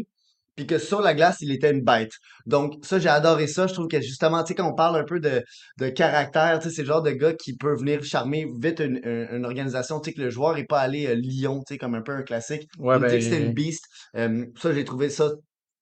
Puis 0.54 0.66
que 0.66 0.78
sur 0.78 1.00
la 1.00 1.14
glace, 1.14 1.38
il 1.40 1.50
était 1.50 1.70
une 1.70 1.82
bête. 1.82 2.12
Donc, 2.44 2.74
ça, 2.84 2.98
j'ai 2.98 3.08
adoré 3.08 3.46
ça. 3.46 3.66
Je 3.66 3.72
trouve 3.72 3.88
que 3.88 4.00
justement, 4.00 4.42
tu 4.42 4.48
sais, 4.48 4.54
quand 4.54 4.70
on 4.70 4.74
parle 4.74 4.96
un 4.96 5.04
peu 5.04 5.18
de, 5.18 5.42
de 5.78 5.88
caractère, 5.88 6.58
tu 6.58 6.68
sais, 6.68 6.74
c'est 6.74 6.82
le 6.82 6.88
genre 6.88 7.02
de 7.02 7.10
gars 7.10 7.32
qui 7.32 7.56
peut 7.56 7.74
venir 7.74 8.04
charmer 8.04 8.46
vite 8.60 8.80
une, 8.80 9.00
une, 9.02 9.28
une 9.32 9.44
organisation. 9.46 10.00
Tu 10.00 10.10
sais, 10.10 10.14
que 10.14 10.20
le 10.20 10.30
joueur 10.30 10.58
est 10.58 10.66
pas 10.66 10.80
allé 10.80 11.06
euh, 11.06 11.14
Lyon, 11.14 11.62
tu 11.66 11.74
sais, 11.74 11.78
comme 11.78 11.94
un 11.94 12.02
peu 12.02 12.12
un 12.12 12.22
classique. 12.22 12.68
Ouais, 12.78 12.98
ben, 12.98 13.08
que 13.08 13.20
c'était 13.20 13.42
une 13.42 13.54
beast. 13.54 13.84
Euh, 14.16 14.44
ça, 14.60 14.74
j'ai 14.74 14.84
trouvé 14.84 15.08
ça 15.08 15.30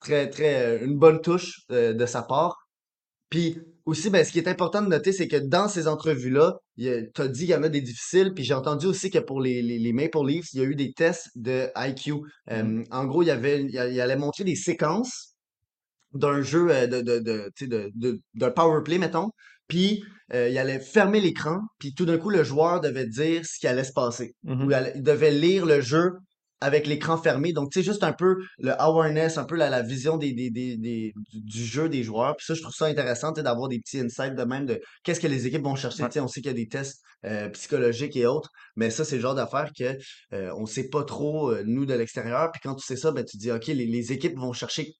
très, 0.00 0.30
très, 0.30 0.62
euh, 0.62 0.84
une 0.84 0.98
bonne 0.98 1.20
touche 1.20 1.62
euh, 1.72 1.92
de 1.92 2.06
sa 2.06 2.22
part. 2.22 2.56
Puis 3.28 3.58
aussi, 3.86 4.10
ben, 4.10 4.24
ce 4.24 4.32
qui 4.32 4.38
est 4.38 4.48
important 4.48 4.82
de 4.82 4.88
noter, 4.88 5.12
c'est 5.12 5.28
que 5.28 5.36
dans 5.36 5.68
ces 5.68 5.88
entrevues-là, 5.88 6.58
tu 6.76 7.10
as 7.18 7.28
dit 7.28 7.40
qu'il 7.40 7.50
y 7.50 7.54
en 7.54 7.62
a 7.62 7.68
des 7.68 7.80
difficiles, 7.80 8.32
puis 8.34 8.44
j'ai 8.44 8.54
entendu 8.54 8.86
aussi 8.86 9.10
que 9.10 9.18
pour 9.18 9.40
les, 9.40 9.62
les, 9.62 9.78
les 9.78 9.92
Maple 9.92 10.26
Leafs, 10.26 10.52
il 10.52 10.60
y 10.60 10.62
a 10.62 10.66
eu 10.66 10.74
des 10.74 10.92
tests 10.92 11.30
de 11.36 11.68
IQ. 11.76 12.12
Euh, 12.50 12.62
Mhm. 12.62 12.84
En 12.90 13.06
gros, 13.06 13.22
il 13.22 13.26
y 13.26 13.30
avait, 13.30 13.62
il, 13.62 13.70
il 13.70 14.00
allait 14.00 14.16
montrer 14.16 14.44
des 14.44 14.56
séquences 14.56 15.34
d'un 16.12 16.42
jeu 16.42 16.68
euh, 16.70 16.86
de, 16.86 17.00
de, 17.00 17.18
de, 17.18 17.50
tu 17.56 17.64
sais, 17.64 17.68
de, 17.68 17.90
de, 18.34 18.48
power 18.48 18.82
play, 18.84 18.98
mettons, 18.98 19.30
puis 19.68 20.02
euh, 20.34 20.48
il 20.48 20.58
allait 20.58 20.80
fermer 20.80 21.20
l'écran, 21.20 21.60
puis 21.78 21.94
tout 21.94 22.04
d'un 22.06 22.18
coup, 22.18 22.30
le 22.30 22.42
joueur 22.44 22.80
devait 22.80 23.06
dire 23.06 23.44
ce 23.44 23.58
qui 23.58 23.66
allait 23.66 23.84
se 23.84 23.92
passer. 23.92 24.34
Mhm. 24.44 24.64
Ou 24.64 24.70
il 24.70 24.74
allait- 24.74 24.92
il 24.96 25.02
devait 25.02 25.30
lire 25.30 25.66
le 25.66 25.80
jeu 25.80 26.12
avec 26.60 26.86
l'écran 26.86 27.16
fermé. 27.16 27.52
Donc, 27.52 27.70
tu 27.72 27.80
sais, 27.80 27.84
juste 27.84 28.04
un 28.04 28.12
peu 28.12 28.36
le 28.58 28.72
awareness, 28.80 29.38
un 29.38 29.44
peu 29.44 29.56
la, 29.56 29.70
la 29.70 29.82
vision 29.82 30.16
des, 30.16 30.32
des, 30.32 30.50
des, 30.50 30.76
des- 30.76 31.12
du, 31.32 31.40
du 31.42 31.64
jeu 31.64 31.88
des 31.88 32.02
joueurs. 32.02 32.36
Puis 32.36 32.46
ça, 32.46 32.54
je 32.54 32.62
trouve 32.62 32.74
ça 32.74 32.86
intéressant, 32.86 33.32
d'avoir 33.32 33.68
des 33.68 33.78
petits 33.80 33.98
insights 34.00 34.34
de 34.34 34.44
même 34.44 34.66
de 34.66 34.80
qu'est-ce 35.02 35.20
que 35.20 35.26
les 35.26 35.46
équipes 35.46 35.64
vont 35.64 35.74
chercher. 35.76 36.02
Ouais. 36.02 36.10
Sais, 36.10 36.20
on 36.20 36.28
sait 36.28 36.40
qu'il 36.40 36.50
y 36.50 36.54
a 36.54 36.56
des 36.56 36.68
tests 36.68 37.00
euh, 37.24 37.48
psychologiques 37.50 38.16
et 38.16 38.26
autres, 38.26 38.50
mais 38.76 38.90
ça, 38.90 39.04
c'est 39.04 39.16
le 39.16 39.22
genre 39.22 39.34
d'affaires 39.34 39.70
que 39.78 39.96
euh, 40.32 40.52
on 40.56 40.66
sait 40.66 40.88
pas 40.88 41.04
trop, 41.04 41.50
euh, 41.50 41.62
nous, 41.66 41.86
de 41.86 41.94
l'extérieur. 41.94 42.50
Puis 42.52 42.60
quand 42.62 42.74
tu 42.74 42.84
sais 42.84 42.96
ça, 42.96 43.12
ben, 43.12 43.24
tu 43.24 43.36
dis, 43.36 43.50
OK, 43.50 43.66
les, 43.66 43.86
les 43.86 44.12
équipes 44.12 44.36
vont 44.38 44.52
chercher 44.52 44.92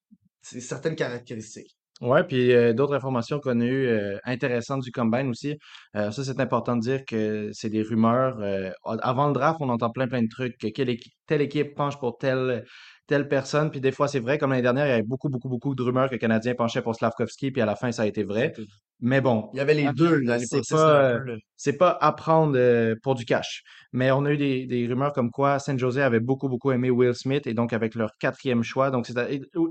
certaines 0.43 0.97
caractéristiques. 0.97 1.77
Ouais, 2.01 2.25
puis 2.25 2.53
euh, 2.55 2.73
d'autres 2.73 2.95
informations 2.95 3.41
qu'on 3.41 3.61
a 3.61 3.65
eues 3.65 3.87
euh, 3.87 4.19
intéressantes 4.25 4.81
du 4.83 4.91
Combine 4.91 5.29
aussi. 5.29 5.59
Euh, 5.97 6.11
ça, 6.11 6.25
c'est 6.25 6.41
important 6.41 6.75
de 6.77 6.81
dire 6.81 7.05
que 7.05 7.51
c'est 7.53 7.69
des 7.69 7.83
rumeurs. 7.83 8.39
euh, 8.41 8.71
avant 9.03 9.27
le 9.27 9.35
draft, 9.35 9.59
on 9.61 9.69
entend 9.69 9.91
plein, 9.91 10.09
plein 10.09 10.23
de 10.23 10.29
trucs. 10.29 10.57
que 10.57 10.69
quelle 10.69 10.89
équi- 10.89 11.13
telle 11.27 11.43
équipe 11.43 11.75
penche 11.75 11.99
pour 11.99 12.17
telle, 12.17 12.65
telle 13.07 13.29
personne. 13.29 13.71
Puis 13.71 13.81
des 13.83 13.93
fois, 13.93 14.09
c'est 14.09 14.21
vrai, 14.21 14.39
comme 14.39 14.51
l'année 14.51 14.63
dernière, 14.63 14.87
il 14.87 14.91
y 14.91 14.93
avait 14.93 15.03
beaucoup, 15.03 15.29
beaucoup, 15.29 15.51
beaucoup 15.51 15.75
de 15.75 15.83
rumeurs 15.83 16.09
que 16.09 16.15
le 16.15 16.19
Canadien 16.19 16.55
penchait 16.55 16.81
pour 16.81 16.95
Slavkovski, 16.95 17.51
puis 17.51 17.61
à 17.61 17.67
la 17.67 17.77
fin, 17.77 17.93
ça 17.93 18.03
a 18.03 18.07
été 18.07 18.23
vrai. 18.25 18.55
Mais 19.03 19.21
bon, 19.21 19.49
Il 19.55 19.57
y 19.57 19.61
avait 19.61 19.75
les 19.75 19.93
deux 19.93 20.23
c'est 20.39 20.61
pas, 20.69 21.19
c'est 21.57 21.77
pas 21.77 21.97
à 22.01 22.13
prendre 22.13 22.55
euh, 22.57 22.95
pour 23.03 23.15
du 23.15 23.25
cash. 23.25 23.63
Mais 23.93 24.11
on 24.13 24.25
a 24.25 24.33
eu 24.33 24.37
des, 24.37 24.67
des 24.67 24.87
rumeurs 24.87 25.13
comme 25.13 25.31
quoi 25.31 25.59
San 25.59 25.79
Jose 25.79 25.99
avait 25.99 26.21
beaucoup, 26.21 26.49
beaucoup 26.49 26.71
aimé 26.71 26.91
Will 26.91 27.15
Smith 27.15 27.47
et 27.47 27.55
donc 27.55 27.73
avec 27.73 27.95
leur 27.95 28.11
quatrième 28.19 28.63
choix. 28.63 28.91
Donc, 28.91 29.07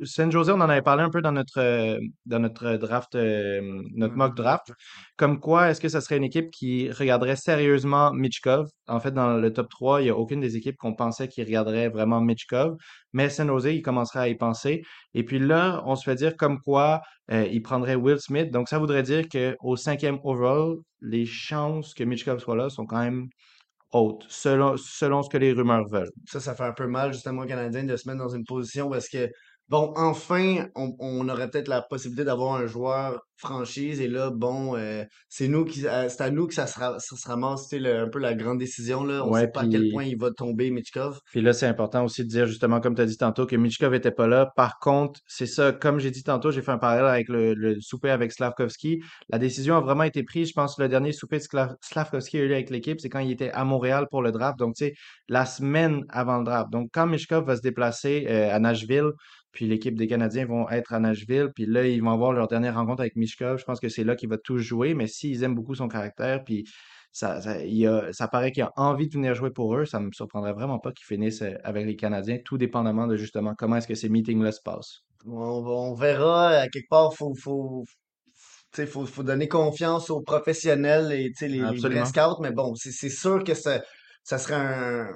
San 0.04 0.32
Jose, 0.32 0.50
on 0.50 0.62
en 0.62 0.70
avait 0.70 0.82
parlé 0.82 1.04
un 1.04 1.10
peu 1.10 1.22
dans 1.22 1.32
notre, 1.32 1.60
euh, 1.60 2.00
dans 2.26 2.40
notre 2.40 2.76
draft, 2.76 3.16
euh, 3.16 3.82
notre 3.96 4.16
mock 4.16 4.36
draft. 4.36 4.72
Comme 5.16 5.40
quoi, 5.40 5.70
est-ce 5.70 5.80
que 5.80 5.90
ça 5.90 6.02
serait 6.02 6.18
une 6.18 6.24
équipe 6.24 6.52
qui 6.52 6.92
regarderait 6.92 7.36
sérieusement 7.36 8.12
Mitchkov? 8.12 8.68
En 8.88 9.00
fait, 9.00 9.12
dans 9.12 9.38
le 9.38 9.54
top 9.54 9.70
3, 9.70 10.02
il 10.02 10.06
n'y 10.06 10.10
a 10.10 10.16
aucune 10.16 10.42
des 10.42 10.58
équipes 10.58 10.78
qu'on 10.78 10.96
pensait 10.96 11.28
qui 11.28 11.44
regarderait 11.44 11.90
vraiment 11.90 12.20
Mitchkov. 12.20 12.76
Mais 13.14 13.30
San 13.30 13.48
Jose, 13.48 13.66
il 13.66 13.82
commencerait 13.82 14.20
à 14.20 14.28
y 14.28 14.36
penser. 14.36 14.84
Et 15.14 15.24
puis 15.24 15.40
là, 15.40 15.82
on 15.86 15.96
se 15.96 16.04
fait 16.04 16.16
dire 16.16 16.36
comme 16.36 16.60
quoi 16.60 17.02
euh, 17.32 17.48
il 17.52 17.62
prendrait 17.62 17.96
Will 17.96 18.20
Smith. 18.20 18.52
Donc, 18.52 18.70
ça 18.70 18.80
voudrait 18.80 19.04
dire 19.04 19.26
qu'au 19.30 19.76
cinquième 19.76 20.20
overall, 20.24 20.78
les 21.02 21.26
chances 21.26 21.94
que 21.94 22.04
Mitchkov 22.04 22.40
soit 22.40 22.56
là 22.56 22.70
sont 22.70 22.86
quand 22.86 23.00
même 23.00 23.30
hautes, 23.92 24.26
selon, 24.30 24.78
selon 24.78 25.24
ce 25.24 25.30
que 25.30 25.38
les 25.38 25.52
rumeurs 25.52 25.88
veulent. 25.90 26.12
Ça, 26.28 26.40
ça 26.40 26.56
fait 26.56 26.64
un 26.64 26.74
peu 26.74 26.88
mal 26.88 27.14
justement 27.14 27.44
aux 27.44 27.48
Canadiens 27.48 27.84
de 27.84 27.96
se 27.96 28.08
mettre 28.08 28.20
dans 28.20 28.36
une 28.36 28.46
position 28.46 28.90
parce 28.90 29.10
que, 29.10 29.30
bon, 29.70 29.94
enfin, 29.96 30.66
on, 30.76 30.96
on 31.00 31.30
aurait 31.30 31.50
peut-être 31.50 31.68
la 31.68 31.82
possibilité 31.82 32.26
d'avoir 32.26 32.56
un 32.56 32.66
joueur 32.68 33.22
franchise 33.38 34.02
et 34.02 34.10
là, 34.10 34.32
bon, 34.32 34.76
euh, 34.76 35.06
c'est 35.30 35.48
nous 35.48 35.64
qui, 35.64 35.88
euh, 35.88 36.10
c'est 36.10 36.22
à 36.22 36.30
nous 36.30 36.46
que 36.48 36.54
ça 36.54 36.68
sera, 36.68 37.00
ça 37.00 37.16
se 37.16 37.26
ramasse, 37.26 37.70
tu 37.70 37.78
sais, 37.78 37.80
le- 37.80 38.00
un 38.02 38.10
peu 38.10 38.20
la 38.20 38.34
grande 38.34 38.58
décision 38.58 39.06
là. 39.06 39.26
On 39.26 39.32
Ouais, 39.32 39.42
sait 39.42 39.48
pas 39.48 39.62
à 39.62 39.68
quel 39.68 39.80
puis- 39.84 39.92
point 39.94 40.04
il 40.04 40.18
va 40.20 40.32
tomber, 40.32 40.70
Mitchkov. 40.72 41.20
Puis 41.32 41.40
là, 41.42 41.54
c'est 41.54 41.66
important 41.66 42.04
aussi 42.04 42.24
de 42.26 42.28
dire, 42.28 42.48
justement, 42.48 42.82
comme 42.82 42.96
tu 42.96 43.02
as 43.02 43.06
dit 43.06 43.16
tantôt, 43.16 43.46
que 43.46 43.56
Mitchkov 43.56 43.94
était 43.96 44.12
pas 44.12 44.28
là. 44.28 44.52
Par 44.58 44.78
contre, 44.80 45.22
c'est 45.26 45.46
ça, 45.46 45.72
comme 45.72 46.00
j'ai 46.00 46.12
dit 46.12 46.24
tantôt, 46.24 46.52
j'ai 46.52 46.62
fait 46.62 46.72
un 46.74 46.78
parallèle 46.78 47.06
avec 47.06 47.30
le, 47.30 47.54
le 47.54 47.80
souper 47.80 48.10
avec 48.10 48.34
Slavkovski. 48.34 49.02
La 49.30 49.38
décision 49.40 49.78
a 49.78 49.80
vraiment 49.80 50.04
été 50.04 50.24
prise. 50.24 50.50
Je 50.50 50.54
pense 50.54 50.76
que 50.76 50.82
le 50.82 50.90
dernier 50.90 51.14
souper 51.14 51.38
que 51.40 51.46
Slav- 51.46 51.76
Slavkovski 51.82 52.40
a 52.40 52.42
eu 52.42 52.52
avec 52.54 52.70
l'équipe, 52.72 53.00
c'est 53.00 53.08
quand 53.10 53.20
il 53.20 53.32
était 53.32 53.52
à 53.52 53.64
Montréal 53.64 54.08
pour 54.12 54.22
le 54.22 54.34
draft. 54.34 54.60
Donc, 54.60 54.76
tu 54.76 54.86
sais, 54.88 54.94
la 55.30 55.46
semaine 55.46 56.04
avant 56.10 56.40
le 56.40 56.44
draft. 56.44 56.70
Donc, 56.72 56.90
quand 56.94 57.08
Mitchkov 57.08 57.46
va 57.46 57.56
se 57.56 57.62
déplacer 57.62 58.26
euh, 58.28 58.54
à 58.54 58.60
Nashville, 58.60 59.12
puis 59.52 59.68
l'équipe 59.68 59.96
des 59.96 60.08
Canadiens 60.08 60.46
vont 60.46 60.70
être 60.70 60.94
à 60.94 61.00
Nashville, 61.00 61.50
puis 61.56 61.66
là, 61.66 61.88
ils 61.88 62.02
vont 62.02 62.12
avoir 62.12 62.34
leur 62.34 62.48
dernière 62.48 62.76
rencontre 62.76 63.02
avec 63.02 63.16
Mitchkov. 63.16 63.58
Je 63.60 63.66
pense 63.66 63.80
que 63.80 63.90
c'est 63.90 64.04
là 64.04 64.16
qu'il 64.16 64.30
va 64.30 64.38
tout 64.38 64.58
jouer. 64.58 64.94
Mais 64.94 65.08
s'ils 65.08 65.44
aiment 65.44 65.56
beaucoup 65.56 65.76
son 65.76 65.88
caractère, 65.88 66.44
puis 66.44 66.66
ça, 67.12 67.42
ça, 67.42 67.64
il 67.66 67.88
a- 67.88 68.14
ça 68.14 68.28
paraît 68.28 68.52
qu'il 68.52 68.64
a 68.64 68.72
envie 68.76 69.08
de 69.08 69.14
venir 69.14 69.34
jouer 69.34 69.50
pour 69.52 69.76
eux. 69.76 69.86
Ça 69.86 70.00
me 70.00 70.12
surprendrait 70.12 70.54
vraiment 70.54 70.80
pas 70.80 70.92
qu'il 70.92 71.06
finisse 71.06 71.42
euh, 71.42 71.54
avec 71.64 71.86
les 71.86 71.96
Canadiens, 71.96 72.38
tout 72.46 72.58
dépendamment 72.58 73.08
de 73.08 73.16
justement 73.18 73.56
comment 73.58 73.78
est-ce 73.78 73.88
que 73.88 73.96
ces 73.96 74.10
meetings-là 74.10 74.52
se 74.52 74.62
passent. 74.64 75.00
On, 75.26 75.94
verra, 75.96 76.50
à 76.50 76.68
quelque 76.70 76.88
part, 76.90 77.14
faut, 77.14 77.34
faut, 77.36 77.84
faut, 78.86 79.06
faut 79.06 79.24
donner 79.24 79.48
confiance 79.48 80.10
aux 80.10 80.22
professionnels 80.22 81.12
et, 81.12 81.32
les, 81.48 81.60
les 81.60 82.06
scouts, 82.06 82.42
mais 82.42 82.52
bon, 82.52 82.76
c'est 82.76 82.92
c'est 82.92 83.10
sûr 83.10 83.44
que 83.44 83.54
ça, 83.54 83.82
ça 84.24 84.38
serait 84.38 84.56
un, 84.56 85.10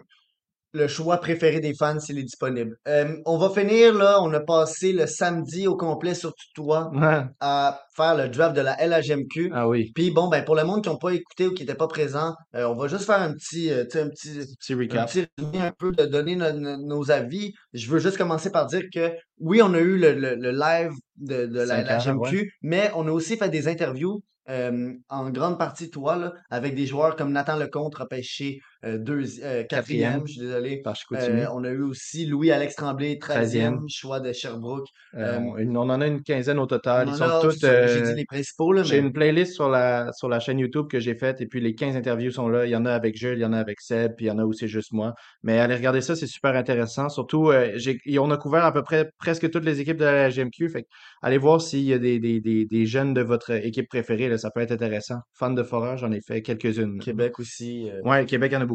le 0.74 0.88
choix 0.88 1.18
préféré 1.18 1.60
des 1.60 1.74
fans 1.76 2.00
s'il 2.00 2.18
est 2.18 2.24
disponible. 2.24 2.76
Euh, 2.88 3.16
on 3.26 3.38
va 3.38 3.50
finir 3.50 3.94
là, 3.94 4.20
on 4.22 4.34
a 4.34 4.40
passé 4.40 4.92
le 4.92 5.06
samedi 5.06 5.68
au 5.68 5.78
complet 5.78 6.16
sur 6.16 6.34
toi 6.56 6.90
Ouais. 6.94 7.22
à 7.40 7.82
faire 7.96 8.16
le 8.16 8.28
draft 8.30 8.56
de 8.56 8.62
la 8.62 8.76
LHMQ. 8.86 9.52
Ah 9.54 9.68
oui, 9.68 9.92
Puis 9.94 10.12
bon, 10.12 10.28
ben 10.30 10.44
pour 10.44 10.56
le 10.56 10.64
monde 10.64 10.84
qui 10.84 10.90
n'ont 10.90 10.98
pas 10.98 11.12
écouté 11.14 11.48
ou 11.48 11.54
qui 11.54 11.62
n'était 11.64 11.76
pas 11.76 11.88
présent, 11.88 12.34
euh, 12.56 12.66
on 12.68 12.76
va 12.76 12.88
juste 12.88 13.06
faire 13.06 13.22
un 13.22 13.34
petit, 13.34 13.70
euh, 13.72 13.84
un 13.94 14.10
petit, 14.10 14.40
petit 14.60 14.74
un 14.74 14.78
recap. 14.78 15.08
petit 15.12 15.26
résumé 15.38 15.60
un 15.66 15.72
peu 15.78 15.92
de 15.92 16.06
donner 16.06 16.36
no- 16.36 16.52
no- 16.54 16.78
nos 16.78 17.12
avis. 17.12 17.54
Je 17.74 17.90
veux 17.92 18.00
juste 18.00 18.18
commencer 18.18 18.52
par 18.52 18.66
dire 18.66 18.84
que 18.94 19.12
oui, 19.40 19.62
on 19.62 19.74
a 19.74 19.80
eu 19.80 19.98
le, 19.98 20.14
le- 20.14 20.36
le 20.36 20.52
live 20.52 20.92
de, 21.18 21.46
de 21.46 21.60
la, 21.62 21.84
GMQ, 22.00 22.52
mais 22.64 22.90
on 22.96 23.08
a 23.08 23.12
aussi 23.12 23.38
fait 23.38 23.50
des 23.50 23.68
interviews 23.68 24.22
euh, 24.50 24.92
en 25.08 25.30
grande 25.30 25.58
partie 25.58 25.90
toi 25.90 26.18
là, 26.18 26.34
avec 26.50 26.76
des 26.76 26.86
joueurs 26.86 27.16
comme 27.16 27.32
Nathan 27.32 27.56
Lecomte 27.56 27.96
repêché 27.96 28.60
deux, 28.98 29.24
euh, 29.44 29.64
quatrième, 29.64 29.68
Quatrième. 29.68 30.22
je 30.28 30.32
suis 30.34 30.42
désolé. 30.42 30.78
Par. 30.84 30.96
Euh, 31.14 31.46
on 31.54 31.64
a 31.64 31.70
eu 31.70 31.82
aussi 31.82 32.26
Louis-Alex 32.26 32.76
Tremblay, 32.76 33.16
13e, 33.16 33.20
Treizième. 33.20 33.80
choix 33.90 34.20
de 34.20 34.32
Sherbrooke. 34.34 34.88
Euh, 35.16 35.40
euh, 35.40 35.66
on, 35.76 35.90
en 35.90 36.02
a 36.02 36.08
une 36.08 36.22
quinzaine 36.22 36.60
au 36.60 36.66
total. 36.66 37.08
Ils 37.10 37.16
sont 37.16 37.24
a- 37.24 37.42
ça, 37.52 37.88
J'ai 37.88 38.02
euh, 38.02 38.10
dit 38.12 38.16
les 38.16 38.26
principaux, 38.26 38.72
là, 38.74 38.84
J'ai 38.84 39.00
mais 39.02 39.08
une 39.08 39.14
playlist 39.14 39.54
sur 39.54 39.70
la, 39.70 40.12
sur 40.14 40.28
la 40.30 40.40
chaîne 40.40 40.60
YouTube 40.60 40.88
que 40.90 41.00
j'ai 41.00 41.16
faite 41.16 41.40
et 41.42 41.46
puis 41.46 41.62
les 41.62 41.76
15 41.76 41.96
interviews 41.96 42.32
sont 42.32 42.48
là. 42.48 42.66
Il 42.66 42.72
y 42.72 42.76
en 42.76 42.86
a 42.86 42.92
avec 42.94 43.16
Jules, 43.16 43.38
il 43.38 43.42
y 43.42 43.46
en 43.46 43.54
a 43.54 43.60
avec 43.60 43.80
Seb, 43.80 44.14
puis 44.18 44.26
il 44.26 44.30
y 44.30 44.32
en 44.32 44.38
a 44.40 44.44
aussi 44.44 44.68
juste 44.68 44.92
moi. 44.92 45.14
Mais 45.44 45.60
allez 45.60 45.76
regarder 45.76 46.02
ça, 46.02 46.16
c'est 46.16 46.28
super 46.28 46.56
intéressant. 46.56 47.10
Surtout, 47.10 47.50
euh, 47.52 47.72
j'ai, 47.76 48.00
et 48.06 48.20
on 48.20 48.30
a 48.32 48.38
couvert 48.38 48.66
à 48.66 48.74
peu 48.74 48.82
près 48.84 49.10
presque 49.18 49.50
toutes 49.50 49.66
les 49.66 49.80
équipes 49.80 49.98
de 49.98 50.06
la 50.06 50.30
GMQ. 50.30 50.70
Fait 50.70 50.86
allez 51.22 51.38
voir 51.38 51.62
s'il 51.62 51.82
y 51.84 51.94
a 51.94 52.00
des, 52.00 52.20
des, 52.20 52.42
des, 52.42 52.66
des 52.66 52.86
jeunes 52.86 53.14
de 53.14 53.22
votre 53.22 53.52
équipe 53.52 53.88
préférée. 53.88 54.30
Là, 54.30 54.38
ça 54.38 54.50
peut 54.52 54.62
être 54.62 54.72
intéressant. 54.72 55.20
Fan 55.34 55.56
de 55.56 55.64
forage, 55.64 56.00
j'en 56.02 56.12
ai 56.12 56.22
fait 56.22 56.42
quelques-unes. 56.42 57.00
Québec 57.00 57.40
aussi. 57.40 57.90
euh. 57.90 58.02
Ouais, 58.04 58.26
Québec, 58.26 58.52
il 58.52 58.56
y 58.56 58.58
en 58.58 58.62
a 58.62 58.66
beaucoup. 58.66 58.73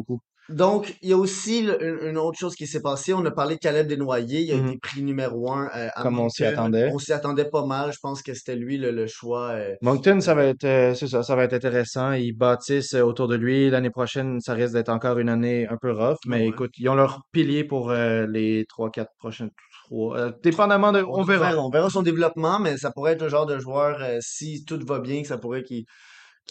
Donc, 0.51 0.95
il 1.03 1.09
y 1.09 1.13
a 1.13 1.17
aussi 1.17 1.61
le- 1.61 2.09
une, 2.09 2.17
autre 2.17 2.39
chose 2.39 2.55
qui 2.55 2.65
s'est 2.65 2.81
passée. 2.81 3.13
On 3.13 3.23
a 3.23 3.29
parlé 3.29 3.53
de 3.53 3.59
Caleb 3.59 3.85
Desnoyers. 3.87 4.41
Il 4.41 4.51
a 4.51 4.55
Mhm. 4.55 4.67
été 4.69 4.77
pris 4.79 5.03
numéro 5.03 5.51
un 5.51 5.65
euh, 5.75 5.89
à 5.95 6.01
Comme 6.01 6.17
on 6.17 6.27
s'y 6.27 6.43
attendait. 6.43 6.89
On 6.91 6.97
s'y 6.97 7.13
attendait 7.13 7.45
pas 7.45 7.63
mal. 7.67 7.93
Je 7.93 7.99
pense 8.01 8.23
que 8.23 8.33
c'était 8.33 8.55
lui 8.55 8.79
le, 8.79 8.89
le 8.89 9.05
choix. 9.05 9.49
euh, 9.51 9.75
Moncton, 9.83 10.19
ça 10.21 10.33
va 10.33 10.45
être, 10.45 10.63
euh, 10.63 10.95
ça, 10.95 11.21
ça 11.21 11.35
va 11.35 11.43
être 11.43 11.53
intéressant. 11.53 12.13
Ils 12.13 12.31
bâtissent 12.33 12.95
euh, 12.95 13.03
autour 13.03 13.27
de 13.27 13.35
lui. 13.35 13.69
L'année 13.69 13.91
prochaine, 13.91 14.39
ça 14.41 14.55
risque 14.55 14.73
d'être 14.73 14.89
encore 14.89 15.19
une 15.19 15.29
année 15.29 15.67
un 15.67 15.77
peu 15.79 15.91
rough. 15.91 16.17
Mais 16.25 16.39
Ouais. 16.39 16.47
écoute, 16.47 16.71
ils 16.79 16.89
ont 16.89 16.95
leur 16.95 17.21
pilier 17.31 17.63
pour 17.63 17.91
euh, 17.91 18.25
les 18.27 18.65
trois, 18.67 18.89
quatre 18.89 19.11
prochaines, 19.19 19.51
trois, 19.85 20.17
euh, 20.17 20.31
dépendamment 20.41 20.91
de, 20.91 21.03
on 21.07 21.21
verra. 21.21 21.55
On 21.63 21.69
verra 21.69 21.91
son 21.91 22.01
développement, 22.01 22.57
mais 22.59 22.75
ça 22.77 22.89
pourrait 22.89 23.11
être 23.13 23.21
le 23.21 23.29
genre 23.29 23.45
de 23.45 23.59
joueur, 23.59 23.99
euh, 24.01 24.17
si 24.21 24.65
tout 24.65 24.79
va 24.87 24.97
bien, 24.97 25.21
que 25.21 25.27
ça 25.27 25.37
pourrait 25.37 25.61
qu'il 25.61 25.83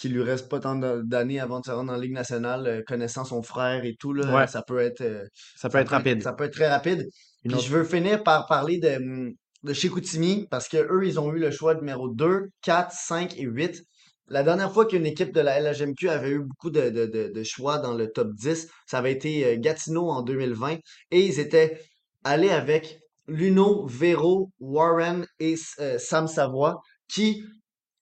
qu'il 0.00 0.12
lui 0.12 0.22
reste 0.22 0.48
pas 0.48 0.60
tant 0.60 0.74
d'années 0.76 1.40
avant 1.40 1.60
de 1.60 1.64
se 1.66 1.70
rendre 1.70 1.92
en 1.92 1.96
Ligue 1.96 2.12
nationale, 2.12 2.66
euh, 2.66 2.82
connaissant 2.86 3.24
son 3.24 3.42
frère 3.42 3.84
et 3.84 3.94
tout, 3.98 4.12
là, 4.12 4.34
Ouais. 4.34 4.46
ça 4.46 4.62
peut 4.62 4.78
être, 4.80 5.00
euh, 5.02 5.24
Ça 5.56 5.68
peut 5.68 5.78
être 5.78 5.88
rapide. 5.90 6.22
Ça 6.22 6.32
peut 6.32 6.44
être 6.44 6.52
très 6.54 6.68
rapide. 6.68 7.06
Puis 7.44 7.54
autre- 7.54 7.64
je 7.64 7.70
veux 7.72 7.84
finir 7.84 8.22
par 8.22 8.46
parler 8.46 8.78
de, 8.78 8.96
hum, 8.96 9.32
de 9.64 9.72
Chicoutimi 9.72 10.46
parce 10.50 10.68
que 10.68 10.76
eux, 10.76 11.06
ils 11.06 11.18
ont 11.18 11.32
eu 11.34 11.38
le 11.38 11.50
choix 11.50 11.74
numéro 11.74 12.08
2, 12.08 12.46
4, 12.62 12.92
5 12.92 13.36
et 13.38 13.42
8. 13.44 13.82
La 14.28 14.42
dernière 14.42 14.70
fois 14.72 14.84
qu'une 14.86 15.06
équipe 15.06 15.32
de 15.32 15.40
la 15.40 15.58
LHMQ 15.60 16.08
avait 16.10 16.30
eu 16.30 16.40
beaucoup 16.40 16.70
de, 16.70 16.90
de, 16.90 17.06
de, 17.06 17.32
de 17.34 17.42
choix 17.44 17.78
dans 17.78 17.94
le 17.94 18.08
top 18.10 18.34
10, 18.34 18.68
ça 18.86 18.98
avait 18.98 19.12
été 19.12 19.44
euh, 19.46 19.56
Gatineau 19.58 20.10
en 20.10 20.22
2020 20.22 20.76
et 21.10 21.20
ils 21.26 21.40
étaient 21.40 21.80
allés 22.24 22.50
avec 22.50 22.98
Luno, 23.26 23.86
Véro, 23.86 24.50
Warren 24.60 25.26
et 25.40 25.54
euh, 25.80 25.98
Sam 25.98 26.28
Savoie 26.28 26.80
qui, 27.08 27.42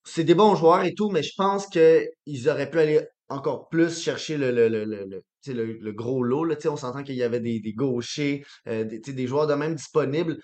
c'est 0.07 0.23
des 0.23 0.35
bons 0.35 0.55
joueurs 0.55 0.83
et 0.83 0.93
tout, 0.93 1.09
mais 1.09 1.23
je 1.23 1.33
pense 1.37 1.67
qu'ils 1.67 2.49
auraient 2.49 2.69
pu 2.69 2.79
aller 2.79 3.01
encore 3.29 3.69
plus 3.69 4.01
chercher 4.01 4.37
le, 4.37 4.51
le, 4.51 4.69
le, 4.69 4.85
le, 4.85 5.05
le, 5.47 5.73
le- 5.73 5.91
gros 5.93 6.23
lot. 6.23 6.45
Là, 6.45 6.55
on 6.65 6.77
s'entend 6.77 7.03
qu'il 7.03 7.15
y 7.15 7.23
avait 7.23 7.39
des, 7.41 7.59
des 7.59 7.73
gauchers, 7.73 8.43
euh, 8.67 8.83
des, 8.85 8.99
des 8.99 9.27
joueurs 9.27 9.47
de 9.47 9.53
même 9.55 9.75
disponibles. 9.75 10.37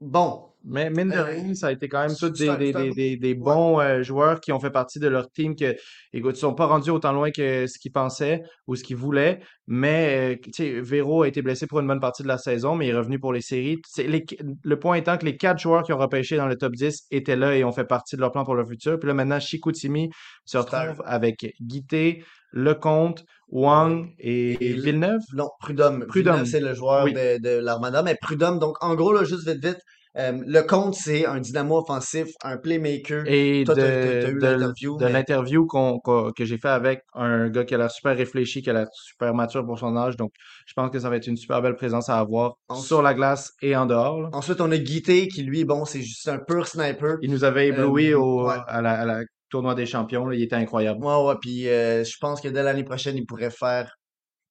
Bon, 0.00 0.44
Mais 0.64 0.90
mine 0.90 1.08
de 1.08 1.14
Euh, 1.14 1.24
rien, 1.24 1.54
ça 1.54 1.68
a 1.68 1.72
été 1.72 1.88
quand 1.88 2.00
même 2.06 2.14
tous 2.16 2.30
des, 2.30 2.48
un- 2.48 2.56
des, 2.56 2.72
c'est 2.72 2.78
un- 2.78 2.82
des, 2.82 2.90
des, 2.92 3.16
des 3.16 3.34
bons 3.34 3.80
euh, 3.80 4.02
joueurs 4.02 4.40
qui 4.40 4.52
ont 4.52 4.58
fait 4.60 4.70
partie 4.70 4.98
de 4.98 5.06
leur 5.08 5.30
team 5.30 5.54
que, 5.56 5.74
écoute, 6.12 6.36
ils 6.36 6.40
sont 6.40 6.52
pas 6.54 6.66
rendus 6.66 6.90
autant 6.90 7.12
loin 7.12 7.30
que 7.30 7.66
ce 7.66 7.78
qu'ils 7.78 7.92
pensaient 7.92 8.42
ou 8.66 8.74
ce 8.76 8.82
qu'ils 8.84 8.96
voulaient. 8.96 9.40
Mais, 9.68 10.34
euh, 10.34 10.36
tu 10.42 10.50
sais, 10.52 10.80
Véro 10.80 11.22
a 11.22 11.28
été 11.28 11.42
blessé 11.42 11.66
pour 11.68 11.78
une 11.80 11.86
bonne 11.86 12.00
partie 12.00 12.22
de 12.24 12.28
la 12.28 12.38
saison, 12.38 12.74
mais 12.74 12.86
il 12.86 12.90
est 12.90 12.96
revenu 12.98 13.18
pour 13.20 13.32
les 13.32 13.40
séries. 13.40 13.78
Les- 13.98 14.24
le 14.62 14.78
point 14.78 14.96
étant 14.96 15.16
que 15.16 15.24
les 15.24 15.36
quatre 15.36 15.58
joueurs 15.60 15.84
qui 15.84 15.92
ont 15.92 15.98
repêché 15.98 16.36
dans 16.36 16.46
le 16.48 16.56
top 16.56 16.74
10 16.74 17.06
étaient 17.12 17.36
là 17.36 17.56
et 17.56 17.64
ont 17.64 17.72
fait 17.72 17.86
partie 17.86 18.16
de 18.16 18.20
leur 18.20 18.32
plan 18.32 18.44
pour 18.44 18.54
le 18.56 18.64
futur. 18.66 18.98
Puis 18.98 19.06
là, 19.08 19.14
maintenant, 19.14 19.40
Chicoutimi 19.40 20.10
se 20.44 20.58
retrouve 20.58 21.02
avec 21.06 21.54
Guité, 21.60 22.24
Lecomte, 22.52 23.24
Wang 23.50 24.08
et, 24.18 24.52
Et 24.64 24.74
le- 24.74 24.82
Villeneuve? 24.82 25.20
Non, 25.34 25.48
Prudhomme. 25.60 26.06
Prudhomme. 26.06 26.44
C'est 26.46 26.60
le 26.60 26.74
joueur 26.74 27.04
Oui. 27.04 27.12
de, 27.14 27.38
de 27.40 27.58
l'Armada, 27.60 28.02
mais 28.02 28.16
Prudhomme, 28.20 28.58
donc 28.58 28.76
en 28.82 28.94
gros, 28.94 29.12
là, 29.12 29.24
juste 29.24 29.48
vite, 29.48 29.64
vite, 29.64 29.78
euh, 30.16 30.32
le 30.46 30.62
compte, 30.62 30.94
c'est 30.94 31.26
un 31.26 31.38
dynamo 31.38 31.78
offensif, 31.78 32.28
un 32.42 32.56
playmaker. 32.56 33.22
Et 33.26 33.62
Toi, 33.64 33.74
de, 33.74 33.80
de- 33.80 34.38
l'interview, 34.40 34.96
mais- 34.98 36.32
que 36.36 36.44
j'ai 36.44 36.58
fait 36.58 36.68
avec 36.68 37.02
un 37.14 37.48
gars 37.50 37.64
qui 37.64 37.74
a 37.74 37.78
l'air 37.78 37.90
super 37.90 38.16
réfléchi, 38.16 38.60
qui 38.62 38.70
a 38.70 38.72
l'air 38.72 38.88
super 38.92 39.32
mature 39.34 39.64
pour 39.64 39.78
son 39.78 39.96
âge. 39.96 40.16
Donc, 40.16 40.32
je 40.66 40.72
pense 40.74 40.90
que 40.90 40.98
ça 40.98 41.08
va 41.08 41.16
être 41.16 41.26
une 41.26 41.36
super 41.36 41.62
belle 41.62 41.76
présence 41.76 42.08
à 42.08 42.18
avoir 42.18 42.54
Ensuite- 42.68 42.86
sur 42.88 43.02
la 43.02 43.14
glace 43.14 43.52
et 43.62 43.76
en 43.76 43.86
dehors. 43.86 44.20
là. 44.22 44.28
Ensuite, 44.32 44.60
on 44.60 44.72
a 44.72 44.78
Guité, 44.78 45.28
qui 45.28 45.42
lui, 45.42 45.64
bon, 45.64 45.84
c'est 45.84 46.02
juste 46.02 46.26
un 46.28 46.38
pur 46.38 46.66
sniper. 46.66 47.16
Il 47.22 47.30
nous 47.30 47.44
avait 47.44 47.68
ébloui 47.68 48.12
Euh, 48.12 48.18
au, 48.18 48.48
ouais. 48.48 48.56
à 48.66 48.82
la, 48.82 48.92
à 49.00 49.04
la 49.04 49.20
tournoi 49.50 49.74
des 49.74 49.86
champions. 49.86 50.26
là. 50.26 50.34
Il 50.36 50.42
était 50.42 50.56
incroyable. 50.56 51.04
Ouais, 51.04 51.22
ouais, 51.26 51.34
puis 51.40 51.68
euh, 51.68 52.04
je 52.04 52.16
pense 52.20 52.40
que 52.40 52.48
dès 52.48 52.62
l'année 52.62 52.84
prochaine, 52.84 53.16
il 53.16 53.26
pourrait 53.26 53.50
faire 53.50 53.90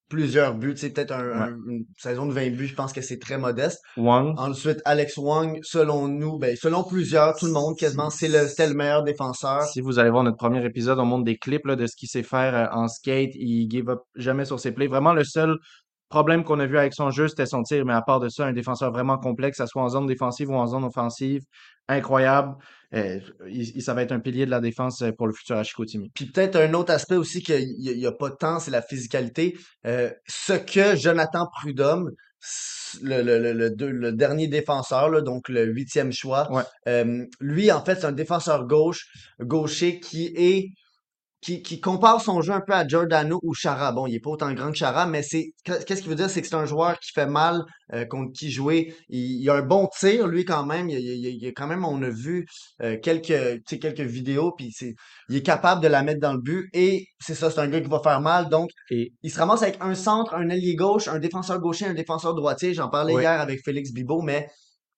plusieurs 0.08 0.54
buts. 0.54 0.72
Tu 0.72 0.80
sais, 0.80 0.90
peut-être 0.90 1.12
un- 1.12 1.26
Ouais. 1.28 1.34
un- 1.34 1.58
une 1.68 1.84
saison 1.98 2.24
de 2.24 2.32
20 2.32 2.48
buts, 2.56 2.66
je 2.66 2.74
pense 2.74 2.94
que 2.94 3.02
c'est 3.02 3.18
très 3.18 3.36
modeste. 3.36 3.78
Wang, 3.98 4.32
Ensuite, 4.38 4.80
Alex 4.86 5.18
Wong, 5.18 5.58
selon 5.62 6.08
nous, 6.08 6.38
ben, 6.38 6.56
selon 6.56 6.82
plusieurs, 6.82 7.36
tout 7.36 7.44
le 7.44 7.52
monde 7.52 7.76
quasiment, 7.76 8.08
c'est 8.08 8.28
le, 8.28 8.46
c'était 8.48 8.68
le 8.68 8.74
meilleur 8.74 9.02
défenseur. 9.04 9.64
si 9.64 9.82
vous 9.82 9.98
allez 9.98 10.08
voir 10.08 10.24
notre 10.24 10.38
premier 10.38 10.64
épisode, 10.64 10.98
on 10.98 11.04
montre 11.04 11.24
des 11.24 11.36
clips 11.36 11.66
là, 11.66 11.76
de 11.76 11.86
ce 11.86 11.94
qu'il 11.94 12.08
sait 12.08 12.22
faire 12.22 12.54
euh, 12.54 12.66
en 12.74 12.88
skate. 12.88 13.32
Il 13.34 13.68
give 13.70 13.90
up 13.90 13.98
jamais 14.16 14.46
sur 14.46 14.58
ses 14.58 14.72
plays. 14.72 14.86
Vraiment, 14.86 15.12
le 15.12 15.24
seul 15.24 15.56
problème 16.08 16.44
qu'on 16.44 16.58
a 16.60 16.66
vu 16.66 16.78
avec 16.78 16.94
son 16.94 17.10
jeu, 17.10 17.28
c'était 17.28 17.46
son 17.46 17.62
tir. 17.62 17.84
Mais 17.84 17.92
à 17.92 18.02
part 18.02 18.20
de 18.20 18.28
ça, 18.28 18.46
un 18.46 18.52
défenseur 18.52 18.90
vraiment 18.92 19.18
complexe, 19.18 19.58
que 19.58 19.64
ce 19.64 19.68
soit 19.70 19.82
en 19.82 19.88
zone 19.88 20.06
défensive 20.06 20.50
ou 20.50 20.54
en 20.54 20.66
zone 20.66 20.84
offensive, 20.84 21.42
incroyable. 21.88 22.54
Euh, 22.94 23.20
il, 23.48 23.76
il- 23.76 23.82
ça 23.82 23.94
va 23.94 24.02
être 24.02 24.12
un 24.12 24.20
pilier 24.20 24.46
de 24.46 24.50
la 24.50 24.60
défense 24.60 25.02
euh, 25.02 25.10
pour 25.12 25.26
le 25.26 25.32
futur 25.32 25.56
à 25.56 25.62
Chicoutimi. 25.62 26.10
Puis 26.14 26.26
peut-être 26.26 26.56
un 26.56 26.72
autre 26.74 26.92
aspect 26.92 27.16
aussi 27.16 27.42
qu'il 27.42 27.66
n'y 27.78 28.06
a, 28.06 28.12
pas 28.12 28.30
tant, 28.30 28.58
c'est 28.60 28.70
la 28.70 28.82
physicalité. 28.82 29.56
Euh, 29.86 30.10
ce 30.26 30.54
que 30.54 30.96
Jonathan 30.96 31.46
Prudhomme, 31.60 32.10
le, 33.02 33.22
le, 33.22 33.52
le, 33.52 33.68
le, 33.90 34.12
dernier 34.12 34.48
défenseur, 34.48 35.10
là, 35.10 35.20
donc 35.20 35.48
le 35.48 35.64
huitième 35.66 36.12
choix, 36.12 36.50
Ouais. 36.52 36.62
euh, 36.88 37.24
lui, 37.40 37.70
en 37.72 37.84
fait, 37.84 37.96
c'est 37.96 38.06
un 38.06 38.12
défenseur 38.12 38.66
gauche, 38.66 39.06
gaucher 39.40 40.00
qui 40.00 40.32
est 40.36 40.68
qui, 41.40 41.62
qui 41.62 41.80
compare 41.80 42.20
son 42.20 42.40
jeu 42.40 42.52
un 42.52 42.60
peu 42.60 42.72
à 42.72 42.86
Giordano 42.86 43.38
ou 43.42 43.54
Chara. 43.54 43.92
Bon, 43.92 44.06
il 44.06 44.14
est 44.14 44.20
pas 44.20 44.30
autant 44.30 44.52
grand 44.52 44.70
que 44.72 44.76
Chara, 44.76 45.06
mais 45.06 45.22
c'est 45.22 45.52
qu'est-ce 45.64 46.00
qu'il 46.00 46.10
veut 46.10 46.16
dire, 46.16 46.28
c'est 46.28 46.42
que 46.42 46.48
c'est 46.48 46.56
un 46.56 46.66
joueur 46.66 46.98
qui 46.98 47.12
fait 47.12 47.26
mal 47.26 47.62
euh, 47.92 48.04
contre 48.06 48.32
qui 48.32 48.50
jouer. 48.50 48.94
Il, 49.08 49.42
il 49.42 49.50
a 49.50 49.54
un 49.54 49.62
bon 49.62 49.88
tir, 49.98 50.26
lui 50.26 50.44
quand 50.44 50.66
même. 50.66 50.88
Il, 50.90 50.98
il, 50.98 51.54
quand 51.54 51.68
même, 51.68 51.84
on 51.84 52.02
a 52.02 52.10
vu 52.10 52.46
euh, 52.82 52.96
quelques, 53.00 53.62
quelques 53.64 54.00
vidéos, 54.00 54.52
puis 54.56 54.72
c'est, 54.72 54.94
il 55.28 55.36
est 55.36 55.42
capable 55.42 55.82
de 55.82 55.88
la 55.88 56.02
mettre 56.02 56.20
dans 56.20 56.32
le 56.32 56.40
but. 56.40 56.68
Et 56.72 57.06
c'est 57.20 57.34
ça, 57.34 57.50
c'est 57.50 57.60
un 57.60 57.68
gars 57.68 57.80
qui 57.80 57.88
va 57.88 58.00
faire 58.00 58.20
mal. 58.20 58.48
Donc, 58.48 58.70
Et 58.90 59.12
il 59.22 59.30
se 59.30 59.38
ramasse 59.38 59.62
avec 59.62 59.76
un 59.80 59.94
centre, 59.94 60.34
un 60.34 60.48
ailier 60.48 60.74
gauche, 60.74 61.06
un 61.06 61.20
défenseur 61.20 61.60
gaucher, 61.60 61.86
un 61.86 61.94
défenseur 61.94 62.34
droitier. 62.34 62.74
J'en 62.74 62.88
parlais 62.88 63.14
hier 63.14 63.40
avec 63.40 63.60
Félix 63.64 63.92
Bibo, 63.92 64.22
mais 64.22 64.48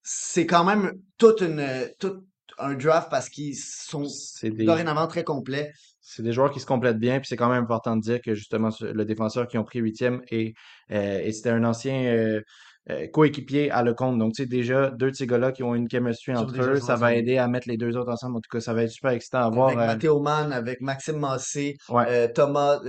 c'est 0.03 0.47
quand 0.47 0.65
même 0.65 0.93
toute 1.19 1.43
une, 1.43 1.91
tout 1.99 2.25
un 2.61 2.75
draft 2.75 3.09
parce 3.11 3.29
qu'ils 3.29 3.57
sont 3.57 4.07
des, 4.43 4.65
dorénavant 4.65 5.07
très 5.07 5.25
complets. 5.25 5.73
C'est 6.11 6.23
des 6.23 6.33
joueurs 6.33 6.51
qui 6.51 6.61
se 6.61 6.67
complètent 6.67 6.99
bien. 6.99 7.21
Puis 7.21 7.29
c'est 7.29 7.37
quand 7.37 7.49
même 7.49 7.63
important 7.63 7.97
de 7.97 8.03
dire 8.03 8.21
que 8.21 8.35
justement, 8.35 8.71
le 8.81 9.05
défenseur 9.05 9.47
qui 9.47 9.59
ont 9.59 9.65
pris 9.65 9.79
huitième 9.79 10.23
et, 10.31 10.55
euh, 10.91 11.21
et 11.23 11.33
c'était 11.33 11.51
un 11.51 11.65
ancien 11.65 11.95
euh, 12.05 12.41
euh, 12.91 13.07
coéquipier 13.13 13.71
à 13.71 13.83
Lecomte. 13.83 14.19
Donc, 14.19 14.33
tu 14.33 14.43
sais, 14.43 14.49
déjà, 14.49 14.91
deux 14.91 15.11
de 15.11 15.15
ces 15.15 15.27
gars-là 15.27 15.53
qui 15.53 15.63
ont 15.63 15.75
une 15.75 15.89
chemistry 15.89 16.35
entre 16.35 16.61
eux, 16.61 16.81
ça 16.81 16.97
va 16.97 17.15
aider 17.15 17.39
à 17.39 17.47
mettre 17.47 17.69
les 17.69 17.77
deux 17.77 17.97
autres 17.97 18.11
ensemble. 18.11 18.39
En 18.39 18.41
tout 18.41 18.51
cas, 18.51 18.61
ça 18.61 18.75
va 18.75 18.83
être 18.83 18.91
super 18.91 19.13
excitant 19.13 19.41
à 19.41 19.51
voir. 19.51 19.69
avec 19.69 19.81
euh, 19.81 19.87
Matteo 19.87 20.21
Mann, 20.21 20.53
avec 20.53 20.81
Maxime 20.81 21.19
Massé, 21.19 21.77
ouais. 21.91 22.05
euh, 22.09 22.29
Thomas 22.35 22.81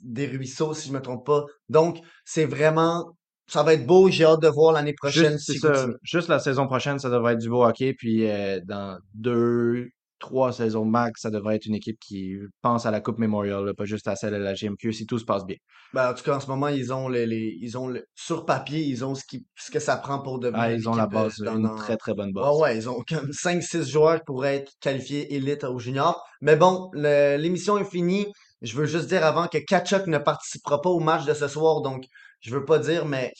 Desruisseaux, 0.00 0.72
si 0.72 0.88
je 0.88 0.92
me 0.94 1.00
trompe 1.00 1.26
pas. 1.26 1.44
Donc, 1.68 1.98
c'est 2.24 2.46
vraiment, 2.46 3.12
ça 3.46 3.62
va 3.62 3.74
être 3.74 3.86
beau. 3.86 4.08
J'ai 4.08 4.24
hâte 4.24 4.40
de 4.40 4.48
voir 4.48 4.72
l'année 4.72 4.94
prochaine 4.94 5.32
Juste, 5.32 5.52
si 5.52 5.58
ça, 5.58 5.88
juste 6.02 6.28
la 6.28 6.38
saison 6.38 6.66
prochaine, 6.66 6.98
ça 6.98 7.10
devrait 7.10 7.34
être 7.34 7.40
du 7.40 7.50
beau 7.50 7.64
hockey. 7.64 7.92
Puis 7.92 8.30
euh, 8.30 8.60
dans 8.64 8.98
deux, 9.14 9.88
trois 10.18 10.52
saisons 10.52 10.84
max, 10.84 11.20
ça 11.22 11.30
devrait 11.30 11.56
être 11.56 11.66
une 11.66 11.74
équipe 11.74 11.98
qui 12.00 12.34
pense 12.62 12.86
à 12.86 12.90
la 12.90 13.00
Coupe 13.00 13.18
Memorial, 13.18 13.64
là, 13.64 13.74
pas 13.74 13.84
juste 13.84 14.08
à 14.08 14.16
celle 14.16 14.32
de 14.32 14.36
la 14.38 14.54
GMQ, 14.54 14.92
si 14.92 15.06
tout 15.06 15.18
se 15.18 15.24
passe 15.24 15.44
bien. 15.44 15.56
Ben, 15.92 16.10
en 16.10 16.14
tout 16.14 16.22
cas, 16.24 16.36
en 16.36 16.40
ce 16.40 16.46
moment, 16.46 16.68
ils 16.68 16.92
ont 16.92 17.08
les, 17.08 17.26
les- 17.26 17.56
ils 17.60 17.76
ont 17.76 17.88
le- 17.88 18.04
sur 18.14 18.46
papier, 18.46 18.80
ils 18.80 19.04
ont 19.04 19.14
ce 19.14 19.24
qui, 19.24 19.44
ce 19.56 19.70
que 19.70 19.78
ça 19.80 19.96
prend 19.96 20.20
pour 20.20 20.38
devenir 20.38 20.60
Ah, 20.62 20.72
ils 20.72 20.88
ont 20.88 20.94
la 20.94 21.06
base, 21.06 21.36
dans- 21.38 21.56
une 21.56 21.74
très 21.76 21.96
très 21.96 22.14
bonne 22.14 22.32
base. 22.32 22.44
Ouais, 22.56 22.60
ouais, 22.62 22.76
ils 22.78 22.88
ont 22.88 23.02
comme 23.08 23.32
5-6 23.32 23.88
joueurs 23.90 24.16
qui 24.18 24.24
pourraient 24.26 24.56
être 24.56 24.72
qualifiés 24.80 25.34
élite 25.34 25.64
au 25.64 25.78
junior. 25.78 26.22
Mais 26.40 26.56
bon, 26.56 26.90
l'émission 26.94 27.78
est 27.78 27.84
finie. 27.84 28.26
Je 28.62 28.76
veux 28.76 28.86
juste 28.86 29.08
dire 29.08 29.24
avant 29.26 29.46
que 29.46 29.58
Kachuk 29.58 30.06
ne 30.06 30.18
participera 30.18 30.80
pas 30.80 30.88
au 30.90 31.00
match 31.00 31.24
de 31.26 31.34
ce 31.34 31.48
soir, 31.48 31.82
donc 31.82 32.04
je 32.40 32.54
veux 32.54 32.64
pas 32.64 32.78
dire, 32.78 33.04
mais 33.04 33.32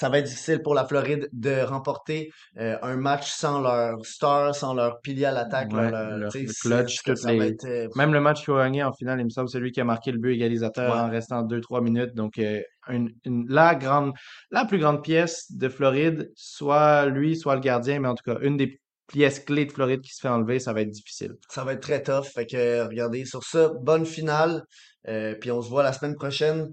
ça 0.00 0.08
va 0.08 0.18
être 0.18 0.24
difficile 0.26 0.62
pour 0.62 0.74
la 0.74 0.86
Floride 0.86 1.28
de 1.32 1.60
remporter 1.62 2.30
euh, 2.58 2.78
un 2.80 2.96
match 2.96 3.30
sans 3.30 3.60
leur 3.60 4.04
star, 4.06 4.54
sans 4.54 4.72
leur 4.72 5.00
pilier 5.02 5.26
à 5.26 5.30
l'attaque. 5.32 5.70
Ouais, 5.72 5.90
leur- 5.90 6.16
leur- 6.16 6.32
clutch, 6.32 7.02
les- 7.06 7.46
être, 7.48 7.64
euh, 7.66 7.88
Même 7.96 8.14
le 8.14 8.20
match 8.20 8.42
qu'il 8.44 8.54
a 8.54 8.64
gagné 8.64 8.82
en 8.82 8.92
finale, 8.94 9.20
il 9.20 9.24
me 9.24 9.30
semble, 9.30 9.48
c'est 9.50 9.60
lui 9.60 9.72
qui 9.72 9.80
a 9.80 9.84
marqué 9.84 10.10
le 10.10 10.18
but 10.18 10.32
égalisateur 10.34 10.94
Ouais. 10.94 11.00
en 11.00 11.10
restant 11.10 11.42
2-3 11.42 11.82
minutes. 11.82 12.14
Donc, 12.14 12.38
euh, 12.38 12.62
une, 12.88 13.10
une- 13.26 13.44
la 13.50 13.74
grande, 13.74 14.12
la 14.50 14.64
plus 14.64 14.78
grande 14.78 15.02
pièce 15.02 15.52
de 15.52 15.68
Floride, 15.68 16.30
soit 16.34 17.04
lui, 17.06 17.36
soit 17.36 17.54
le 17.56 17.60
gardien, 17.60 18.00
mais 18.00 18.08
en 18.08 18.14
tout 18.14 18.24
cas, 18.24 18.38
une 18.40 18.56
des 18.56 18.80
pièces 19.06 19.40
clés 19.40 19.66
de 19.66 19.72
Floride 19.72 20.00
qui 20.00 20.14
se 20.14 20.20
fait 20.22 20.28
enlever, 20.28 20.60
ça 20.60 20.72
va 20.72 20.80
être 20.80 20.90
difficile. 20.90 21.32
Ça 21.50 21.62
va 21.64 21.74
être 21.74 21.80
très 21.82 22.02
tough. 22.02 22.24
Fait 22.24 22.46
que 22.46 22.86
regardez, 22.86 23.24
sur 23.26 23.42
ça, 23.42 23.70
bonne 23.82 24.06
finale. 24.06 24.62
Euh, 25.08 25.34
puis 25.40 25.50
on 25.50 25.60
se 25.60 25.68
voit 25.68 25.82
la 25.82 25.92
semaine 25.92 26.14
prochaine 26.14 26.68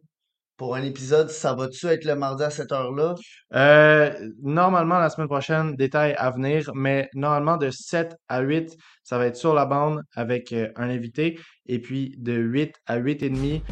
pour 0.58 0.76
un 0.76 0.84
épisode. 0.84 1.30
Ça 1.30 1.54
va-tu 1.54 1.88
être 1.88 2.04
le 2.06 2.15
mardi 2.15 2.43
à 2.43 2.50
cette 2.50 2.72
heure-là? 2.72 3.15
Euh, 3.54 4.12
normalement, 4.41 5.00
la 5.00 5.10
semaine 5.10 5.28
prochaine, 5.28 5.76
détail 5.76 6.13
à 6.17 6.32
venir, 6.32 6.72
mais 6.74 7.10
normalement, 7.13 7.58
de 7.58 7.70
7 7.70 8.15
à 8.28 8.41
8, 8.41 8.76
ça 9.04 9.17
va 9.17 9.28
être 9.28 9.36
sur 9.38 9.54
la 9.54 9.65
bande 9.65 10.02
avec 10.15 10.52
euh, 10.54 10.70
un 10.76 10.89
invité. 10.89 11.39
Et 11.67 11.80
puis, 11.80 12.15
de 12.17 12.34
8 12.34 12.76
à 12.88 12.98
8 12.98 13.24
et 13.24 13.30
demi. 13.30 13.63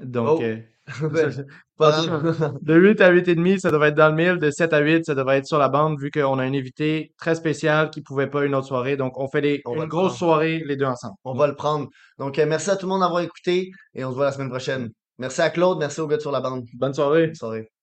Donc, 0.00 0.40
Oh. 0.40 0.42
euh. 0.42 0.56
de 2.62 2.74
8 2.74 3.00
à 3.00 3.10
8 3.10 3.28
et 3.28 3.34
demi, 3.34 3.60
ça 3.60 3.70
devrait 3.70 3.88
être 3.88 3.96
dans 3.96 4.08
le 4.08 4.14
mille. 4.14 4.38
De 4.38 4.50
7 4.50 4.72
à 4.72 4.80
8, 4.80 5.06
ça 5.06 5.14
devrait 5.14 5.38
être 5.38 5.46
sur 5.46 5.58
la 5.58 5.68
bande, 5.68 5.98
vu 6.00 6.10
qu'on 6.10 6.38
a 6.38 6.42
un 6.42 6.54
invité 6.54 7.12
très 7.18 7.34
spécial 7.34 7.90
qui 7.90 8.02
pouvait 8.02 8.28
pas 8.28 8.44
une 8.44 8.54
autre 8.54 8.66
soirée. 8.66 8.96
Donc, 8.96 9.18
on 9.18 9.28
fait 9.28 9.62
On 9.64 9.76
va 9.76 9.84
une 9.84 9.88
grosse 9.88 10.16
soirée, 10.16 10.62
les 10.66 10.76
deux 10.76 10.86
ensemble. 10.86 11.14
On 11.24 11.34
va 11.34 11.46
le 11.46 11.54
prendre. 11.54 11.88
Donc, 12.18 12.38
euh, 12.38 12.46
merci 12.46 12.70
à 12.70 12.76
tout 12.76 12.86
le 12.86 12.90
monde 12.90 13.00
d'avoir 13.00 13.22
écouté 13.22 13.70
et 13.94 14.04
on 14.04 14.10
se 14.10 14.16
voit 14.16 14.26
la 14.26 14.32
semaine 14.32 14.50
prochaine. 14.50 14.90
Merci 15.18 15.40
à 15.40 15.50
Claude, 15.50 15.78
merci 15.78 16.00
aux 16.00 16.06
gars 16.06 16.16
de 16.16 16.22
sur 16.22 16.32
la 16.32 16.40
bande. 16.40 16.64
Bonne 16.74 16.94
soirée. 16.94 17.26
Bonne 17.26 17.34
soirée. 17.34 17.81